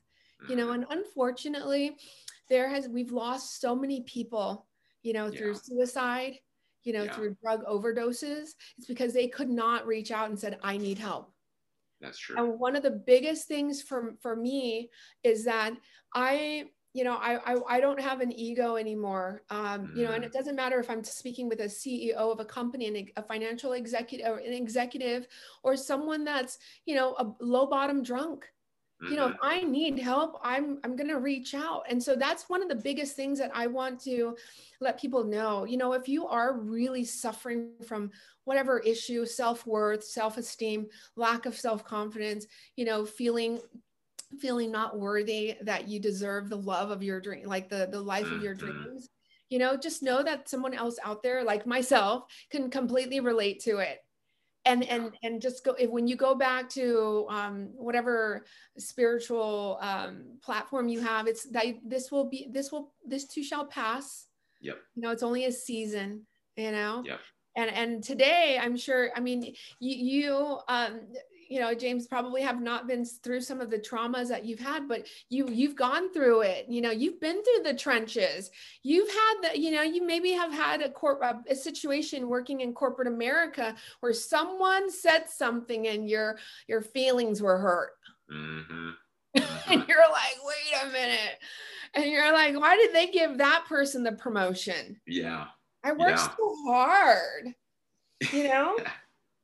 You 0.51 0.57
know, 0.57 0.67
mm-hmm. 0.67 0.83
and 0.91 1.01
unfortunately, 1.01 1.97
there 2.51 2.69
has 2.69 2.89
we've 2.89 3.11
lost 3.11 3.59
so 3.59 3.75
many 3.75 4.03
people, 4.03 4.67
you 5.03 5.15
know, 5.15 5.31
through 5.31 5.53
yeah. 5.53 5.61
suicide, 5.63 6.35
you 6.85 6.93
know, 6.93 7.05
yeah. 7.05 7.13
through 7.15 7.37
drug 7.43 7.65
overdoses. 7.65 8.51
It's 8.77 8.87
because 8.87 9.15
they 9.15 9.29
could 9.29 9.49
not 9.49 9.87
reach 9.87 10.11
out 10.11 10.29
and 10.29 10.39
said, 10.39 10.59
I 10.63 10.77
need 10.77 10.99
help. 10.99 11.33
That's 12.03 12.19
true. 12.19 12.37
And 12.37 12.61
one 12.61 12.77
of 12.77 12.83
the 12.83 12.91
biggest 12.91 13.49
things 13.49 13.81
for, 13.81 14.15
for 14.21 14.37
me 14.37 14.91
is 15.25 15.47
that 15.47 15.73
I 16.15 16.67
you 16.97 17.05
know 17.05 17.17
I, 17.17 17.53
I, 17.53 17.77
I 17.77 17.81
don't 17.81 18.01
have 18.01 18.23
an 18.23 18.33
ego 18.33 18.77
anymore 18.77 19.43
um, 19.51 19.93
you 19.95 20.05
know 20.05 20.13
and 20.13 20.25
it 20.25 20.31
mm. 20.31 20.33
doesn't 20.33 20.57
matter 20.57 20.81
if 20.81 20.89
i'm 20.89 21.05
speaking 21.05 21.47
with 21.47 21.61
a 21.61 21.65
ceo 21.65 22.15
of 22.17 22.41
a 22.41 22.45
company 22.45 22.87
and 22.87 23.11
a 23.19 23.23
financial 23.23 23.75
executive 23.75 24.27
or 24.27 24.39
an 24.39 24.55
executive 24.55 25.27
or 25.63 25.77
someone 25.77 26.25
that's 26.25 26.59
you 26.87 26.95
know 26.95 27.15
a 27.19 27.27
low 27.45 27.67
bottom 27.67 28.03
drunk 28.03 28.47
mm-hmm. 29.03 29.13
you 29.13 29.19
know 29.19 29.27
if 29.27 29.35
mm-hmm. 29.35 29.47
i 29.47 29.61
need 29.61 29.99
help 29.99 30.41
i'm 30.43 30.79
i'm 30.85 30.97
going 30.97 31.09
to 31.09 31.19
reach 31.19 31.55
out 31.55 31.83
and 31.91 32.03
so 32.03 32.17
that's 32.17 32.49
one 32.49 32.63
of 32.63 32.71
the 32.71 32.75
biggest 32.75 33.15
things 33.15 33.39
that 33.39 33.51
i 33.55 33.67
want 33.67 34.01
to 34.01 34.35
let 34.81 34.99
people 34.99 35.23
know 35.23 35.65
you 35.65 35.77
know 35.77 35.93
if 35.93 36.09
you 36.09 36.27
are 36.27 36.59
really 36.59 37.05
suffering 37.05 37.73
from 37.87 38.11
whatever 38.45 38.79
issue 38.81 39.27
self-worth 39.27 40.03
self-esteem 40.03 40.87
lack 41.17 41.45
of 41.45 41.55
self-confidence 41.55 42.47
you 42.77 42.87
know 42.87 43.05
feeling 43.05 43.61
feeling 44.41 44.73
not 44.73 44.99
worthy 44.99 45.55
that 45.63 45.89
you 45.89 46.01
deserve 46.01 46.49
the 46.49 46.57
love 46.57 46.91
of 46.91 47.03
your 47.03 47.21
dream 47.21 47.47
like 47.47 47.69
the 47.69 47.89
the 47.91 48.01
life 48.01 48.31
of 48.31 48.43
your 48.43 48.55
mm-hmm. 48.55 48.67
dreams 48.67 49.09
you 49.49 49.59
know 49.59 49.77
just 49.77 50.03
know 50.03 50.23
that 50.23 50.49
someone 50.49 50.75
else 50.75 50.99
out 51.05 51.23
there 51.23 51.45
like 51.45 51.67
myself 51.67 52.25
can 52.51 52.71
completely 52.71 53.21
relate 53.21 53.61
to 53.61 53.79
it. 53.79 53.99
And 54.65 54.83
and 54.83 55.13
and 55.23 55.41
just 55.41 55.65
go 55.65 55.75
if, 55.79 55.89
when 55.89 56.09
you 56.09 56.17
go 56.17 56.35
back 56.35 56.69
to 56.71 57.27
um, 57.31 57.71
whatever 57.77 58.45
spiritual 58.77 59.79
um, 59.81 60.39
platform 60.43 60.89
you 60.89 61.01
have 61.01 61.29
it's 61.29 61.49
that 61.53 61.67
this 61.85 62.11
will 62.11 62.29
be 62.29 62.49
this 62.51 62.73
will 62.73 62.93
this 63.07 63.29
too 63.29 63.45
shall 63.45 63.67
pass. 63.67 64.27
Yep. 64.61 64.79
You 64.97 65.03
know 65.03 65.11
it's 65.11 65.23
only 65.23 65.45
a 65.45 65.53
season 65.53 66.27
you 66.57 66.73
know? 66.73 67.05
Yep. 67.07 67.21
And 67.55 67.71
and 67.71 68.03
today 68.03 68.59
i'm 68.61 68.77
sure 68.77 69.11
i 69.17 69.21
mean 69.21 69.55
you 69.79 69.97
you 69.97 70.59
um 70.69 71.01
you 71.49 71.61
know 71.61 71.75
james 71.75 72.07
probably 72.07 72.43
have 72.43 72.61
not 72.61 72.87
been 72.87 73.05
through 73.05 73.41
some 73.41 73.61
of 73.61 73.71
the 73.71 73.79
traumas 73.79 74.29
that 74.29 74.45
you've 74.45 74.61
had 74.61 74.89
but 74.89 75.07
you 75.29 75.49
you've 75.49 75.77
gone 75.77 76.13
through 76.13 76.43
it. 76.43 76.67
You 76.69 76.81
know 76.81 76.91
you've 76.91 77.21
been 77.21 77.43
through 77.43 77.65
the 77.65 77.75
trenches. 77.75 78.51
You've 78.83 79.09
had 79.09 79.35
the 79.43 79.59
you 79.59 79.71
know 79.71 79.83
you 79.83 80.05
maybe 80.05 80.33
have 80.33 80.53
had 80.53 80.83
a 80.83 80.91
corp 80.91 81.23
a, 81.49 81.55
situation 81.55 82.29
working 82.29 82.61
in 82.61 82.73
corporate 82.73 83.09
america 83.09 83.75
where 84.01 84.13
someone 84.13 84.91
said 84.91 85.29
something 85.29 85.89
and 85.89 86.09
your 86.09 86.39
your 86.67 86.83
feelings 86.83 87.43
were 87.43 87.59
hurt. 87.59 87.93
Mm-hmm. 88.33 88.91
Mm-hmm. 89.37 89.73
and 89.73 89.85
you're 89.87 89.99
like 89.99 90.37
wait 90.45 90.83
a 90.83 90.93
minute. 90.93 91.39
And 91.93 92.07
you're 92.07 92.33
like 92.33 92.59
why 92.59 92.77
did 92.77 92.95
they 92.95 93.09
give 93.09 93.39
that 93.39 93.67
person 93.69 94.03
the 94.03 94.13
promotion? 94.13 94.99
Yeah. 95.07 95.49
I 95.85 95.93
worked 95.93 96.19
yeah. 96.19 96.31
so 96.37 96.57
hard 96.67 97.55
you 98.33 98.45
know 98.45 98.77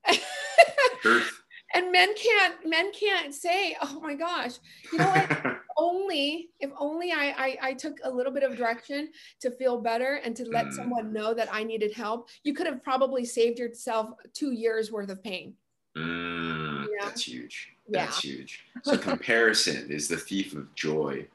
and 1.75 1.93
men 1.93 2.15
can't 2.15 2.55
men 2.69 2.93
can't 2.93 3.35
say 3.35 3.77
oh 3.83 4.01
my 4.01 4.15
gosh. 4.15 4.53
You 4.93 4.99
know 4.99 5.07
what? 5.07 5.57
Only 5.79 6.51
if 6.61 6.71
only 6.79 7.13
I, 7.13 7.35
I, 7.37 7.59
I 7.71 7.73
took 7.73 7.99
a 8.05 8.11
little 8.11 8.31
bit 8.31 8.43
of 8.43 8.57
direction 8.57 9.09
to 9.41 9.51
feel 9.51 9.81
better 9.81 10.21
and 10.23 10.37
to 10.37 10.45
let 10.45 10.67
mm. 10.67 10.73
someone 10.75 11.13
know 11.13 11.33
that 11.35 11.49
i 11.51 11.65
needed 11.65 11.93
help 11.93 12.29
you 12.45 12.53
could 12.55 12.67
have 12.67 12.85
probably 12.85 13.25
saved 13.25 13.59
yourself 13.59 14.11
two 14.35 14.53
years 14.53 14.93
worth 14.93 15.09
of 15.09 15.25
pain. 15.25 15.55
Mm, 15.97 16.85
yeah. 16.85 17.07
that's 17.07 17.27
huge. 17.27 17.71
That's 17.89 18.21
huge. 18.21 18.65
So 18.83 18.97
comparison 18.97 19.91
is 19.91 20.09
the 20.09 20.19
thief 20.19 20.55
of 20.55 20.73
joy. 20.75 21.27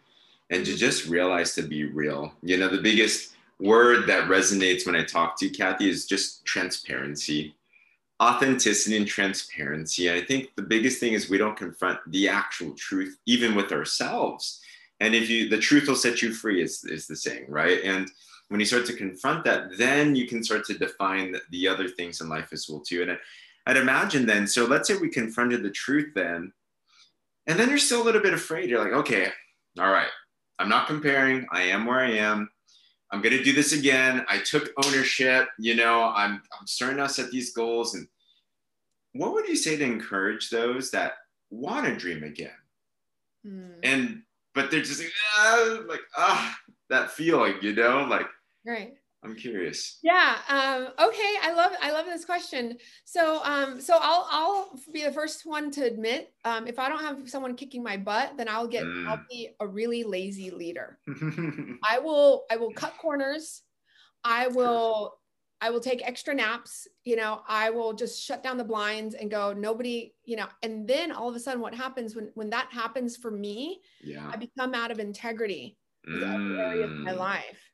And 0.49 0.63
to 0.63 0.71
mm-hmm. 0.71 0.77
just 0.77 1.07
realize 1.07 1.53
to 1.55 1.63
be 1.63 1.85
real 1.85 2.31
you 2.41 2.57
know 2.57 2.69
the 2.69 2.81
biggest 2.81 3.33
word 3.59 4.07
that 4.07 4.29
resonates 4.29 4.85
when 4.85 4.95
i 4.95 5.03
talk 5.03 5.37
to 5.37 5.47
you 5.47 5.51
cathy 5.51 5.89
is 5.89 6.05
just 6.05 6.45
transparency 6.45 7.55
authenticity 8.21 8.97
and 8.97 9.07
transparency. 9.07 10.11
I 10.11 10.21
think 10.21 10.55
the 10.55 10.63
biggest 10.63 10.99
thing 10.99 11.13
is 11.13 11.29
we 11.29 11.37
don't 11.37 11.57
confront 11.57 11.99
the 12.07 12.27
actual 12.27 12.73
truth, 12.73 13.17
even 13.25 13.55
with 13.55 13.71
ourselves. 13.71 14.61
And 14.99 15.13
if 15.13 15.29
you, 15.29 15.49
the 15.49 15.59
truth 15.59 15.87
will 15.87 15.95
set 15.95 16.21
you 16.21 16.33
free, 16.33 16.61
is, 16.61 16.83
is 16.85 17.05
the 17.05 17.15
saying, 17.15 17.45
right? 17.47 17.83
And 17.83 18.09
when 18.49 18.59
you 18.59 18.65
start 18.65 18.85
to 18.87 18.93
confront 18.93 19.43
that, 19.45 19.77
then 19.77 20.15
you 20.15 20.27
can 20.27 20.43
start 20.43 20.65
to 20.65 20.77
define 20.77 21.35
the 21.51 21.67
other 21.67 21.87
things 21.87 22.21
in 22.21 22.29
life 22.29 22.49
as 22.51 22.67
well, 22.67 22.79
too. 22.79 23.03
And 23.03 23.17
I'd 23.67 23.77
imagine 23.77 24.25
then, 24.25 24.47
so 24.47 24.65
let's 24.65 24.87
say 24.87 24.97
we 24.97 25.09
confronted 25.09 25.61
the 25.61 25.69
truth 25.69 26.13
then, 26.15 26.53
and 27.45 27.59
then 27.59 27.69
you're 27.69 27.77
still 27.77 28.01
a 28.01 28.05
little 28.05 28.21
bit 28.21 28.33
afraid. 28.33 28.69
You're 28.69 28.83
like, 28.83 28.93
okay, 28.93 29.29
all 29.77 29.91
right, 29.91 30.09
I'm 30.57 30.69
not 30.69 30.87
comparing. 30.87 31.45
I 31.51 31.63
am 31.63 31.85
where 31.85 31.99
I 31.99 32.11
am. 32.11 32.49
I'm 33.11 33.21
going 33.21 33.37
to 33.37 33.43
do 33.43 33.53
this 33.53 33.73
again. 33.73 34.25
I 34.27 34.39
took 34.39 34.71
ownership. 34.85 35.47
You 35.57 35.75
know, 35.75 36.11
I'm, 36.15 36.41
I'm 36.59 36.67
starting 36.67 36.97
to 36.97 37.07
set 37.07 37.31
these 37.31 37.53
goals. 37.53 37.95
And 37.95 38.07
what 39.13 39.33
would 39.33 39.47
you 39.47 39.55
say 39.55 39.77
to 39.77 39.83
encourage 39.83 40.49
those 40.49 40.91
that 40.91 41.13
want 41.49 41.85
to 41.85 41.95
dream 41.95 42.23
again? 42.23 42.51
Mm. 43.45 43.75
And, 43.83 44.21
but 44.53 44.71
they're 44.71 44.81
just 44.81 44.99
like, 44.99 45.13
ah, 45.37 45.79
like, 45.87 46.01
ah, 46.17 46.57
that 46.89 47.11
feeling, 47.11 47.55
you 47.61 47.73
know, 47.73 48.05
like, 48.09 48.27
right. 48.65 48.96
I'm 49.23 49.35
curious. 49.35 49.99
Yeah. 50.03 50.37
Um, 50.47 51.07
okay. 51.07 51.35
I 51.41 51.53
love 51.53 51.71
I 51.81 51.91
love 51.91 52.05
this 52.05 52.23
question. 52.23 52.77
So 53.03 53.41
um, 53.43 53.81
so 53.81 53.97
I'll 53.99 54.27
I'll 54.29 54.79
be 54.93 55.03
the 55.03 55.11
first 55.11 55.45
one 55.45 55.71
to 55.71 55.83
admit 55.83 56.33
um, 56.45 56.67
if 56.67 56.79
I 56.79 56.87
don't 56.87 57.01
have 57.01 57.29
someone 57.29 57.55
kicking 57.55 57.83
my 57.83 57.97
butt, 57.97 58.37
then 58.37 58.47
I'll 58.47 58.67
get 58.67 58.83
mm. 58.83 59.07
I'll 59.07 59.23
be 59.29 59.49
a 59.59 59.67
really 59.67 60.03
lazy 60.03 60.51
leader. 60.51 60.99
I 61.83 61.99
will 61.99 62.45
I 62.51 62.57
will 62.57 62.71
cut 62.71 62.93
corners. 62.99 63.63
I 64.23 64.47
will 64.47 65.17
I 65.59 65.71
will 65.71 65.79
take 65.79 66.07
extra 66.07 66.35
naps. 66.35 66.87
You 67.03 67.15
know, 67.15 67.41
I 67.47 67.71
will 67.71 67.93
just 67.93 68.23
shut 68.23 68.43
down 68.43 68.57
the 68.57 68.63
blinds 68.63 69.15
and 69.15 69.31
go, 69.31 69.53
nobody, 69.53 70.13
you 70.25 70.35
know, 70.35 70.47
and 70.61 70.87
then 70.87 71.11
all 71.11 71.29
of 71.29 71.35
a 71.35 71.39
sudden 71.39 71.61
what 71.61 71.73
happens 71.73 72.15
when 72.15 72.29
when 72.35 72.51
that 72.51 72.67
happens 72.71 73.17
for 73.17 73.31
me, 73.31 73.81
yeah. 74.03 74.29
I 74.31 74.35
become 74.35 74.75
out 74.75 74.91
of 74.91 74.99
integrity 74.99 75.77
mm. 76.07 76.33
every 76.33 76.59
area 76.59 76.85
of 76.85 76.91
my 76.91 77.13
mm. 77.13 77.17
life. 77.17 77.66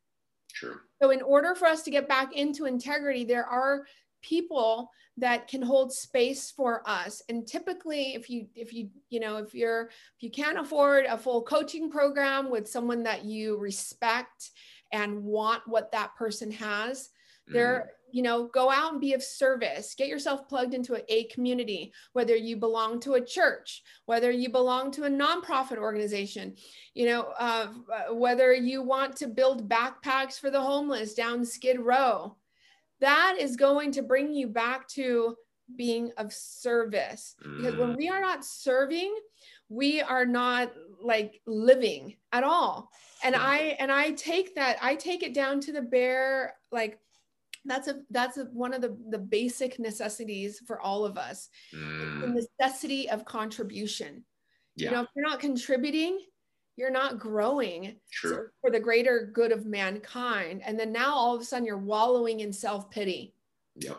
Sure. 0.63 0.81
So, 1.01 1.11
in 1.11 1.21
order 1.21 1.55
for 1.55 1.67
us 1.67 1.83
to 1.83 1.91
get 1.91 2.07
back 2.07 2.33
into 2.33 2.65
integrity, 2.65 3.25
there 3.25 3.45
are 3.45 3.85
people 4.21 4.89
that 5.17 5.47
can 5.47 5.61
hold 5.61 5.93
space 5.93 6.49
for 6.49 6.81
us 6.87 7.21
and 7.29 7.45
typically 7.45 8.15
if 8.15 8.29
you 8.31 8.47
if 8.55 8.73
you 8.73 8.89
you 9.09 9.19
know 9.19 9.37
if 9.37 9.53
you're 9.53 9.83
if 9.83 10.21
you 10.21 10.31
can't 10.31 10.57
afford 10.57 11.05
a 11.05 11.17
full 11.17 11.43
coaching 11.43 11.91
program 11.91 12.49
with 12.49 12.67
someone 12.67 13.03
that 13.03 13.23
you 13.23 13.57
respect 13.57 14.49
and 14.91 15.23
want 15.23 15.61
what 15.67 15.91
that 15.91 16.15
person 16.15 16.49
has 16.49 17.09
there 17.47 17.89
mm 17.89 18.02
you 18.13 18.21
know 18.21 18.45
go 18.47 18.69
out 18.69 18.93
and 18.93 19.01
be 19.01 19.13
of 19.13 19.23
service. 19.23 19.95
Get 19.97 20.07
yourself 20.07 20.47
plugged 20.47 20.73
into 20.73 21.01
a, 21.09 21.23
community 21.25 21.91
whether 22.13 22.35
you 22.35 22.57
belong 22.57 22.99
to 23.01 23.13
a 23.13 23.25
church 23.25 23.81
whether 24.05 24.29
you 24.29 24.49
belong 24.49 24.91
to 24.91 25.05
a 25.05 25.09
nonprofit 25.09 25.77
organization 25.77 26.55
you 26.93 27.05
know 27.07 27.33
uh, 27.39 27.67
whether 28.11 28.53
you 28.53 28.81
want 28.81 29.15
to 29.15 29.27
build 29.27 29.69
backpacks 29.69 30.39
for 30.39 30.49
the 30.49 30.61
homeless 30.61 31.13
down 31.13 31.43
skid 31.43 31.79
row. 31.79 32.35
That 32.99 33.37
is 33.39 33.55
going 33.55 33.91
to 33.93 34.03
bring 34.03 34.33
you 34.33 34.47
back 34.47 34.87
to 34.89 35.35
being 35.75 36.11
of 36.17 36.31
service. 36.31 37.35
Because 37.41 37.75
when 37.75 37.93
mm. 37.93 37.97
we 37.97 38.09
are 38.09 38.21
not 38.21 38.45
serving 38.45 39.13
we 39.69 40.01
are 40.01 40.25
not 40.25 40.71
like 41.01 41.41
living 41.47 42.15
at 42.31 42.43
all. 42.43 42.89
And 43.23 43.35
i 43.35 43.75
and 43.79 43.91
i 43.91 44.11
take 44.11 44.55
that 44.55 44.77
i 44.81 44.95
take 44.95 45.23
it 45.23 45.33
down 45.33 45.61
to 45.61 45.71
the 45.71 45.81
bare 45.81 46.55
like 46.71 46.99
that's 47.65 47.87
a 47.87 48.01
that's 48.11 48.37
a, 48.37 48.45
one 48.45 48.73
of 48.73 48.81
the 48.81 48.97
the 49.09 49.17
basic 49.17 49.79
necessities 49.79 50.61
for 50.65 50.79
all 50.81 51.05
of 51.05 51.17
us. 51.17 51.49
Mm. 51.73 52.21
the 52.21 52.27
necessity 52.27 53.09
of 53.09 53.25
contribution. 53.25 54.23
Yeah. 54.75 54.89
you 54.89 54.95
know 54.95 55.01
if 55.03 55.09
you're 55.15 55.29
not 55.29 55.39
contributing 55.39 56.19
you're 56.75 56.89
not 56.89 57.19
growing 57.19 57.97
sure. 58.09 58.51
for 58.59 58.71
the 58.71 58.79
greater 58.79 59.29
good 59.31 59.51
of 59.51 59.67
mankind. 59.67 60.63
And 60.65 60.79
then 60.79 60.91
now 60.91 61.13
all 61.13 61.35
of 61.35 61.41
a 61.41 61.45
sudden 61.45 61.67
you're 61.67 61.77
wallowing 61.77 62.39
in 62.39 62.51
self-pity. 62.51 63.35
Yeah 63.75 63.93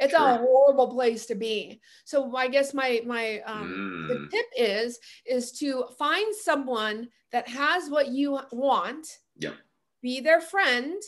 it's 0.00 0.14
a 0.14 0.36
horrible 0.36 0.88
place 0.88 1.26
to 1.26 1.34
be. 1.34 1.80
So 2.04 2.34
i 2.36 2.48
guess 2.48 2.72
my 2.72 3.00
my 3.04 3.40
um 3.40 3.68
mm. 3.68 4.08
the 4.08 4.28
tip 4.30 4.46
is 4.56 4.98
is 5.26 5.52
to 5.58 5.84
find 5.98 6.34
someone 6.34 7.08
that 7.32 7.48
has 7.48 7.90
what 7.90 8.08
you 8.08 8.38
want. 8.52 9.06
Yeah 9.38 9.54
be 10.02 10.20
their 10.20 10.40
friend 10.40 11.02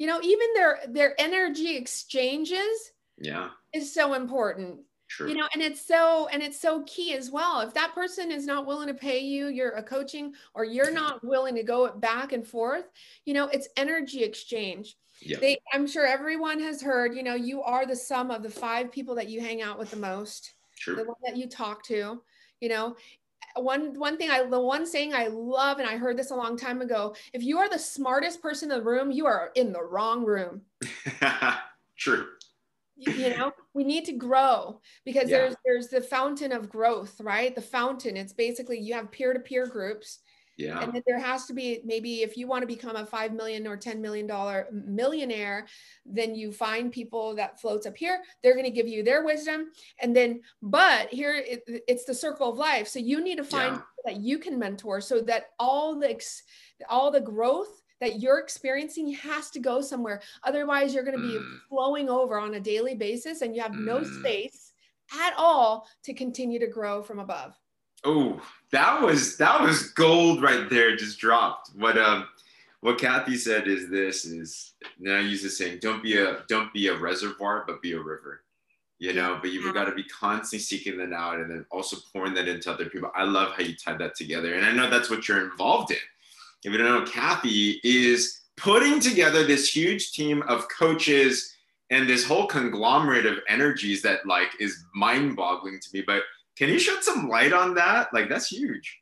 you 0.00 0.06
know 0.06 0.18
even 0.22 0.48
their 0.54 0.80
their 0.88 1.14
energy 1.20 1.76
exchanges 1.76 2.92
yeah 3.18 3.50
is 3.72 3.92
so 3.92 4.14
important 4.14 4.80
True. 5.08 5.28
you 5.28 5.36
know 5.36 5.46
and 5.52 5.62
it's 5.62 5.86
so 5.86 6.26
and 6.32 6.42
it's 6.42 6.58
so 6.58 6.82
key 6.86 7.14
as 7.14 7.30
well 7.30 7.60
if 7.60 7.74
that 7.74 7.94
person 7.94 8.32
is 8.32 8.46
not 8.46 8.66
willing 8.66 8.88
to 8.88 8.94
pay 8.94 9.20
you 9.20 9.48
you're 9.48 9.72
a 9.72 9.82
coaching 9.82 10.32
or 10.54 10.64
you're 10.64 10.90
not 10.90 11.22
willing 11.22 11.54
to 11.54 11.62
go 11.62 11.92
back 11.92 12.32
and 12.32 12.46
forth 12.46 12.86
you 13.26 13.34
know 13.34 13.48
it's 13.48 13.68
energy 13.76 14.24
exchange 14.24 14.96
yeah. 15.20 15.38
they 15.38 15.58
i'm 15.74 15.86
sure 15.86 16.06
everyone 16.06 16.58
has 16.58 16.80
heard 16.80 17.14
you 17.14 17.22
know 17.22 17.34
you 17.34 17.62
are 17.62 17.84
the 17.84 17.94
sum 17.94 18.30
of 18.30 18.42
the 18.42 18.50
five 18.50 18.90
people 18.90 19.14
that 19.14 19.28
you 19.28 19.40
hang 19.40 19.60
out 19.60 19.78
with 19.78 19.90
the 19.90 19.96
most 19.96 20.54
True. 20.78 20.96
the 20.96 21.04
one 21.04 21.16
that 21.26 21.36
you 21.36 21.46
talk 21.46 21.84
to 21.84 22.22
you 22.60 22.68
know 22.70 22.96
one 23.56 23.98
one 23.98 24.16
thing 24.16 24.30
I 24.30 24.44
the 24.44 24.60
one 24.60 24.86
saying 24.86 25.14
I 25.14 25.28
love, 25.28 25.78
and 25.78 25.88
I 25.88 25.96
heard 25.96 26.16
this 26.16 26.30
a 26.30 26.36
long 26.36 26.56
time 26.56 26.82
ago. 26.82 27.14
If 27.32 27.42
you 27.42 27.58
are 27.58 27.68
the 27.68 27.78
smartest 27.78 28.42
person 28.42 28.70
in 28.70 28.78
the 28.78 28.84
room, 28.84 29.10
you 29.10 29.26
are 29.26 29.50
in 29.54 29.72
the 29.72 29.82
wrong 29.82 30.24
room. 30.24 30.62
True. 31.96 32.26
You 32.96 33.30
know, 33.30 33.52
we 33.72 33.82
need 33.82 34.04
to 34.06 34.12
grow 34.12 34.80
because 35.04 35.30
yeah. 35.30 35.38
there's 35.38 35.54
there's 35.64 35.88
the 35.88 36.02
fountain 36.02 36.52
of 36.52 36.68
growth, 36.68 37.20
right? 37.20 37.54
The 37.54 37.62
fountain. 37.62 38.16
It's 38.16 38.32
basically 38.32 38.78
you 38.78 38.94
have 38.94 39.10
peer-to-peer 39.10 39.66
groups 39.66 40.20
yeah. 40.60 40.82
And 40.82 40.92
then 40.92 41.02
there 41.06 41.18
has 41.18 41.46
to 41.46 41.54
be 41.54 41.80
maybe 41.84 42.22
if 42.22 42.36
you 42.36 42.46
want 42.46 42.62
to 42.62 42.66
become 42.66 42.96
a 42.96 43.06
five 43.06 43.32
million 43.32 43.66
or 43.66 43.76
ten 43.76 44.00
million 44.00 44.26
dollar 44.26 44.68
millionaire, 44.72 45.66
then 46.04 46.34
you 46.34 46.52
find 46.52 46.92
people 46.92 47.34
that 47.36 47.60
floats 47.60 47.86
up 47.86 47.96
here. 47.96 48.20
They're 48.42 48.54
going 48.54 48.64
to 48.64 48.70
give 48.70 48.86
you 48.86 49.02
their 49.02 49.24
wisdom, 49.24 49.70
and 50.00 50.14
then 50.14 50.42
but 50.62 51.08
here 51.08 51.34
it, 51.34 51.62
it's 51.88 52.04
the 52.04 52.14
circle 52.14 52.50
of 52.50 52.58
life. 52.58 52.88
So 52.88 52.98
you 52.98 53.22
need 53.22 53.36
to 53.36 53.44
find 53.44 53.76
yeah. 53.76 53.82
that 54.04 54.20
you 54.20 54.38
can 54.38 54.58
mentor 54.58 55.00
so 55.00 55.20
that 55.22 55.50
all 55.58 55.98
the 55.98 56.20
all 56.88 57.10
the 57.10 57.20
growth 57.20 57.80
that 58.00 58.20
you're 58.20 58.38
experiencing 58.38 59.12
has 59.12 59.50
to 59.50 59.60
go 59.60 59.80
somewhere. 59.80 60.20
Otherwise, 60.44 60.94
you're 60.94 61.04
going 61.04 61.16
to 61.16 61.22
be 61.22 61.38
mm. 61.38 61.58
flowing 61.68 62.08
over 62.08 62.38
on 62.38 62.54
a 62.54 62.60
daily 62.60 62.94
basis, 62.94 63.42
and 63.42 63.54
you 63.54 63.62
have 63.62 63.72
mm. 63.72 63.84
no 63.84 64.02
space 64.02 64.72
at 65.18 65.34
all 65.36 65.86
to 66.04 66.14
continue 66.14 66.58
to 66.58 66.66
grow 66.66 67.02
from 67.02 67.18
above. 67.18 67.54
Oh, 68.04 68.40
that 68.72 69.02
was 69.02 69.36
that 69.36 69.60
was 69.60 69.90
gold 69.92 70.42
right 70.42 70.68
there, 70.70 70.96
just 70.96 71.18
dropped. 71.18 71.70
What 71.76 71.98
um 71.98 72.26
what 72.80 72.98
Cathy 72.98 73.36
said 73.36 73.68
is 73.68 73.90
this 73.90 74.24
is 74.24 74.74
now 74.98 75.16
I 75.16 75.20
use 75.20 75.42
the 75.42 75.50
saying, 75.50 75.78
don't 75.82 76.02
be 76.02 76.18
a 76.18 76.42
don't 76.48 76.72
be 76.72 76.88
a 76.88 76.96
reservoir, 76.96 77.64
but 77.66 77.82
be 77.82 77.92
a 77.92 78.00
river. 78.00 78.42
You 78.98 79.14
know, 79.14 79.38
but 79.40 79.50
you've 79.50 79.72
got 79.72 79.86
to 79.86 79.94
be 79.94 80.04
constantly 80.04 80.58
seeking 80.58 80.98
that 80.98 81.14
out 81.14 81.40
and 81.40 81.50
then 81.50 81.64
also 81.70 81.96
pouring 82.12 82.34
that 82.34 82.48
into 82.48 82.70
other 82.70 82.84
people. 82.84 83.10
I 83.14 83.24
love 83.24 83.52
how 83.52 83.62
you 83.62 83.74
tied 83.74 83.98
that 83.98 84.14
together. 84.14 84.54
And 84.54 84.66
I 84.66 84.72
know 84.72 84.90
that's 84.90 85.08
what 85.08 85.26
you're 85.26 85.50
involved 85.50 85.90
in. 85.90 85.96
If 86.64 86.72
you 86.72 86.76
don't 86.76 86.86
know, 86.86 87.10
Cathy 87.10 87.80
is 87.82 88.42
putting 88.58 89.00
together 89.00 89.42
this 89.42 89.74
huge 89.74 90.12
team 90.12 90.42
of 90.42 90.66
coaches 90.68 91.56
and 91.88 92.06
this 92.06 92.26
whole 92.26 92.46
conglomerate 92.46 93.24
of 93.24 93.38
energies 93.48 94.02
that 94.02 94.26
like 94.26 94.50
is 94.60 94.84
mind-boggling 94.94 95.80
to 95.80 95.88
me. 95.94 96.02
But 96.06 96.24
can 96.60 96.68
you 96.68 96.78
shed 96.78 97.02
some 97.02 97.26
light 97.26 97.54
on 97.54 97.74
that? 97.74 98.12
Like 98.12 98.28
that's 98.28 98.48
huge. 98.48 99.00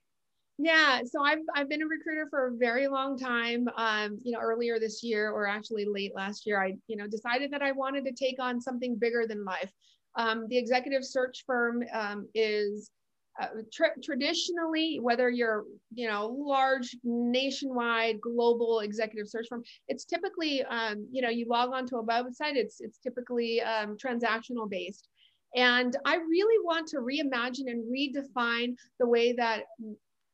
Yeah, 0.58 1.00
so 1.04 1.24
I've 1.24 1.40
I've 1.56 1.68
been 1.68 1.82
a 1.82 1.86
recruiter 1.86 2.28
for 2.30 2.46
a 2.46 2.56
very 2.56 2.86
long 2.86 3.18
time. 3.18 3.66
Um, 3.76 4.20
you 4.22 4.30
know, 4.30 4.38
earlier 4.38 4.78
this 4.78 5.02
year, 5.02 5.30
or 5.32 5.48
actually 5.48 5.84
late 5.84 6.12
last 6.14 6.46
year, 6.46 6.62
I 6.62 6.74
you 6.86 6.96
know 6.96 7.08
decided 7.08 7.50
that 7.52 7.62
I 7.62 7.72
wanted 7.72 8.04
to 8.04 8.12
take 8.12 8.40
on 8.40 8.60
something 8.60 8.94
bigger 8.96 9.26
than 9.26 9.44
life. 9.44 9.72
Um, 10.14 10.46
the 10.48 10.56
executive 10.56 11.04
search 11.04 11.42
firm 11.46 11.82
um, 11.92 12.28
is 12.32 12.92
uh, 13.40 13.46
tra- 13.72 14.00
traditionally, 14.04 15.00
whether 15.00 15.28
you're 15.28 15.64
you 15.92 16.06
know 16.06 16.28
large 16.38 16.96
nationwide 17.02 18.20
global 18.20 18.80
executive 18.80 19.28
search 19.28 19.46
firm, 19.48 19.64
it's 19.88 20.04
typically 20.04 20.62
um, 20.64 21.08
you 21.10 21.22
know 21.22 21.28
you 21.28 21.46
log 21.48 21.72
on 21.72 21.88
to 21.88 21.96
a 21.96 22.04
website. 22.04 22.54
It's 22.54 22.80
it's 22.80 22.98
typically 22.98 23.60
um, 23.62 23.96
transactional 23.96 24.70
based. 24.70 25.08
And 25.54 25.96
I 26.04 26.16
really 26.16 26.64
want 26.64 26.88
to 26.88 26.98
reimagine 26.98 27.70
and 27.70 27.84
redefine 27.90 28.76
the 29.00 29.06
way 29.08 29.32
that 29.32 29.64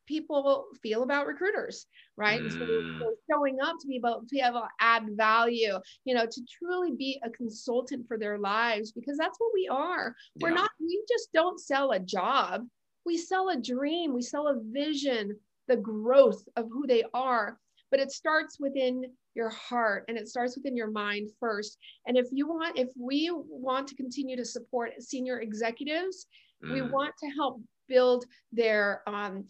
people 0.07 0.67
feel 0.83 1.03
about 1.03 1.27
recruiters, 1.27 1.87
right? 2.17 2.41
Mm. 2.41 2.53
So, 2.53 2.59
so, 3.01 3.15
showing 3.31 3.59
up 3.63 3.77
to 3.81 3.87
be 3.87 3.97
able 3.97 4.23
to 4.29 4.39
able 4.39 4.61
to 4.61 4.69
add 4.81 5.05
value, 5.17 5.79
you 6.05 6.15
know, 6.15 6.27
to 6.27 6.41
truly 6.59 6.93
be 6.93 7.21
a 7.25 7.31
consultant 7.31 8.07
for 8.07 8.19
their 8.19 8.39
lives, 8.39 8.93
because 8.93 9.17
that's 9.17 9.39
what 9.39 9.51
we 9.55 9.69
are. 9.69 10.15
Yeah. 10.37 10.49
We're 10.49 10.55
not, 10.55 10.71
we 10.81 11.03
just 11.09 11.33
don't 11.33 11.61
sell 11.61 11.93
a 11.93 11.99
job. 11.99 12.67
We 13.07 13.17
sell 13.19 13.51
a 13.51 13.57
dream, 13.57 14.15
we 14.15 14.23
sell 14.23 14.49
a 14.49 14.59
vision, 14.61 15.37
the 15.69 15.77
growth 15.77 16.43
of 16.57 16.69
who 16.71 16.87
they 16.87 17.05
are. 17.13 17.59
But 17.95 18.01
it 18.01 18.11
starts 18.11 18.59
within 18.59 19.05
your 19.37 19.51
heart 19.51 20.07
and 20.09 20.19
it 20.19 20.27
starts 20.27 20.57
within 20.57 20.77
your 20.77 20.91
mind 20.91 21.31
first. 21.39 21.79
And 22.09 22.17
if 22.17 22.27
you 22.33 22.49
want 22.49 22.77
if 22.77 22.89
we 22.99 23.31
want 23.33 23.87
to 23.87 23.95
continue 23.95 24.37
to 24.37 24.45
support 24.45 25.01
senior 25.01 25.39
executives 25.39 26.27
mm. 26.65 26.73
we 26.73 26.83
want 26.83 27.15
to 27.23 27.31
help 27.31 27.61
build 27.89 28.25
their 28.51 29.03
um, 29.07 29.45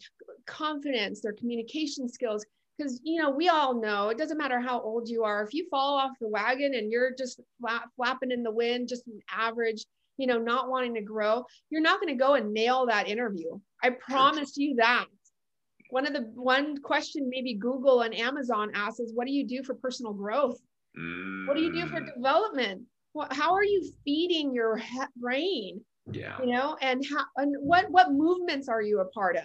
confidence 0.46 1.22
their 1.22 1.32
communication 1.32 2.06
skills. 2.06 2.44
Because 2.76 3.00
you 3.02 3.22
know 3.22 3.30
we 3.30 3.48
all 3.48 3.80
know 3.80 4.10
it 4.10 4.18
doesn't 4.18 4.36
matter 4.36 4.60
how 4.60 4.78
old 4.78 5.08
you 5.08 5.24
are 5.24 5.42
if 5.42 5.54
you 5.54 5.66
fall 5.70 5.96
off 5.96 6.10
the 6.20 6.28
wagon 6.28 6.74
and 6.74 6.92
you're 6.92 7.14
just 7.16 7.40
flap, 7.58 7.84
flapping 7.96 8.30
in 8.30 8.42
the 8.42 8.50
wind 8.50 8.90
just 8.90 9.06
an 9.06 9.20
average 9.34 9.86
you 10.18 10.26
know 10.26 10.36
not 10.36 10.68
wanting 10.68 10.92
to 10.96 11.00
grow 11.00 11.46
you're 11.70 11.80
not 11.80 11.98
going 11.98 12.12
to 12.12 12.22
go 12.22 12.34
and 12.34 12.52
nail 12.52 12.84
that 12.84 13.08
interview. 13.08 13.58
I 13.82 13.88
promise 13.88 14.58
you 14.58 14.74
that 14.76 15.06
one 15.94 16.08
of 16.08 16.12
the 16.12 16.28
one 16.34 16.76
question 16.78 17.30
maybe 17.30 17.54
Google 17.54 18.00
and 18.00 18.12
Amazon 18.12 18.72
asks 18.74 18.98
is, 18.98 19.12
what 19.14 19.28
do 19.28 19.32
you 19.32 19.46
do 19.46 19.62
for 19.62 19.74
personal 19.76 20.12
growth? 20.12 20.58
Mm. 20.98 21.46
What 21.46 21.56
do 21.56 21.62
you 21.62 21.72
do 21.72 21.86
for 21.86 22.00
mm. 22.00 22.12
development? 22.12 22.82
What, 23.12 23.32
how 23.32 23.54
are 23.54 23.62
you 23.62 23.88
feeding 24.04 24.52
your 24.52 24.82
brain? 25.16 25.80
Yeah. 26.10 26.36
You 26.40 26.46
know, 26.52 26.76
and 26.82 27.06
how 27.08 27.24
and 27.36 27.54
what 27.60 27.88
what 27.92 28.10
movements 28.10 28.68
are 28.68 28.82
you 28.82 29.02
a 29.02 29.04
part 29.04 29.36
of? 29.36 29.44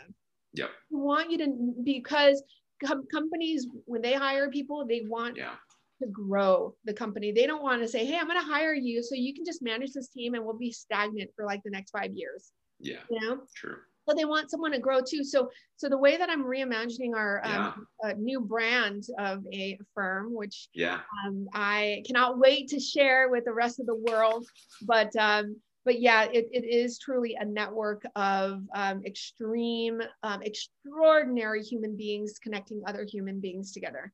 Yep. 0.55 0.71
We 0.89 0.99
want 0.99 1.29
you 1.29 1.37
to 1.37 1.73
because 1.83 2.41
com- 2.83 3.05
companies 3.11 3.67
when 3.85 4.01
they 4.01 4.13
hire 4.13 4.49
people, 4.49 4.87
they 4.87 5.03
want 5.07 5.37
yeah. 5.37 5.53
to 6.01 6.07
grow 6.07 6.73
the 6.83 6.93
company. 6.93 7.31
They 7.31 7.45
don't 7.45 7.61
want 7.61 7.83
to 7.83 7.87
say, 7.87 8.05
"Hey, 8.05 8.17
I'm 8.17 8.27
going 8.27 8.41
to 8.41 8.45
hire 8.45 8.73
you 8.73 9.03
so 9.03 9.13
you 9.13 9.35
can 9.35 9.45
just 9.45 9.61
manage 9.61 9.91
this 9.93 10.09
team 10.09 10.33
and 10.33 10.43
we'll 10.43 10.57
be 10.57 10.71
stagnant 10.71 11.29
for 11.35 11.45
like 11.45 11.61
the 11.63 11.69
next 11.69 11.91
5 11.91 12.11
years." 12.15 12.51
Yeah. 12.79 13.03
You 13.11 13.19
know? 13.21 13.41
True. 13.55 13.77
But 14.09 14.17
they 14.17 14.25
want 14.25 14.49
someone 14.49 14.71
to 14.71 14.79
grow 14.79 15.01
too. 15.01 15.23
So 15.23 15.51
so 15.75 15.87
the 15.87 15.97
way 15.97 16.17
that 16.17 16.31
I'm 16.31 16.43
reimagining 16.43 17.15
our 17.15 17.45
um, 17.45 17.85
new 18.17 18.41
brand 18.41 19.03
of 19.19 19.43
a 19.53 19.77
firm, 19.93 20.33
which 20.33 20.67
yeah. 20.73 21.01
Um, 21.27 21.47
I 21.53 22.01
cannot 22.07 22.39
wait 22.39 22.69
to 22.69 22.79
share 22.79 23.29
with 23.29 23.45
the 23.45 23.53
rest 23.53 23.79
of 23.79 23.85
the 23.85 23.93
world, 23.93 24.47
but 24.81 25.15
um, 25.15 25.57
but 25.85 26.01
yeah, 26.01 26.23
it, 26.23 26.49
it 26.51 26.65
is 26.65 26.97
truly 26.97 27.37
a 27.39 27.45
network 27.45 28.03
of 28.15 28.63
um, 28.73 29.03
extreme, 29.05 30.01
um, 30.23 30.41
extraordinary 30.41 31.61
human 31.61 31.95
beings 31.95 32.39
connecting 32.41 32.81
other 32.87 33.05
human 33.09 33.39
beings 33.39 33.71
together. 33.71 34.11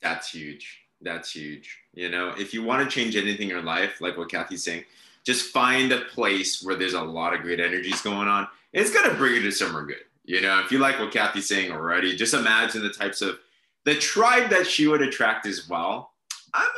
That's 0.00 0.30
huge. 0.30 0.80
That's 1.00 1.32
huge. 1.32 1.78
You 1.94 2.10
know, 2.10 2.32
if 2.38 2.54
you 2.54 2.62
want 2.62 2.88
to 2.88 2.94
change 2.94 3.16
anything 3.16 3.44
in 3.44 3.48
your 3.48 3.62
life, 3.62 4.00
like 4.00 4.16
what 4.16 4.30
Cathy's 4.30 4.62
saying, 4.62 4.84
just 5.24 5.52
find 5.52 5.92
a 5.92 6.02
place 6.06 6.62
where 6.62 6.74
there's 6.74 6.94
a 6.94 7.02
lot 7.02 7.34
of 7.34 7.42
great 7.42 7.60
energies 7.60 8.00
going 8.00 8.28
on. 8.28 8.48
It's 8.72 8.92
gonna 8.92 9.14
bring 9.14 9.34
you 9.34 9.42
to 9.42 9.52
somewhere 9.52 9.84
good. 9.84 10.04
You 10.24 10.40
know, 10.40 10.60
if 10.60 10.70
you 10.70 10.78
like 10.78 10.98
what 10.98 11.12
Cathy's 11.12 11.48
saying 11.48 11.72
already, 11.72 12.16
just 12.16 12.34
imagine 12.34 12.82
the 12.82 12.90
types 12.90 13.22
of 13.22 13.38
the 13.84 13.94
tribe 13.96 14.50
that 14.50 14.66
she 14.66 14.86
would 14.86 15.02
attract 15.02 15.46
as 15.46 15.68
well. 15.68 16.12
I'm 16.54 16.68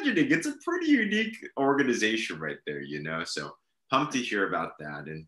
imagining 0.00 0.30
it's 0.30 0.46
a 0.46 0.54
pretty 0.64 0.86
unique 0.86 1.36
organization 1.58 2.38
right 2.38 2.58
there, 2.66 2.80
you 2.80 3.02
know. 3.02 3.24
So 3.24 3.54
pumped 3.90 4.12
to 4.12 4.18
hear 4.18 4.48
about 4.48 4.78
that. 4.78 5.06
And 5.06 5.26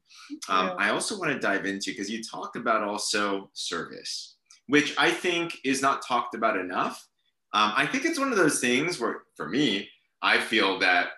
um, 0.48 0.74
I 0.78 0.90
also 0.90 1.18
want 1.18 1.32
to 1.32 1.38
dive 1.38 1.66
into 1.66 1.90
because 1.90 2.10
you 2.10 2.22
talked 2.22 2.56
about 2.56 2.82
also 2.82 3.50
service, 3.52 4.36
which 4.66 4.94
I 4.98 5.10
think 5.10 5.58
is 5.64 5.82
not 5.82 6.06
talked 6.06 6.34
about 6.34 6.56
enough. 6.56 7.06
Um, 7.52 7.72
I 7.76 7.86
think 7.86 8.04
it's 8.04 8.18
one 8.18 8.32
of 8.32 8.38
those 8.38 8.60
things 8.60 8.98
where, 8.98 9.22
for 9.36 9.48
me, 9.48 9.88
I 10.22 10.38
feel 10.38 10.78
that 10.80 11.08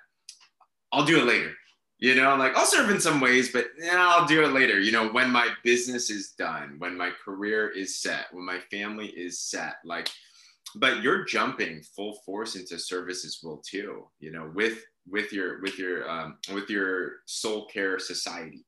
I'll 0.93 1.05
do 1.05 1.19
it 1.19 1.25
later. 1.25 1.53
You 1.99 2.15
know, 2.15 2.37
like 2.37 2.57
I'll 2.57 2.65
serve 2.65 2.91
in 2.91 3.01
some 3.01 3.21
ways, 3.21 3.53
but 3.53 3.67
yeah, 3.77 3.97
I'll 3.99 4.27
do 4.27 4.45
it 4.45 4.53
later. 4.53 4.79
You 4.79 4.93
know, 4.93 5.09
when 5.09 5.31
my 5.31 5.49
business 5.65 6.11
is 6.11 6.35
done, 6.39 6.77
when 6.79 6.97
my 6.97 7.11
career 7.25 7.69
is 7.69 8.01
set, 8.01 8.27
when 8.33 8.47
my 8.47 8.61
family 8.71 9.09
is 9.09 9.41
set, 9.41 9.77
like, 9.85 10.09
but 10.77 11.03
you're 11.03 11.25
jumping 11.25 11.83
full 11.97 12.21
force 12.25 12.55
into 12.55 12.79
service 12.79 13.25
as 13.25 13.41
well 13.43 13.61
too. 13.69 14.07
You 14.21 14.31
know, 14.31 14.53
with 14.55 14.85
with 15.11 15.33
your 15.33 15.61
with 15.61 15.77
your 15.77 16.09
um, 16.09 16.39
with 16.55 16.71
your 16.71 17.17
SoulCare 17.27 18.01
Society 18.01 18.65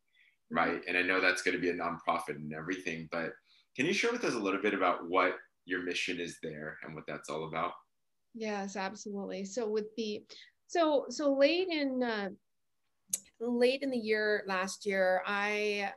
right 0.51 0.83
and 0.89 0.97
i 0.97 1.03
know 1.03 1.21
that's 1.21 1.43
going 1.43 1.55
to 1.55 1.61
be 1.61 1.71
a 1.71 1.75
nonprofit 1.75 2.37
and 2.37 2.53
everything 2.53 3.09
but 3.11 3.33
can 3.77 3.87
you 3.87 3.93
share 3.93 4.12
with 4.12 4.25
us 4.25 4.35
a 4.35 4.39
little 4.39 4.61
bit 4.61 4.75
about 4.75 5.09
what 5.09 5.37
your 5.64 5.83
mission 5.83 6.18
is 6.18 6.39
there 6.43 6.77
and 6.83 6.95
what 6.95 7.05
that's 7.07 7.31
all 7.31 7.47
about 7.47 7.73
yes 8.35 8.77
absolutely 8.77 9.45
so 9.45 9.68
with 9.68 9.87
the 9.97 10.23
so 10.71 11.07
so 11.09 11.35
late 11.35 11.68
in 11.68 12.01
uh, 12.01 12.29
late 13.41 13.83
in 13.83 13.91
the 13.91 13.99
year 13.99 14.45
last 14.47 14.87
year 14.87 15.21
i 15.27 15.91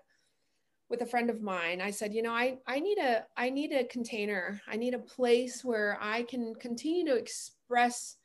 with 0.89 1.01
a 1.01 1.05
friend 1.05 1.29
of 1.29 1.43
mine 1.43 1.79
i 1.79 1.91
said 1.91 2.11
you 2.11 2.23
know 2.23 2.33
i 2.33 2.57
i 2.65 2.79
need 2.79 2.97
a 2.97 3.23
i 3.37 3.51
need 3.51 3.71
a 3.71 3.85
container 3.85 4.59
i 4.67 4.75
need 4.75 4.95
a 4.95 4.99
place 4.99 5.63
where 5.63 5.99
i 6.01 6.23
can 6.23 6.55
continue 6.55 7.05
to 7.05 7.15
express 7.15 8.17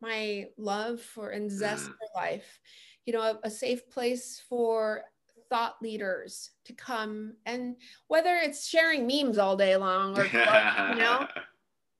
my 0.00 0.46
love 0.56 1.00
for 1.00 1.30
and 1.30 1.50
zest 1.50 1.86
mm. 1.86 1.88
for 1.88 2.20
life 2.20 2.60
you 3.04 3.12
know 3.12 3.22
a, 3.22 3.38
a, 3.42 3.50
safe 3.50 3.88
place 3.90 4.42
for 4.48 5.02
thought 5.48 5.74
leaders 5.82 6.50
to 6.64 6.72
come 6.72 7.34
and 7.46 7.74
whether 8.06 8.36
it's 8.36 8.68
sharing 8.68 9.06
memes 9.08 9.38
all 9.38 9.56
day 9.56 9.76
long 9.76 10.16
or 10.16 10.24
you 10.32 11.00
know 11.00 11.26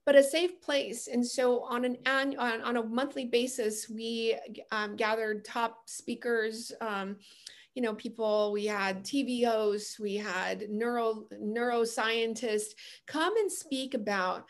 but 0.05 0.15
a 0.15 0.23
safe 0.23 0.59
place 0.61 1.07
and 1.07 1.25
so 1.25 1.61
on 1.63 1.85
an 1.85 1.97
on, 2.05 2.35
on 2.37 2.77
a 2.77 2.83
monthly 2.83 3.25
basis 3.25 3.89
we 3.89 4.35
um, 4.71 4.95
gathered 4.95 5.45
top 5.45 5.89
speakers 5.89 6.71
um, 6.81 7.15
you 7.75 7.81
know 7.81 7.93
people 7.95 8.51
we 8.51 8.65
had 8.65 9.03
tv 9.03 9.45
hosts 9.45 9.99
we 9.99 10.15
had 10.15 10.69
neuro 10.69 11.25
neuroscientists 11.41 12.73
come 13.05 13.35
and 13.37 13.51
speak 13.51 13.93
about 13.93 14.45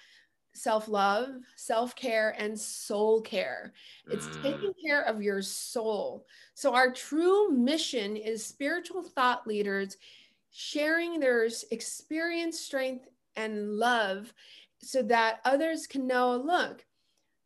self 0.53 0.87
love, 0.87 1.29
self 1.55 1.95
care, 1.95 2.35
and 2.37 2.59
soul 2.59 3.21
care. 3.21 3.73
It's 4.09 4.27
mm. 4.27 4.41
taking 4.43 4.73
care 4.85 5.03
of 5.03 5.21
your 5.21 5.41
soul. 5.41 6.25
So, 6.53 6.73
our 6.73 6.91
true 6.91 7.51
mission 7.51 8.15
is 8.15 8.45
spiritual 8.45 9.03
thought 9.03 9.47
leaders 9.47 9.97
sharing 10.51 11.19
their 11.19 11.47
experience, 11.71 12.59
strength, 12.59 13.07
and 13.35 13.71
love 13.77 14.33
so 14.83 15.01
that 15.03 15.39
others 15.45 15.87
can 15.87 16.07
know 16.07 16.35
look, 16.35 16.85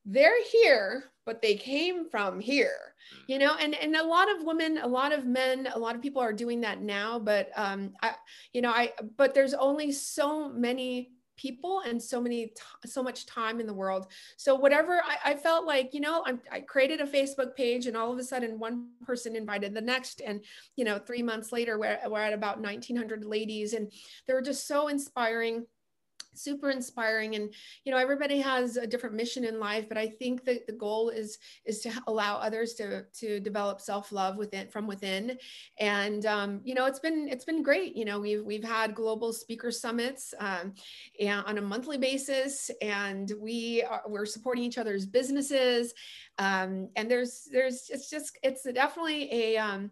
they're 0.05 0.43
here, 0.51 1.05
but 1.25 1.41
they 1.41 1.55
came 1.55 2.09
from 2.09 2.39
here 2.39 2.95
you 3.27 3.39
know? 3.39 3.55
And 3.59 3.75
and 3.75 3.95
a 3.95 4.03
lot 4.03 4.29
of 4.31 4.43
women 4.43 4.77
a 4.77 4.87
lot 4.87 5.13
of 5.13 5.25
men 5.25 5.67
a 5.73 5.79
lot 5.79 5.95
of 5.95 6.01
people 6.01 6.21
are 6.21 6.33
doing 6.33 6.61
that 6.61 6.81
now 6.81 7.19
but 7.19 7.49
um 7.55 7.93
i 8.01 8.13
you 8.53 8.61
know 8.61 8.71
i 8.71 8.91
but 9.17 9.33
there's 9.33 9.53
only 9.53 9.91
so 9.91 10.49
many 10.49 11.11
people 11.37 11.81
and 11.85 12.01
so 12.01 12.21
many 12.21 12.53
so 12.85 13.03
much 13.03 13.25
time 13.25 13.59
in 13.59 13.67
the 13.67 13.73
world. 13.73 14.07
So 14.37 14.55
whatever 14.55 15.01
i, 15.05 15.31
I 15.31 15.35
felt 15.35 15.65
like 15.65 15.93
you 15.93 15.99
know 15.99 16.23
I'm, 16.25 16.39
i 16.51 16.61
created 16.61 17.01
a 17.01 17.05
facebook 17.05 17.55
page 17.55 17.87
and 17.87 17.97
all 17.97 18.11
of 18.11 18.17
a 18.17 18.23
sudden 18.23 18.57
one 18.59 18.89
person 19.05 19.35
invited 19.35 19.73
the 19.73 19.81
next 19.81 20.21
and 20.25 20.43
you 20.75 20.85
know 20.85 20.97
three 20.97 21.21
months 21.21 21.51
later 21.51 21.77
we're, 21.77 21.99
we're 22.07 22.21
at 22.21 22.33
about 22.33 22.61
1900 22.61 23.25
ladies 23.25 23.73
and 23.73 23.91
they 24.27 24.33
were 24.33 24.41
just 24.41 24.67
so 24.67 24.87
inspiring 24.87 25.65
super 26.37 26.69
inspiring. 26.69 27.35
And 27.35 27.53
you 27.83 27.91
know 27.91 27.97
everybody 27.97 28.39
has 28.39 28.77
a 28.77 28.87
different 28.87 29.15
mission 29.15 29.43
in 29.45 29.59
life 29.59 29.87
but 29.87 29.97
i 29.97 30.07
think 30.07 30.45
that 30.45 30.65
the 30.67 30.73
goal 30.73 31.09
is 31.09 31.37
is 31.65 31.81
to 31.81 31.91
allow 32.07 32.37
others 32.37 32.73
to 32.75 33.03
to 33.13 33.39
develop 33.39 33.81
self-love 33.81 34.37
within 34.37 34.67
from 34.67 34.87
within. 34.87 35.37
And 35.79 36.25
um, 36.25 36.61
you 36.63 36.73
know 36.73 36.85
it's 36.85 36.99
been 36.99 37.27
it's 37.29 37.45
been 37.45 37.63
great. 37.63 37.95
You 37.95 38.05
know 38.05 38.19
we've 38.19 38.43
we've 38.43 38.63
had 38.63 38.95
global 38.95 39.33
speaker 39.33 39.71
summits 39.71 40.33
um, 40.39 40.73
and 41.19 41.45
on 41.45 41.57
a 41.57 41.61
monthly 41.61 41.97
basis 41.97 42.71
and 42.81 43.31
we 43.39 43.83
are 43.83 44.03
we're 44.07 44.25
supporting 44.25 44.63
each 44.63 44.77
other's 44.77 45.05
businesses. 45.05 45.93
Um, 46.37 46.89
and 46.95 47.09
there's 47.09 47.47
there's 47.51 47.89
it's 47.89 48.09
just 48.09 48.37
it's 48.43 48.63
definitely 48.63 49.31
a 49.31 49.57
um, 49.57 49.91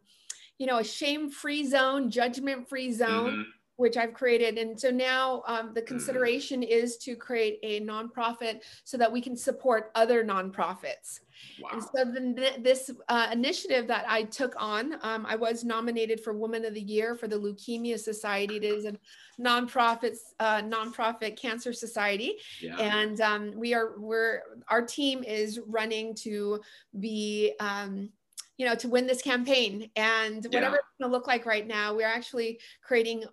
you 0.57 0.67
know 0.67 0.79
a 0.79 0.83
shame-free 0.83 1.65
zone 1.65 2.09
judgment-free 2.09 2.91
zone. 2.93 3.31
Mm-hmm 3.31 3.41
which 3.77 3.97
I've 3.97 4.13
created. 4.13 4.57
And 4.57 4.79
so 4.79 4.91
now 4.91 5.43
um, 5.47 5.73
the 5.73 5.81
mm. 5.81 5.87
consideration 5.87 6.63
is 6.63 6.97
to 6.97 7.15
create 7.15 7.59
a 7.63 7.81
nonprofit 7.81 8.61
so 8.83 8.97
that 8.97 9.11
we 9.11 9.21
can 9.21 9.35
support 9.35 9.91
other 9.95 10.23
nonprofits. 10.23 11.19
Wow. 11.61 11.69
And 11.73 11.83
so 11.83 12.05
the, 12.05 12.53
this 12.59 12.91
uh, 13.09 13.29
initiative 13.31 13.87
that 13.87 14.05
I 14.07 14.23
took 14.23 14.53
on, 14.57 14.95
um, 15.01 15.25
I 15.27 15.35
was 15.35 15.63
nominated 15.63 16.21
for 16.21 16.33
Woman 16.33 16.65
of 16.65 16.73
the 16.73 16.81
Year 16.81 17.15
for 17.15 17.27
the 17.27 17.35
Leukemia 17.35 17.99
Society. 17.99 18.57
It 18.57 18.63
is 18.63 18.85
a 18.85 18.93
nonprofit 19.41 20.15
uh, 20.39 20.61
nonprofit 20.61 21.37
cancer 21.37 21.73
society, 21.73 22.35
yeah. 22.61 22.77
and 22.77 23.19
um, 23.21 23.51
we 23.55 23.73
are 23.73 23.99
we're 23.99 24.41
our 24.67 24.81
team 24.81 25.23
is 25.23 25.59
running 25.67 26.15
to 26.15 26.61
be. 26.99 27.53
Um, 27.59 28.09
you 28.57 28.67
know, 28.67 28.75
to 28.75 28.87
win 28.87 29.07
this 29.07 29.23
campaign 29.23 29.89
and 29.95 30.45
whatever 30.45 30.75
yeah. 30.75 30.79
it's 30.79 30.97
going 30.99 31.09
to 31.09 31.11
look 31.11 31.25
like 31.25 31.47
right 31.47 31.65
now, 31.65 31.95
we're 31.95 32.07
actually 32.07 32.59
creating 32.83 33.23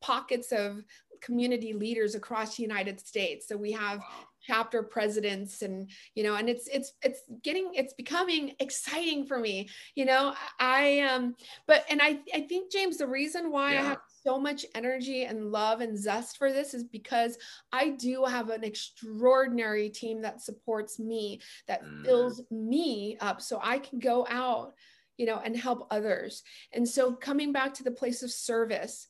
pockets 0.00 0.52
of 0.52 0.82
community 1.22 1.72
leaders 1.72 2.14
across 2.14 2.56
the 2.56 2.62
United 2.62 3.00
States. 3.00 3.48
So 3.48 3.56
we 3.56 3.72
have 3.72 3.98
wow. 3.98 4.06
chapter 4.44 4.82
presidents 4.82 5.62
and 5.62 5.88
you 6.14 6.24
know 6.24 6.34
and 6.34 6.48
it's 6.48 6.66
it's 6.66 6.92
it's 7.02 7.20
getting 7.42 7.70
it's 7.74 7.94
becoming 7.94 8.54
exciting 8.58 9.24
for 9.24 9.38
me. 9.38 9.68
You 9.94 10.04
know, 10.04 10.34
I 10.58 11.00
um 11.00 11.36
but 11.66 11.84
and 11.88 12.02
I 12.02 12.18
I 12.34 12.42
think 12.42 12.70
James 12.70 12.98
the 12.98 13.06
reason 13.06 13.50
why 13.50 13.74
yeah. 13.74 13.80
I 13.80 13.84
have 13.84 14.00
so 14.22 14.38
much 14.38 14.66
energy 14.74 15.24
and 15.24 15.50
love 15.50 15.80
and 15.80 15.96
zest 15.98 16.36
for 16.36 16.52
this 16.52 16.74
is 16.74 16.84
because 16.84 17.38
I 17.72 17.90
do 17.90 18.24
have 18.24 18.50
an 18.50 18.64
extraordinary 18.64 19.88
team 19.88 20.20
that 20.22 20.42
supports 20.42 20.98
me 20.98 21.40
that 21.68 21.84
mm. 21.84 22.04
fills 22.04 22.42
me 22.50 23.16
up 23.20 23.40
so 23.40 23.60
I 23.62 23.78
can 23.78 24.00
go 24.00 24.26
out 24.28 24.74
you 25.18 25.26
know 25.26 25.40
and 25.44 25.56
help 25.56 25.86
others. 25.90 26.42
And 26.72 26.88
so 26.88 27.12
coming 27.12 27.52
back 27.52 27.74
to 27.74 27.84
the 27.84 27.90
place 27.92 28.24
of 28.24 28.30
service 28.32 29.08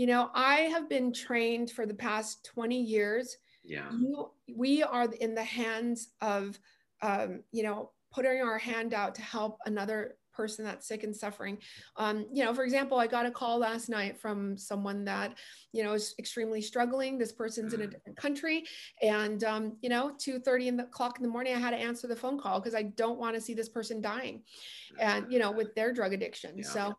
you 0.00 0.06
know, 0.06 0.30
I 0.34 0.60
have 0.72 0.88
been 0.88 1.12
trained 1.12 1.72
for 1.72 1.84
the 1.84 1.92
past 1.92 2.42
20 2.54 2.80
years. 2.80 3.36
Yeah. 3.62 3.90
You, 3.92 4.30
we 4.56 4.82
are 4.82 5.06
in 5.20 5.34
the 5.34 5.44
hands 5.44 6.08
of, 6.22 6.58
um, 7.02 7.42
you 7.52 7.62
know, 7.62 7.90
putting 8.10 8.40
our 8.40 8.56
hand 8.56 8.94
out 8.94 9.14
to 9.16 9.20
help 9.20 9.58
another 9.66 10.16
person 10.32 10.64
that's 10.64 10.88
sick 10.88 11.04
and 11.04 11.14
suffering. 11.14 11.58
Um, 11.98 12.24
you 12.32 12.42
know, 12.42 12.54
for 12.54 12.64
example, 12.64 12.98
I 12.98 13.08
got 13.08 13.26
a 13.26 13.30
call 13.30 13.58
last 13.58 13.90
night 13.90 14.18
from 14.18 14.56
someone 14.56 15.04
that, 15.04 15.36
you 15.74 15.84
know, 15.84 15.92
is 15.92 16.14
extremely 16.18 16.62
struggling. 16.62 17.18
This 17.18 17.32
person's 17.32 17.74
in 17.74 17.82
a 17.82 17.84
mm. 17.84 17.90
different 17.90 18.16
country. 18.16 18.64
And, 19.02 19.44
um, 19.44 19.76
you 19.82 19.90
know, 19.90 20.12
2 20.18 20.38
30 20.38 20.68
in 20.68 20.76
the 20.78 20.84
clock 20.84 21.18
in 21.18 21.22
the 21.22 21.28
morning, 21.28 21.54
I 21.54 21.58
had 21.58 21.72
to 21.72 21.76
answer 21.76 22.06
the 22.06 22.16
phone 22.16 22.40
call 22.40 22.58
because 22.58 22.74
I 22.74 22.84
don't 22.84 23.18
want 23.18 23.34
to 23.34 23.40
see 23.40 23.52
this 23.52 23.68
person 23.68 24.00
dying 24.00 24.44
and, 24.98 25.30
you 25.30 25.38
know, 25.38 25.52
with 25.52 25.74
their 25.74 25.92
drug 25.92 26.14
addiction. 26.14 26.56
Yeah. 26.56 26.64
So, 26.64 26.94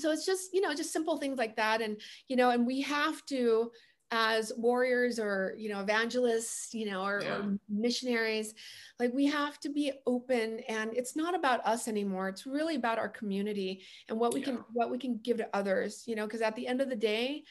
so 0.00 0.10
it's 0.10 0.26
just 0.26 0.50
you 0.52 0.60
know 0.60 0.74
just 0.74 0.92
simple 0.92 1.16
things 1.18 1.38
like 1.38 1.56
that. 1.56 1.80
And 1.82 2.00
you 2.28 2.36
know 2.36 2.50
and 2.50 2.66
we 2.66 2.80
have 2.82 3.24
to 3.26 3.70
as 4.10 4.52
warriors 4.56 5.18
or 5.18 5.54
you 5.58 5.68
know 5.68 5.80
evangelists 5.80 6.72
you 6.72 6.90
know 6.90 7.04
or, 7.04 7.20
Yeah. 7.22 7.34
or 7.40 7.58
missionaries 7.68 8.54
like 8.98 9.12
we 9.12 9.26
have 9.26 9.60
to 9.60 9.68
be 9.68 9.92
open. 10.06 10.60
And 10.68 10.96
it's 10.96 11.14
not 11.14 11.34
about 11.34 11.60
us 11.66 11.88
anymore. 11.88 12.28
It's 12.28 12.46
really 12.46 12.76
about 12.76 12.98
our 12.98 13.10
community 13.10 13.84
and 14.08 14.18
what 14.18 14.32
we 14.32 14.40
can 14.40 14.64
what 14.72 14.90
we 14.90 14.98
can 14.98 15.18
give 15.22 15.36
to 15.38 15.48
others 15.54 16.04
you 16.06 16.16
know 16.16 16.24
because 16.26 16.40
at 16.40 16.56
the 16.56 16.66
end 16.66 16.80
of 16.80 16.88
the 16.88 16.96
day 16.96 17.44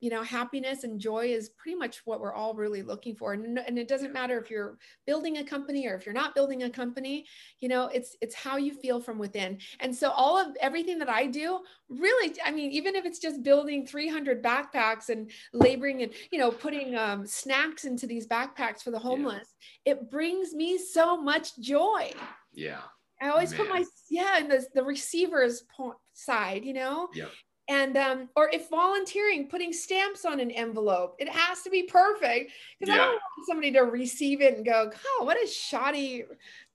you 0.00 0.10
know 0.10 0.22
happiness 0.22 0.84
and 0.84 1.00
joy 1.00 1.26
is 1.26 1.50
pretty 1.50 1.76
much 1.76 2.02
what 2.04 2.20
we're 2.20 2.34
all 2.34 2.54
really 2.54 2.82
looking 2.82 3.14
for. 3.14 3.32
And, 3.32 3.58
and 3.58 3.78
it 3.78 3.88
doesn't 3.88 4.12
matter 4.12 4.38
if 4.38 4.50
you're 4.50 4.78
building 5.06 5.38
a 5.38 5.44
company 5.44 5.86
or 5.86 5.94
if 5.94 6.04
you're 6.06 6.14
not 6.14 6.34
building 6.34 6.64
a 6.64 6.70
company 6.70 7.26
you 7.60 7.68
know 7.68 7.86
it's 7.86 8.16
it's 8.20 8.34
how 8.34 8.56
you 8.56 8.74
feel 8.74 9.00
from 9.00 9.18
within. 9.18 9.58
And 9.80 9.94
so 9.94 10.10
all 10.10 10.38
of 10.38 10.56
everything 10.60 10.98
that 10.98 11.08
i 11.08 11.26
do 11.26 11.60
really 11.88 12.34
i 12.44 12.50
mean 12.50 12.70
even 12.70 12.94
if 12.94 13.04
it's 13.04 13.18
just 13.18 13.42
building 13.42 13.86
300 13.86 14.42
backpacks 14.42 15.08
and 15.08 15.30
laboring 15.52 16.02
and 16.02 16.12
you 16.30 16.38
know 16.38 16.50
putting 16.50 16.96
um, 16.96 17.26
snacks 17.26 17.84
into 17.84 18.06
these 18.06 18.26
backpacks 18.26 18.82
for 18.82 18.90
the 18.90 18.98
homeless 18.98 19.54
it 19.84 20.10
brings 20.10 20.54
me 20.54 20.78
so 20.78 21.20
much 21.20 21.56
joy. 21.58 22.10
Yeah. 22.52 22.80
i 23.20 23.28
always 23.28 23.52
put 23.52 23.68
my 23.68 23.84
yeah 24.10 24.38
in 24.38 24.48
the, 24.48 24.64
the 24.74 24.84
receiver's 24.84 25.64
side 26.12 26.64
you 26.64 26.72
know? 26.74 27.08
Yep. 27.14 27.30
And 27.68 27.96
um 27.96 28.28
or 28.36 28.50
if 28.52 28.68
volunteering 28.68 29.48
putting 29.48 29.72
stamps 29.72 30.24
on 30.26 30.38
an 30.38 30.50
envelope 30.50 31.16
it 31.18 31.28
has 31.28 31.62
to 31.62 31.70
be 31.70 31.84
perfect 31.84 32.52
because 32.78 32.92
i 32.92 32.96
don't 32.98 33.08
want 33.12 33.46
somebody 33.48 33.72
to 33.72 33.80
receive 33.80 34.42
it 34.42 34.56
and 34.56 34.66
go 34.66 34.90
oh 35.06 35.24
what 35.24 35.42
a 35.42 35.46
shoddy 35.46 36.24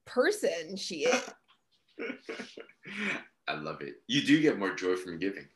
person 0.06 0.76
she 0.76 1.06
is 1.06 1.30
I 3.48 3.56
love 3.56 3.82
it. 3.82 3.96
You 4.08 4.22
do 4.22 4.42
get 4.42 4.60
more 4.60 4.74
joy 4.74 4.96
from 4.96 5.18
giving. 5.20 5.48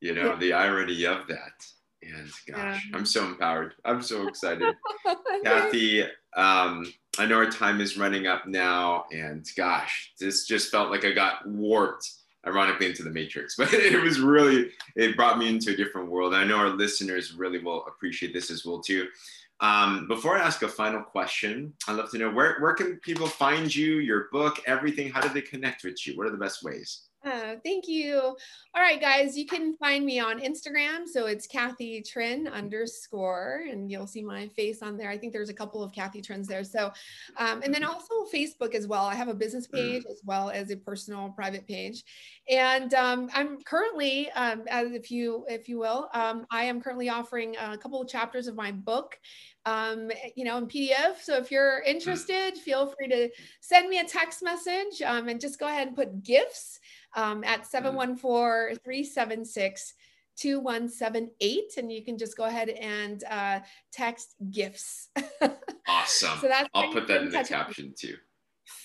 You 0.00 0.14
know, 0.14 0.30
Yeah. 0.30 0.36
the 0.36 0.52
irony 0.54 1.04
of 1.04 1.26
that. 1.28 1.66
And 2.02 2.30
gosh, 2.48 2.82
I'm 2.92 3.06
so 3.06 3.24
empowered. 3.24 3.74
I'm 3.84 4.02
so 4.02 4.26
excited. 4.26 4.74
Cathy, 5.44 6.02
um, 6.34 6.92
I 7.18 7.26
know 7.26 7.36
our 7.36 7.50
time 7.50 7.80
is 7.80 7.96
running 7.96 8.26
up 8.26 8.46
now, 8.48 9.04
and 9.12 9.46
gosh, 9.56 10.12
this 10.18 10.44
just 10.46 10.72
felt 10.72 10.90
like 10.90 11.04
I 11.04 11.12
got 11.12 11.46
warped, 11.46 12.10
ironically, 12.46 12.86
into 12.86 13.02
the 13.02 13.10
matrix. 13.10 13.56
But 13.58 13.72
it 13.72 14.02
was 14.02 14.20
really, 14.20 14.70
it 14.96 15.16
brought 15.16 15.38
me 15.38 15.48
into 15.48 15.72
a 15.72 15.76
different 15.76 16.10
world. 16.10 16.34
I 16.34 16.44
know 16.44 16.56
our 16.56 16.70
listeners 16.70 17.34
really 17.34 17.58
will 17.58 17.86
appreciate 17.86 18.32
this 18.32 18.50
as 18.50 18.64
well 18.64 18.80
too. 18.80 19.08
Um, 19.60 20.08
before 20.08 20.36
I 20.36 20.42
ask 20.42 20.62
a 20.62 20.68
final 20.68 21.02
question, 21.02 21.72
I'd 21.86 21.96
love 21.96 22.10
to 22.10 22.18
know 22.18 22.30
where 22.30 22.58
where 22.58 22.74
can 22.74 22.96
people 22.96 23.28
find 23.28 23.72
you, 23.72 23.98
your 23.98 24.28
book, 24.32 24.60
everything. 24.66 25.10
How 25.10 25.20
do 25.20 25.28
they 25.28 25.40
connect 25.40 25.84
with 25.84 26.04
you? 26.04 26.16
What 26.16 26.26
are 26.26 26.30
the 26.30 26.36
best 26.36 26.64
ways? 26.64 27.02
Uh, 27.24 27.54
thank 27.62 27.86
you. 27.86 28.18
All 28.74 28.82
right, 28.82 29.00
guys, 29.00 29.36
you 29.38 29.46
can 29.46 29.76
find 29.76 30.04
me 30.04 30.18
on 30.18 30.40
Instagram. 30.40 31.06
So 31.06 31.26
it's 31.26 31.46
Cathy 31.46 32.02
Trinh 32.02 32.50
underscore, 32.50 33.64
and 33.70 33.88
you'll 33.90 34.08
see 34.08 34.22
my 34.22 34.48
face 34.48 34.82
on 34.82 34.96
there. 34.96 35.08
I 35.08 35.16
think 35.16 35.32
there's 35.32 35.48
a 35.48 35.54
couple 35.54 35.84
of 35.84 35.92
Cathy 35.92 36.20
Trinhs 36.20 36.48
there. 36.48 36.64
So, 36.64 36.92
um, 37.36 37.62
and 37.62 37.72
then 37.72 37.84
also 37.84 38.24
Facebook 38.34 38.74
as 38.74 38.88
well. 38.88 39.04
I 39.04 39.14
have 39.14 39.28
a 39.28 39.34
business 39.34 39.68
page 39.68 40.02
as 40.10 40.20
well 40.24 40.50
as 40.50 40.70
a 40.70 40.76
personal 40.76 41.30
private 41.30 41.66
page. 41.66 42.02
And 42.50 42.92
um, 42.94 43.30
I'm 43.32 43.62
currently, 43.62 44.28
um, 44.32 44.62
as 44.68 44.90
if 44.90 45.10
you 45.10 45.44
if 45.48 45.68
you 45.68 45.78
will, 45.78 46.08
um, 46.14 46.44
I 46.50 46.64
am 46.64 46.80
currently 46.80 47.08
offering 47.08 47.54
a 47.56 47.78
couple 47.78 48.02
of 48.02 48.08
chapters 48.08 48.48
of 48.48 48.56
my 48.56 48.72
book 48.72 49.16
um, 49.64 50.10
you 50.36 50.44
know, 50.44 50.58
in 50.58 50.66
PDF. 50.66 51.20
So 51.22 51.36
if 51.36 51.50
you're 51.50 51.80
interested, 51.82 52.56
feel 52.56 52.86
free 52.86 53.08
to 53.08 53.30
send 53.60 53.88
me 53.88 53.98
a 53.98 54.04
text 54.04 54.42
message 54.42 55.02
um, 55.04 55.28
and 55.28 55.40
just 55.40 55.58
go 55.58 55.66
ahead 55.66 55.88
and 55.88 55.96
put 55.96 56.22
gifts 56.22 56.80
um, 57.14 57.44
at 57.44 57.66
714 57.66 58.78
376 58.82 59.94
2178. 60.36 61.74
And 61.76 61.92
you 61.92 62.04
can 62.04 62.18
just 62.18 62.36
go 62.36 62.44
ahead 62.44 62.70
and 62.70 63.22
uh, 63.30 63.60
text 63.92 64.34
gifts. 64.50 65.10
Awesome. 65.88 66.38
So 66.40 66.48
that's 66.48 66.68
I'll 66.74 66.92
put 66.92 67.08
that 67.08 67.22
in 67.22 67.30
the 67.30 67.32
touch 67.32 67.50
with 67.50 67.50
me. 67.50 67.56
caption 67.56 67.94
too. 67.98 68.16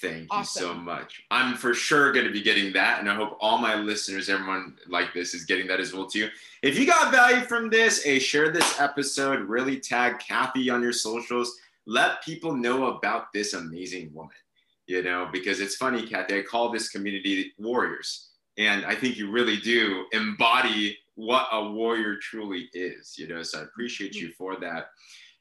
Thank 0.02 0.32
you 0.32 0.44
so 0.44 0.74
much. 0.74 1.24
I'm 1.32 1.56
for 1.56 1.74
sure 1.74 2.12
going 2.12 2.26
to 2.26 2.32
be 2.32 2.42
getting 2.42 2.72
that, 2.74 3.00
and 3.00 3.10
I 3.10 3.16
hope 3.16 3.38
all 3.40 3.58
my 3.58 3.76
listeners, 3.76 4.30
everyone 4.30 4.78
like 4.88 5.14
this, 5.14 5.34
is 5.34 5.46
getting 5.46 5.68
that 5.68 5.80
as 5.80 5.94
well 5.94 6.06
too. 6.06 6.30
If 6.62 6.78
you 6.78 6.86
got 6.86 7.12
value 7.12 7.42
from 7.46 7.70
this, 7.70 8.04
hey, 8.04 8.20
share 8.20 8.50
this 8.50 8.80
episode. 8.80 9.42
Really 9.42 9.80
tag 9.80 10.20
Cathy 10.20 10.70
on 10.70 10.84
your 10.84 10.94
socials. 10.94 11.58
Let 11.86 12.24
people 12.24 12.56
know 12.56 12.96
about 12.96 13.34
this 13.34 13.54
amazing 13.54 14.14
woman. 14.14 14.36
You 14.86 15.04
know, 15.04 15.30
because 15.32 15.60
it's 15.60 15.76
funny, 15.76 16.06
Cathy. 16.06 16.40
I 16.40 16.42
call 16.44 16.72
this 16.72 16.90
community 16.90 17.54
warriors, 17.58 18.30
and 18.58 18.86
I 18.86 18.96
think 18.96 19.18
you 19.18 19.32
really 19.32 19.58
do 19.58 20.06
embody 20.14 20.98
what 21.16 21.48
a 21.52 21.72
warrior 21.72 22.18
truly 22.18 22.70
is. 22.74 23.18
You 23.18 23.28
know, 23.28 23.42
so 23.42 23.60
I 23.60 23.64
appreciate 23.64 24.14
mm-hmm. 24.14 24.28
you 24.28 24.34
for 24.34 24.58
that. 24.58 24.90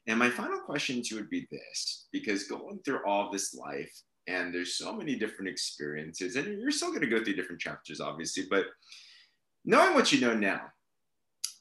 And 0.07 0.19
my 0.19 0.31
final 0.31 0.61
question 0.61 1.03
to 1.03 1.15
you 1.15 1.21
would 1.21 1.31
be 1.31 1.47
this 1.51 2.07
because 2.13 2.45
going 2.45 2.79
through 2.85 3.05
all 3.05 3.31
this 3.31 3.55
life, 3.55 4.03
and 4.27 4.53
there's 4.53 4.77
so 4.77 4.93
many 4.93 5.17
different 5.17 5.49
experiences, 5.49 6.37
and 6.37 6.61
you're 6.61 6.71
still 6.71 6.89
going 6.89 7.03
to 7.03 7.07
go 7.07 7.23
through 7.23 7.37
different 7.37 7.61
chapters, 7.61 8.01
obviously, 8.01 8.45
but 8.51 8.67
knowing 9.65 9.95
what 9.95 10.13
you 10.13 10.21
know 10.21 10.35
now, 10.35 10.63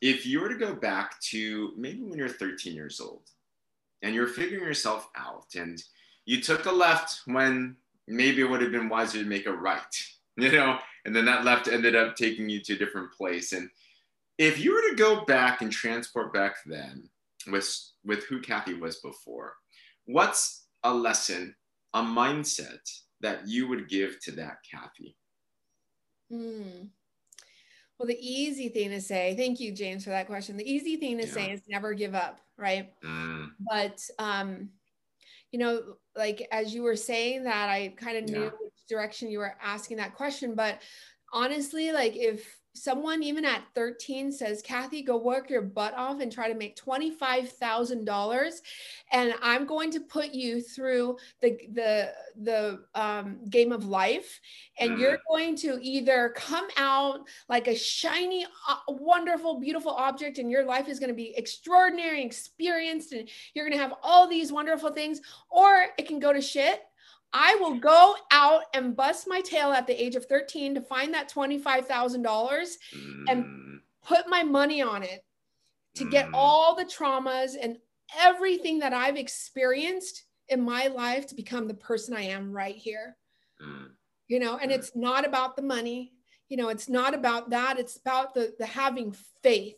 if 0.01 0.25
you 0.25 0.41
were 0.41 0.49
to 0.49 0.57
go 0.57 0.73
back 0.73 1.19
to 1.21 1.71
maybe 1.77 2.01
when 2.01 2.17
you're 2.17 2.29
13 2.29 2.75
years 2.75 2.99
old 2.99 3.23
and 4.01 4.13
you're 4.13 4.27
figuring 4.27 4.63
yourself 4.63 5.09
out, 5.15 5.45
and 5.55 5.81
you 6.25 6.41
took 6.41 6.65
a 6.65 6.71
left 6.71 7.21
when 7.25 7.75
maybe 8.07 8.41
it 8.41 8.49
would 8.49 8.61
have 8.61 8.71
been 8.71 8.89
wiser 8.89 9.19
to 9.19 9.25
make 9.25 9.45
a 9.45 9.51
right, 9.51 9.81
you 10.37 10.51
know, 10.51 10.77
and 11.05 11.15
then 11.15 11.25
that 11.25 11.45
left 11.45 11.67
ended 11.67 11.95
up 11.95 12.15
taking 12.15 12.49
you 12.49 12.61
to 12.61 12.73
a 12.73 12.77
different 12.77 13.11
place. 13.13 13.53
And 13.53 13.69
if 14.37 14.59
you 14.59 14.73
were 14.73 14.89
to 14.89 14.95
go 14.95 15.23
back 15.25 15.61
and 15.61 15.71
transport 15.71 16.33
back 16.33 16.57
then 16.65 17.09
with 17.47 17.91
with 18.03 18.25
who 18.25 18.41
Cathy 18.41 18.73
was 18.73 18.97
before, 18.97 19.53
what's 20.05 20.65
a 20.83 20.93
lesson, 20.93 21.55
a 21.95 22.01
mindset 22.01 22.91
that 23.21 23.47
you 23.47 23.67
would 23.67 23.89
give 23.89 24.19
to 24.25 24.31
that 24.33 24.57
Cathy? 24.69 25.17
Hmm. 26.29 26.87
Well, 27.97 28.07
the 28.07 28.19
easy 28.19 28.69
thing 28.69 28.89
to 28.89 28.99
say, 28.99 29.35
thank 29.37 29.61
you, 29.61 29.71
James, 29.71 30.03
for 30.03 30.09
that 30.09 30.27
question. 30.27 30.57
The 30.57 30.69
easy 30.69 30.97
thing 30.97 31.17
to 31.19 31.27
say 31.27 31.51
is 31.51 31.61
never 31.69 31.93
give 31.93 32.13
up, 32.13 32.41
right? 32.57 32.91
Mm, 33.03 33.51
but 33.59 34.01
um 34.19 34.69
you 35.51 35.59
know 35.59 35.81
like 36.15 36.47
as 36.51 36.73
you 36.73 36.83
were 36.83 36.95
saying 36.95 37.43
that 37.43 37.69
i 37.69 37.93
kind 37.97 38.17
of 38.17 38.25
knew 38.25 38.43
which 38.43 38.73
direction 38.89 39.29
you 39.29 39.39
were 39.39 39.55
asking 39.63 39.97
that 39.97 40.15
question 40.15 40.55
but 40.55 40.81
honestly 41.31 41.91
like 41.91 42.15
if 42.15 42.57
someone 42.75 43.23
even 43.23 43.45
at 43.45 43.63
13 43.73 44.31
says 44.31 44.61
cathy 44.61 45.01
go 45.01 45.15
work 45.17 45.49
your 45.49 45.61
butt 45.61 45.93
off 45.95 46.19
and 46.19 46.29
try 46.31 46.47
to 46.49 46.53
make 46.55 46.75
$25000 46.75 48.61
and 49.11 49.33
i'm 49.41 49.65
going 49.65 49.89
to 49.91 50.01
put 50.01 50.31
you 50.33 50.61
through 50.61 51.17
the 51.41 51.57
the 51.71 52.11
the 52.41 52.81
um, 52.93 53.39
game 53.49 53.71
of 53.71 53.85
life 53.85 54.39
and 54.77 54.91
Mm. 54.91 54.99
you're 54.99 55.19
going 55.29 55.55
to 55.55 55.79
either 55.81 56.33
come 56.35 56.67
out 56.75 57.21
like 57.47 57.67
a 57.67 57.75
shiny 57.75 58.45
uh, 58.67 58.75
wonderful 58.89 59.57
beautiful 59.59 59.91
object 59.91 60.37
and 60.37 60.51
your 60.51 60.65
life 60.65 60.89
is 60.89 60.99
going 60.99 61.09
to 61.09 61.15
be 61.15 61.33
extraordinary 61.37 62.21
experienced 62.23 63.13
and 63.13 63.29
you're 63.53 63.65
going 63.65 63.77
to 63.77 63.81
have 63.81 63.93
all 64.03 64.27
these 64.27 64.51
wonderful 64.51 64.91
things 64.91 65.21
or 65.49 65.85
it 65.97 66.07
can 66.07 66.19
go 66.19 66.33
to 66.33 66.41
shit 66.41 66.81
I 67.33 67.55
will 67.55 67.75
go 67.75 68.15
out 68.31 68.63
and 68.73 68.95
bust 68.95 69.27
my 69.27 69.41
tail 69.41 69.71
at 69.73 69.87
the 69.87 70.01
age 70.03 70.15
of 70.15 70.25
13 70.25 70.75
to 70.75 70.81
find 70.81 71.13
that 71.13 71.29
$25,000, 71.29 72.77
And- 73.27 73.45
mm, 73.45 73.81
put 74.03 74.27
my 74.29 74.43
money 74.43 74.81
on 74.81 75.03
it 75.03 75.25
to 75.95 76.05
get 76.05 76.27
Mm. 76.27 76.31
all 76.35 76.75
the 76.75 76.85
traumas 76.85 77.55
and 77.59 77.79
everything 78.17 78.79
that 78.79 78.93
I've 78.93 79.17
experienced 79.17 80.25
in 80.49 80.61
my 80.61 80.87
life 80.87 81.25
to 81.27 81.35
become 81.35 81.67
the 81.67 81.73
person 81.73 82.13
I 82.15 82.23
am 82.23 82.51
right 82.51 82.75
here. 82.75 83.17
mm, 83.61 83.95
You 84.27 84.39
know, 84.39 84.57
and 84.57 84.71
it's 84.71 84.95
not 84.95 85.25
about 85.25 85.55
the 85.55 85.61
money. 85.61 86.13
You 86.49 86.57
know, 86.57 86.69
it's 86.69 86.87
not 86.89 87.13
about 87.13 87.49
that. 87.51 87.79
It's 87.79 87.95
about 87.97 88.33
the 88.33 88.55
the 88.59 88.65
having 88.65 89.11
faith. 89.41 89.77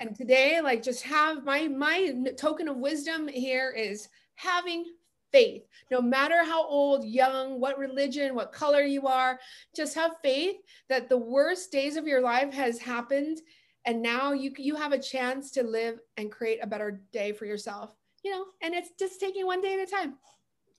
And 0.00 0.14
today, 0.14 0.60
like 0.60 0.82
just 0.82 1.02
have 1.02 1.44
my 1.44 1.66
my 1.68 2.14
token 2.36 2.68
of 2.68 2.76
wisdom 2.76 3.26
here 3.28 3.70
is 3.70 4.08
having 4.36 4.84
faith. 5.32 5.62
No 5.90 6.00
matter 6.00 6.44
how 6.44 6.66
old, 6.66 7.04
young, 7.04 7.60
what 7.60 7.78
religion, 7.78 8.34
what 8.34 8.52
color 8.52 8.82
you 8.82 9.06
are, 9.06 9.38
just 9.74 9.94
have 9.94 10.12
faith 10.22 10.56
that 10.88 11.08
the 11.08 11.18
worst 11.18 11.72
days 11.72 11.96
of 11.96 12.06
your 12.06 12.20
life 12.20 12.52
has 12.52 12.78
happened 12.78 13.40
and 13.84 14.02
now 14.02 14.32
you 14.32 14.52
you 14.58 14.76
have 14.76 14.92
a 14.92 14.98
chance 14.98 15.50
to 15.52 15.62
live 15.62 15.98
and 16.16 16.30
create 16.30 16.60
a 16.62 16.66
better 16.66 17.00
day 17.12 17.32
for 17.32 17.46
yourself. 17.46 17.90
You 18.22 18.30
know, 18.30 18.44
and 18.62 18.74
it's 18.74 18.90
just 18.98 19.18
taking 19.18 19.46
one 19.46 19.60
day 19.60 19.74
at 19.74 19.88
a 19.88 19.90
time. 19.90 20.14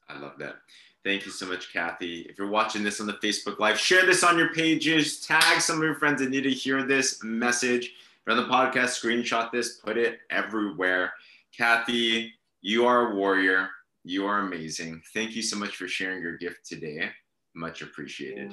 I 0.07 0.17
love 0.17 0.37
that. 0.39 0.55
Thank 1.03 1.25
you 1.25 1.31
so 1.31 1.45
much, 1.45 1.73
Cathy. 1.73 2.21
If 2.21 2.37
you're 2.37 2.49
watching 2.49 2.83
this 2.83 3.01
on 3.01 3.07
the 3.07 3.13
Facebook 3.13 3.59
Live, 3.59 3.77
share 3.77 4.05
this 4.05 4.23
on 4.23 4.37
your 4.37 4.53
pages, 4.53 5.19
tag 5.19 5.59
some 5.59 5.77
of 5.77 5.83
your 5.83 5.95
friends 5.95 6.21
that 6.21 6.29
need 6.29 6.43
to 6.43 6.51
hear 6.51 6.83
this 6.83 7.21
message. 7.23 7.93
On 8.25 8.37
the 8.37 8.43
podcast, 8.43 9.01
screenshot 9.01 9.51
this, 9.51 9.79
put 9.79 9.97
it 9.97 10.19
everywhere. 10.29 11.11
Cathy, 11.55 12.31
you 12.61 12.85
are 12.85 13.11
a 13.11 13.15
warrior. 13.15 13.69
You 14.03 14.25
are 14.25 14.39
amazing. 14.39 15.01
Thank 15.13 15.35
you 15.35 15.41
so 15.41 15.57
much 15.57 15.75
for 15.75 15.87
sharing 15.87 16.21
your 16.21 16.37
gift 16.37 16.65
today. 16.65 17.09
Much 17.55 17.81
appreciated. 17.81 18.51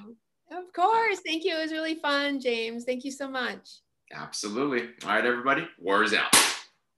Of 0.52 0.72
course. 0.74 1.20
Thank 1.24 1.44
you. 1.44 1.56
It 1.56 1.62
was 1.62 1.72
really 1.72 1.96
fun, 1.96 2.40
James. 2.40 2.84
Thank 2.84 3.04
you 3.04 3.10
so 3.10 3.28
much. 3.28 3.68
Absolutely. 4.12 4.90
All 5.04 5.10
right, 5.10 5.24
everybody. 5.24 5.68
Warriors 5.78 6.14
out. 6.14 6.34